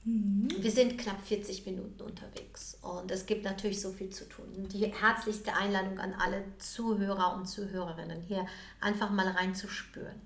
mhm. 0.04 0.49
wir 0.60 0.72
sind 0.72 0.97
knapp 0.97 1.22
40 1.26 1.66
Minuten 1.66 2.02
unterwegs 2.02 2.78
und 2.82 3.12
es 3.12 3.26
gibt 3.26 3.43
natürlich 3.43 3.82
so 3.82 3.91
viel 3.91 4.10
zu 4.10 4.28
tun. 4.28 4.45
Die 4.72 4.86
herzlichste 4.86 5.54
Einladung 5.56 5.99
an 5.99 6.14
alle 6.14 6.43
Zuhörer 6.60 7.36
und 7.36 7.47
Zuhörerinnen, 7.47 8.22
hier 8.22 8.45
einfach 8.80 9.12
mal 9.12 9.28
reinzuspüren 9.28 10.22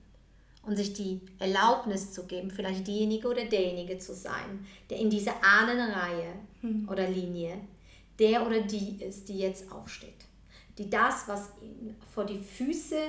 und 0.63 0.75
sich 0.75 0.93
die 0.93 1.21
Erlaubnis 1.39 2.11
zu 2.11 2.25
geben, 2.25 2.51
vielleicht 2.51 2.87
diejenige 2.87 3.27
oder 3.27 3.45
derjenige 3.45 3.99
zu 3.99 4.13
sein, 4.13 4.65
der 4.89 4.97
in 4.97 5.09
dieser 5.09 5.43
Ahnenreihe 5.43 6.33
hm. 6.61 6.89
oder 6.89 7.07
Linie 7.07 7.59
der 8.19 8.45
oder 8.45 8.61
die 8.61 9.03
ist, 9.03 9.29
die 9.29 9.39
jetzt 9.39 9.71
aufsteht. 9.71 10.25
Die 10.77 10.89
das, 10.89 11.27
was 11.27 11.51
ihnen 11.61 11.95
vor 12.13 12.25
die 12.25 12.39
Füße 12.39 12.99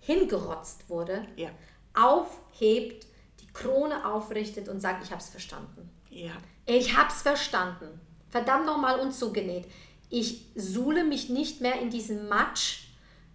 hingerotzt 0.00 0.88
wurde, 0.88 1.26
ja. 1.36 1.50
aufhebt, 1.94 3.06
die 3.40 3.52
Krone 3.52 4.06
aufrichtet 4.06 4.68
und 4.68 4.80
sagt, 4.80 5.04
ich 5.04 5.10
habe 5.10 5.20
es 5.20 5.28
verstanden. 5.28 5.90
Ja. 6.10 6.32
Ich 6.66 6.96
habe 6.96 7.08
es 7.08 7.22
verstanden. 7.22 8.00
Verdammt 8.28 8.66
nochmal 8.66 9.00
unzugenäht. 9.00 9.66
Ich 10.08 10.46
suhle 10.54 11.04
mich 11.04 11.30
nicht 11.30 11.60
mehr 11.60 11.80
in 11.80 11.90
diesem 11.90 12.28
Matsch 12.28 12.88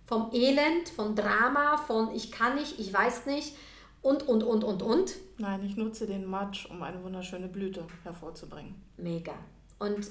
vom 0.05 0.31
Elend, 0.31 0.89
vom 0.89 1.15
Drama, 1.15 1.77
von 1.77 2.13
ich 2.13 2.31
kann 2.31 2.55
nicht, 2.55 2.79
ich 2.79 2.93
weiß 2.93 3.25
nicht 3.25 3.55
und, 4.01 4.27
und, 4.27 4.43
und, 4.43 4.63
und, 4.63 4.83
und. 4.83 5.15
Nein, 5.37 5.63
ich 5.65 5.75
nutze 5.77 6.05
den 6.05 6.25
Matsch, 6.25 6.67
um 6.69 6.81
eine 6.83 7.01
wunderschöne 7.03 7.47
Blüte 7.47 7.85
hervorzubringen. 8.03 8.75
Mega. 8.97 9.33
Und 9.79 10.07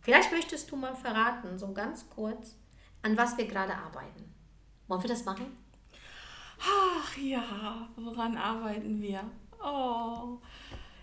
vielleicht 0.00 0.32
möchtest 0.32 0.70
du 0.70 0.76
mal 0.76 0.94
verraten, 0.94 1.58
so 1.58 1.72
ganz 1.72 2.08
kurz, 2.10 2.56
an 3.02 3.16
was 3.16 3.38
wir 3.38 3.46
gerade 3.46 3.74
arbeiten. 3.74 4.34
Wollen 4.88 5.02
wir 5.02 5.10
das 5.10 5.24
machen? 5.24 5.46
Ach 6.60 7.16
ja, 7.16 7.88
woran 7.96 8.36
arbeiten 8.36 9.00
wir? 9.00 9.22
Oh, 9.64 10.38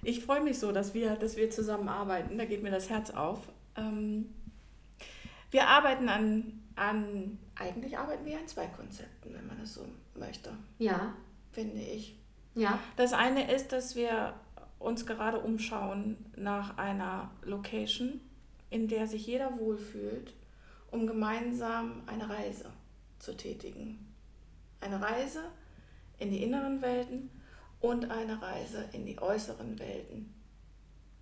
ich 0.03 0.23
freue 0.23 0.41
mich 0.41 0.59
so, 0.59 0.71
dass 0.71 0.93
wir, 0.93 1.15
dass 1.15 1.35
wir 1.35 1.49
zusammenarbeiten. 1.49 2.37
Da 2.37 2.45
geht 2.45 2.63
mir 2.63 2.71
das 2.71 2.89
Herz 2.89 3.11
auf. 3.11 3.39
Ähm, 3.75 4.33
wir 5.51 5.67
arbeiten 5.67 6.09
an, 6.09 6.61
an, 6.75 7.39
eigentlich 7.55 7.97
arbeiten 7.97 8.25
wir 8.25 8.37
an 8.37 8.47
zwei 8.47 8.67
Konzepten, 8.67 9.33
wenn 9.33 9.47
man 9.47 9.59
das 9.59 9.73
so 9.73 9.85
möchte. 10.15 10.51
Ja. 10.77 11.13
Finde 11.51 11.81
ich. 11.81 12.15
Ja. 12.55 12.79
Das 12.95 13.13
eine 13.13 13.51
ist, 13.51 13.71
dass 13.71 13.95
wir 13.95 14.33
uns 14.77 15.05
gerade 15.05 15.39
umschauen 15.39 16.17
nach 16.35 16.77
einer 16.77 17.31
Location, 17.43 18.21
in 18.69 18.87
der 18.87 19.07
sich 19.07 19.27
jeder 19.27 19.57
wohlfühlt, 19.57 20.33
um 20.91 21.07
gemeinsam 21.07 22.03
eine 22.05 22.29
Reise 22.29 22.71
zu 23.19 23.35
tätigen. 23.35 24.13
Eine 24.79 25.01
Reise 25.01 25.43
in 26.19 26.31
die 26.31 26.43
inneren 26.43 26.81
Welten 26.81 27.29
und 27.79 28.11
eine 28.11 28.41
Reise 28.41 28.85
in 28.91 29.05
die 29.05 29.19
äußeren 29.19 29.79
Welten. 29.79 30.33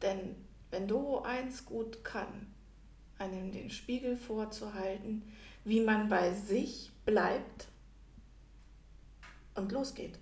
Denn 0.01 0.35
wenn 0.71 0.87
Doro 0.87 1.21
eins 1.21 1.65
gut 1.65 2.03
kann, 2.03 2.53
einem 3.19 3.51
den 3.51 3.69
Spiegel 3.69 4.15
vorzuhalten, 4.15 5.23
wie 5.63 5.81
man 5.81 6.09
bei 6.09 6.33
sich 6.33 6.91
bleibt 7.05 7.67
und 9.55 9.71
losgeht 9.71 10.19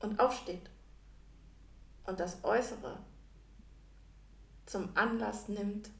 und 0.00 0.20
aufsteht 0.20 0.70
und 2.04 2.20
das 2.20 2.44
Äußere 2.44 2.98
zum 4.66 4.88
Anlass 4.94 5.48
nimmt, 5.48 5.90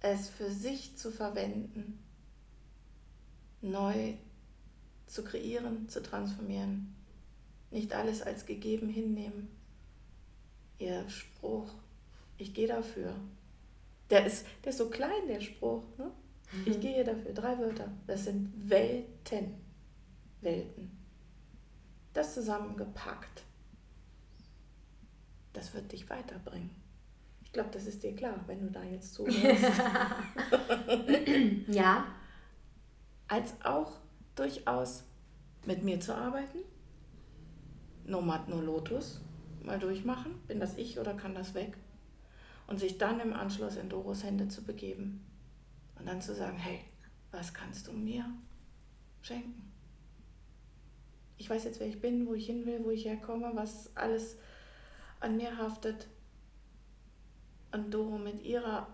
es 0.00 0.28
für 0.28 0.50
sich 0.50 0.96
zu 0.96 1.10
verwenden, 1.10 2.02
neu 3.62 4.14
zu 5.06 5.24
kreieren, 5.24 5.88
zu 5.88 6.02
transformieren, 6.02 6.94
nicht 7.74 7.92
alles 7.92 8.22
als 8.22 8.46
gegeben 8.46 8.88
hinnehmen. 8.88 9.48
Ihr 10.78 11.06
Spruch, 11.08 11.74
ich 12.38 12.54
gehe 12.54 12.68
dafür. 12.68 13.14
Der 14.10 14.24
ist, 14.24 14.46
der 14.62 14.70
ist 14.70 14.78
so 14.78 14.88
klein, 14.88 15.26
der 15.28 15.40
Spruch. 15.40 15.82
Ne? 15.98 16.10
Mhm. 16.52 16.62
Ich 16.66 16.80
gehe 16.80 17.04
dafür. 17.04 17.34
Drei 17.34 17.58
Wörter. 17.58 17.90
Das 18.06 18.24
sind 18.24 18.70
Welten. 18.70 19.54
Welten. 20.40 20.90
Das 22.12 22.34
zusammengepackt, 22.34 23.42
das 25.52 25.74
wird 25.74 25.90
dich 25.90 26.08
weiterbringen. 26.08 26.70
Ich 27.42 27.52
glaube, 27.52 27.70
das 27.72 27.86
ist 27.86 28.04
dir 28.04 28.14
klar, 28.14 28.38
wenn 28.46 28.60
du 28.60 28.70
da 28.70 28.84
jetzt 28.84 29.14
zuhörst. 29.14 29.64
ja. 31.68 32.06
Als 33.26 33.54
auch 33.64 33.98
durchaus 34.36 35.02
mit 35.66 35.82
mir 35.82 35.98
zu 35.98 36.14
arbeiten. 36.14 36.58
Nomad 38.06 38.48
No 38.48 38.60
Lotus 38.60 39.20
mal 39.62 39.78
durchmachen. 39.78 40.32
Bin 40.46 40.60
das 40.60 40.76
ich 40.76 40.98
oder 40.98 41.14
kann 41.14 41.34
das 41.34 41.54
weg? 41.54 41.76
Und 42.66 42.78
sich 42.80 42.98
dann 42.98 43.20
im 43.20 43.32
Anschluss 43.32 43.76
in 43.76 43.88
Doros 43.88 44.24
Hände 44.24 44.48
zu 44.48 44.62
begeben. 44.62 45.24
Und 45.98 46.06
dann 46.06 46.20
zu 46.20 46.34
sagen, 46.34 46.56
hey, 46.56 46.80
was 47.30 47.52
kannst 47.52 47.88
du 47.88 47.92
mir 47.92 48.24
schenken? 49.22 49.70
Ich 51.36 51.50
weiß 51.50 51.64
jetzt, 51.64 51.80
wer 51.80 51.88
ich 51.88 52.00
bin, 52.00 52.26
wo 52.26 52.34
ich 52.34 52.46
hin 52.46 52.64
will, 52.64 52.84
wo 52.84 52.90
ich 52.90 53.04
herkomme, 53.04 53.50
was 53.54 53.94
alles 53.96 54.38
an 55.20 55.36
mir 55.36 55.56
haftet. 55.56 56.06
Und 57.72 57.92
Doro 57.92 58.18
mit 58.18 58.42
ihrer 58.44 58.86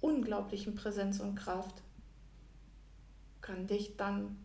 unglaublichen 0.00 0.74
Präsenz 0.74 1.20
und 1.20 1.36
Kraft 1.36 1.82
kann 3.40 3.66
dich 3.66 3.96
dann, 3.96 4.43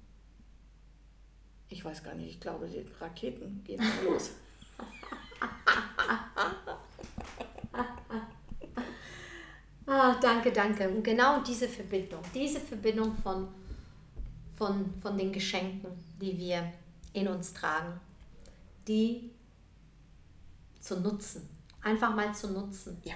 ich 1.70 1.86
weiß 1.86 2.04
gar 2.04 2.16
nicht, 2.16 2.30
ich 2.30 2.40
glaube, 2.40 2.68
die 2.68 2.84
Raketen 3.00 3.64
gehen 3.64 3.80
los. 4.04 4.32
ah, 9.86 10.16
danke, 10.20 10.52
danke. 10.52 10.90
Und 10.90 11.04
genau 11.04 11.42
diese 11.42 11.70
Verbindung, 11.70 12.24
diese 12.34 12.60
Verbindung 12.60 13.16
von, 13.18 13.50
von, 14.58 15.00
von 15.00 15.16
den 15.18 15.32
Geschenken, 15.32 15.92
die 16.20 16.36
wir 16.38 16.74
in 17.14 17.28
uns 17.28 17.54
tragen, 17.54 18.00
die 18.88 19.30
zu 20.80 21.00
nutzen. 21.00 21.48
Einfach 21.82 22.16
mal 22.16 22.34
zu 22.34 22.50
nutzen. 22.50 23.00
Ja. 23.04 23.14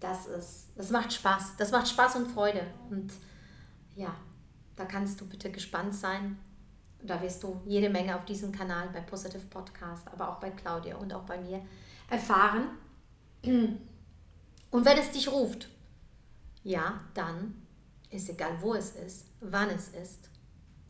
Das 0.00 0.26
ist, 0.26 0.68
das 0.76 0.90
macht 0.90 1.12
Spaß. 1.12 1.56
Das 1.58 1.70
macht 1.70 1.86
Spaß 1.86 2.16
und 2.16 2.30
Freude. 2.30 2.66
Und 2.88 3.12
ja, 3.94 4.16
da 4.74 4.86
kannst 4.86 5.20
du 5.20 5.28
bitte 5.28 5.52
gespannt 5.52 5.94
sein. 5.94 6.38
Da 7.02 7.20
wirst 7.22 7.42
du 7.42 7.60
jede 7.66 7.88
Menge 7.88 8.16
auf 8.16 8.24
diesem 8.24 8.52
Kanal 8.52 8.88
bei 8.92 9.00
Positive 9.00 9.46
Podcast, 9.46 10.06
aber 10.08 10.30
auch 10.30 10.40
bei 10.40 10.50
Claudia 10.50 10.96
und 10.96 11.12
auch 11.12 11.24
bei 11.24 11.40
mir 11.40 11.62
erfahren. 12.10 12.68
Und 13.42 14.84
wenn 14.84 14.98
es 14.98 15.10
dich 15.10 15.30
ruft, 15.30 15.68
ja, 16.62 17.00
dann 17.14 17.54
ist 18.10 18.28
egal, 18.28 18.60
wo 18.60 18.74
es 18.74 18.90
ist, 18.92 19.26
wann 19.40 19.70
es 19.70 19.88
ist, 19.88 20.28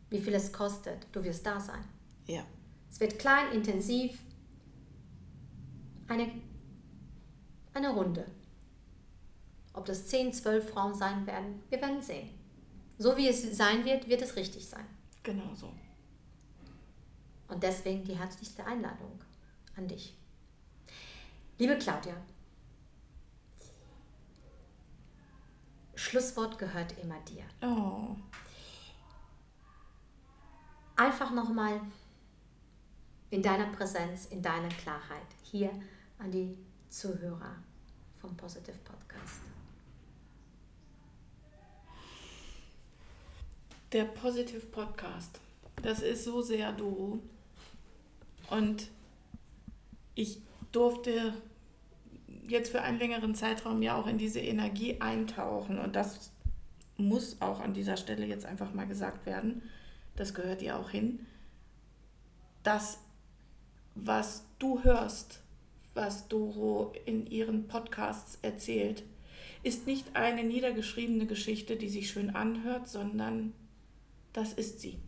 wie 0.09 0.21
viel 0.21 0.35
es 0.35 0.53
kostet, 0.53 1.07
du 1.13 1.23
wirst 1.23 1.47
da 1.47 1.61
sein. 1.61 1.85
Ja. 2.27 2.43
Es 2.91 2.99
wird 2.99 3.19
klein, 3.19 3.53
intensiv, 3.53 4.19
eine, 6.09 6.31
eine 7.73 7.91
Runde. 7.91 8.27
Ob 9.73 9.85
das 9.85 10.09
10, 10.09 10.33
12 10.33 10.71
Frauen 10.71 10.95
sein 10.95 11.27
werden, 11.27 11.63
wir 11.69 11.81
werden 11.81 12.03
sehen. 12.03 12.31
So 12.99 13.17
wie 13.17 13.29
es 13.29 13.57
sein 13.57 13.85
wird, 13.85 14.09
wird 14.09 14.23
es 14.23 14.35
richtig 14.35 14.69
sein. 14.69 14.85
Genau 15.23 15.55
so. 15.55 15.73
Und 17.51 17.63
deswegen 17.63 18.05
die 18.05 18.17
herzlichste 18.17 18.65
Einladung 18.65 19.21
an 19.77 19.89
dich. 19.89 20.17
Liebe 21.59 21.77
Claudia, 21.77 22.15
Schlusswort 25.95 26.59
gehört 26.59 26.99
immer 26.99 27.21
dir. 27.21 27.45
Oh 27.61 28.17
einfach 31.01 31.31
nochmal 31.31 31.81
in 33.31 33.43
deiner 33.43 33.67
Präsenz, 33.73 34.27
in 34.27 34.43
deiner 34.43 34.69
Klarheit 34.69 35.27
hier 35.43 35.71
an 36.19 36.31
die 36.31 36.59
Zuhörer 36.91 37.57
vom 38.21 38.37
Positive 38.37 38.77
Podcast. 38.85 39.41
Der 43.93 44.05
Positive 44.05 44.67
Podcast, 44.67 45.41
das 45.83 46.03
ist 46.03 46.25
so 46.25 46.43
sehr 46.43 46.71
du. 46.73 47.23
Und 48.51 48.91
ich 50.15 50.41
durfte 50.73 51.35
jetzt 52.47 52.71
für 52.71 52.83
einen 52.83 52.99
längeren 52.99 53.35
Zeitraum 53.35 53.81
ja 53.81 53.97
auch 53.97 54.07
in 54.07 54.19
diese 54.19 54.41
Energie 54.41 55.01
eintauchen. 55.01 55.79
Und 55.79 55.97
das 55.97 56.33
muss 56.97 57.41
auch 57.41 57.61
an 57.61 57.73
dieser 57.73 57.97
Stelle 57.97 58.27
jetzt 58.27 58.45
einfach 58.45 58.75
mal 58.75 58.87
gesagt 58.87 59.25
werden 59.25 59.63
das 60.21 60.35
gehört 60.35 60.61
ihr 60.61 60.79
auch 60.79 60.91
hin, 60.91 61.27
das, 62.63 62.99
was 63.95 64.45
du 64.59 64.85
hörst, 64.85 65.41
was 65.95 66.29
Doro 66.29 66.93
in 67.07 67.27
ihren 67.27 67.69
Podcasts 67.69 68.39
erzählt, 68.43 69.03
ist 69.63 69.87
nicht 69.87 70.15
eine 70.15 70.45
niedergeschriebene 70.45 71.27
Geschichte, 71.27 71.77
die 71.77 71.89
sich 71.89 72.11
schön 72.11 72.31
anhört, 72.37 72.87
sondern 72.87 73.55
das 74.35 74.53
ist 74.53 74.81
sie. 74.81 74.99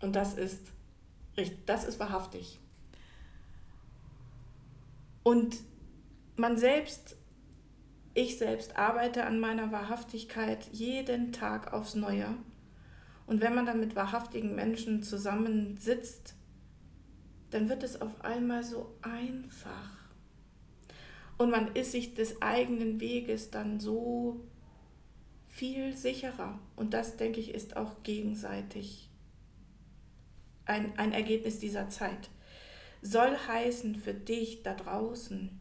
Und 0.00 0.14
das 0.14 0.34
ist, 0.34 0.60
das 1.66 1.84
ist 1.84 1.98
wahrhaftig. 1.98 2.58
Und 5.22 5.56
man 6.36 6.56
selbst, 6.56 7.16
ich 8.14 8.38
selbst 8.38 8.76
arbeite 8.76 9.26
an 9.26 9.40
meiner 9.40 9.72
Wahrhaftigkeit 9.72 10.68
jeden 10.72 11.32
Tag 11.32 11.72
aufs 11.72 11.94
Neue. 11.94 12.34
Und 13.26 13.40
wenn 13.42 13.54
man 13.54 13.66
dann 13.66 13.80
mit 13.80 13.94
wahrhaftigen 13.94 14.54
Menschen 14.54 15.02
zusammensitzt, 15.02 16.34
dann 17.50 17.68
wird 17.68 17.82
es 17.82 18.00
auf 18.00 18.24
einmal 18.24 18.62
so 18.64 18.94
einfach. 19.02 19.98
Und 21.36 21.50
man 21.50 21.74
ist 21.74 21.92
sich 21.92 22.14
des 22.14 22.42
eigenen 22.42 23.00
Weges 23.00 23.50
dann 23.50 23.80
so 23.80 24.40
viel 25.46 25.96
sicherer. 25.96 26.58
Und 26.76 26.94
das, 26.94 27.16
denke 27.16 27.40
ich, 27.40 27.54
ist 27.54 27.76
auch 27.76 28.02
gegenseitig 28.02 29.07
ein, 30.68 30.96
ein 30.98 31.12
Ergebnis 31.12 31.58
dieser 31.58 31.88
Zeit. 31.88 32.30
Soll 33.02 33.36
heißen 33.46 33.94
für 33.96 34.14
dich 34.14 34.62
da 34.62 34.74
draußen, 34.74 35.58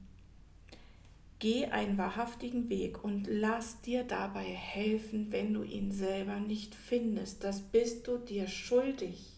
Geh 1.39 1.67
einen 1.67 1.99
wahrhaftigen 1.99 2.67
Weg 2.69 3.03
und 3.03 3.27
lass 3.29 3.81
dir 3.81 4.03
dabei 4.03 4.45
helfen, 4.45 5.31
wenn 5.31 5.53
du 5.53 5.61
ihn 5.61 5.91
selber 5.91 6.39
nicht 6.39 6.73
findest. 6.73 7.43
Das 7.43 7.61
bist 7.61 8.07
du 8.07 8.17
dir 8.17 8.47
schuldig. 8.47 9.33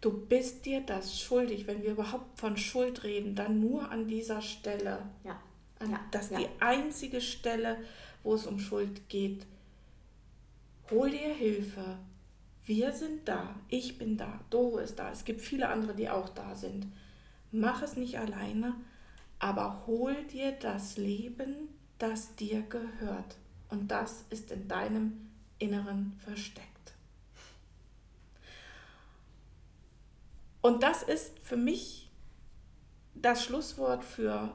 Du 0.00 0.12
bist 0.12 0.64
dir 0.64 0.82
das 0.82 1.20
schuldig. 1.20 1.66
Wenn 1.66 1.82
wir 1.82 1.90
überhaupt 1.90 2.38
von 2.38 2.56
Schuld 2.56 3.02
reden, 3.02 3.34
dann 3.34 3.58
nur 3.58 3.90
an 3.90 4.06
dieser 4.06 4.40
Stelle. 4.40 5.02
Ja. 5.24 5.40
Ja, 5.80 6.00
das 6.12 6.26
ist 6.26 6.32
ja. 6.32 6.38
die 6.38 6.48
einzige 6.60 7.20
Stelle, 7.20 7.78
wo 8.22 8.34
es 8.34 8.46
um 8.46 8.60
Schuld 8.60 9.08
geht. 9.08 9.44
Hol 10.90 11.10
dir 11.10 11.34
Hilfe. 11.34 11.98
Wir 12.66 12.92
sind 12.92 13.28
da. 13.28 13.54
Ich 13.68 13.96
bin 13.96 14.16
da. 14.16 14.40
Doro 14.50 14.78
ist 14.78 14.98
da. 14.98 15.10
Es 15.10 15.24
gibt 15.24 15.40
viele 15.40 15.68
andere, 15.68 15.94
die 15.94 16.10
auch 16.10 16.28
da 16.28 16.54
sind. 16.56 16.86
Mach 17.52 17.80
es 17.82 17.96
nicht 17.96 18.18
alleine, 18.18 18.74
aber 19.38 19.86
hol 19.86 20.14
dir 20.24 20.52
das 20.52 20.96
Leben, 20.96 21.68
das 21.98 22.34
dir 22.34 22.62
gehört. 22.62 23.36
Und 23.68 23.90
das 23.90 24.24
ist 24.30 24.50
in 24.50 24.66
deinem 24.66 25.30
Inneren 25.58 26.18
versteckt. 26.18 26.66
Und 30.60 30.82
das 30.82 31.04
ist 31.04 31.38
für 31.44 31.56
mich 31.56 32.10
das 33.14 33.44
Schlusswort 33.44 34.04
für, 34.04 34.52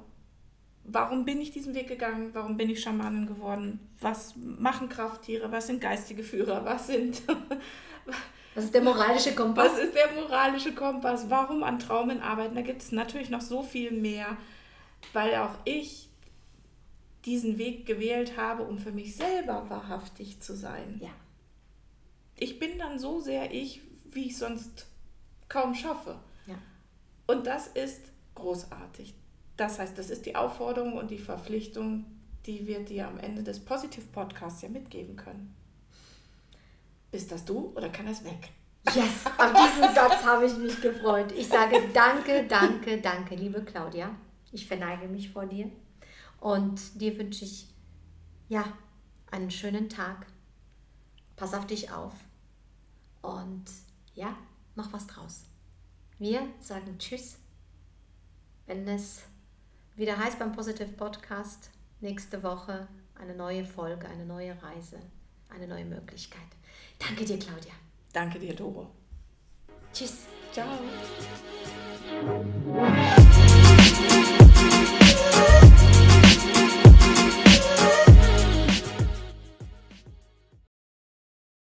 warum 0.84 1.26
bin 1.26 1.42
ich 1.42 1.52
diesen 1.52 1.74
Weg 1.74 1.88
gegangen, 1.88 2.32
warum 2.34 2.58
bin 2.58 2.70
ich 2.70 2.82
Schamanin 2.82 3.28
geworden, 3.28 3.80
was 4.00 4.36
machen 4.38 4.90
Krafttiere, 4.90 5.52
was 5.52 5.68
sind 5.68 5.82
geistige 5.82 6.24
Führer, 6.24 6.66
was 6.66 6.88
sind, 6.88 7.22
Das 8.54 8.66
ist 8.66 8.74
der 8.74 8.82
moralische 8.82 9.34
Kompass. 9.34 9.72
was 9.72 9.80
ist 9.80 9.96
der 9.96 10.12
moralische 10.12 10.74
Kompass, 10.74 11.30
warum 11.30 11.64
an 11.64 11.80
Traumen 11.80 12.22
arbeiten. 12.22 12.56
Da 12.56 12.62
gibt 12.62 12.82
es 12.82 12.92
natürlich 12.92 13.30
noch 13.30 13.42
so 13.42 13.64
viel 13.64 13.92
mehr, 13.92 14.38
weil 15.14 15.36
auch 15.36 15.56
ich 15.64 16.10
diesen 17.26 17.58
Weg 17.58 17.86
gewählt 17.86 18.36
habe, 18.36 18.64
um 18.64 18.78
für 18.78 18.92
mich 18.92 19.16
selber 19.16 19.70
wahrhaftig 19.70 20.42
zu 20.42 20.56
sein. 20.56 21.00
Ja. 21.02 21.12
Ich 22.36 22.60
bin 22.60 22.78
dann 22.78 23.00
so 23.00 23.20
sehr 23.20 23.54
ich, 23.54 23.82
wie 24.12 24.28
ich 24.28 24.38
sonst 24.38 24.88
kaum 25.48 25.74
schaffe. 25.74 26.20
Ja. 26.48 26.56
Und 27.28 27.48
das 27.48 27.68
ist 27.68 28.02
großartig. 28.36 29.14
Das 29.62 29.78
heißt, 29.78 29.96
das 29.96 30.10
ist 30.10 30.26
die 30.26 30.36
Aufforderung 30.36 30.94
und 30.94 31.12
die 31.12 31.20
Verpflichtung, 31.20 32.06
die 32.48 32.66
wir 32.66 32.80
dir 32.80 33.08
am 33.08 33.20
Ende 33.20 33.44
des 33.44 33.64
Positive 33.64 34.08
Podcasts 34.08 34.64
ja 34.64 34.70
mitgeben 34.70 35.16
können. 35.16 35.56
Bist 37.12 37.32
das 37.32 37.46
du 37.46 37.72
oder 37.76 37.90
kann 37.90 38.08
das 38.08 38.26
weg? 38.26 38.50
Yes, 38.88 39.24
auf 39.38 39.54
diesen 39.54 39.94
Satz 39.94 40.26
habe 40.26 40.48
ich 40.48 40.58
mich 40.58 40.82
gefreut. 40.82 41.32
Ich 41.34 41.48
sage 41.48 41.80
danke, 41.94 42.48
danke, 42.48 43.00
danke, 43.02 43.36
liebe 43.36 43.64
Claudia. 43.64 44.10
Ich 44.52 44.66
verneige 44.66 45.08
mich 45.08 45.30
vor 45.30 45.46
dir. 45.46 45.70
Und 46.40 47.00
dir 47.00 47.16
wünsche 47.20 47.46
ich, 47.46 47.68
ja, 48.50 48.64
einen 49.30 49.52
schönen 49.52 49.90
Tag. 49.90 50.26
Pass 51.36 51.54
auf 51.54 51.68
dich 51.68 51.92
auf. 51.92 52.14
Und 53.22 53.66
ja, 54.16 54.36
mach 54.74 54.92
was 54.92 55.06
draus. 55.06 55.44
Wir 56.18 56.48
sagen 56.60 56.98
Tschüss. 56.98 57.38
Wenn 58.66 58.88
es 58.88 59.22
wieder 60.02 60.18
heißt 60.18 60.40
beim 60.40 60.52
Positive 60.52 60.90
Podcast, 60.94 61.70
nächste 62.00 62.42
Woche 62.42 62.88
eine 63.14 63.36
neue 63.36 63.64
Folge, 63.64 64.10
eine 64.10 64.26
neue 64.26 64.58
Reise, 64.64 65.00
eine 65.48 65.68
neue 65.68 65.86
Möglichkeit. 65.86 66.42
Danke 66.98 67.24
dir, 67.24 67.38
Claudia. 67.38 67.74
Danke 68.12 68.40
dir, 68.40 68.56
Doro. 68.56 68.90
Tschüss. 69.94 70.26
Ciao. 70.52 70.68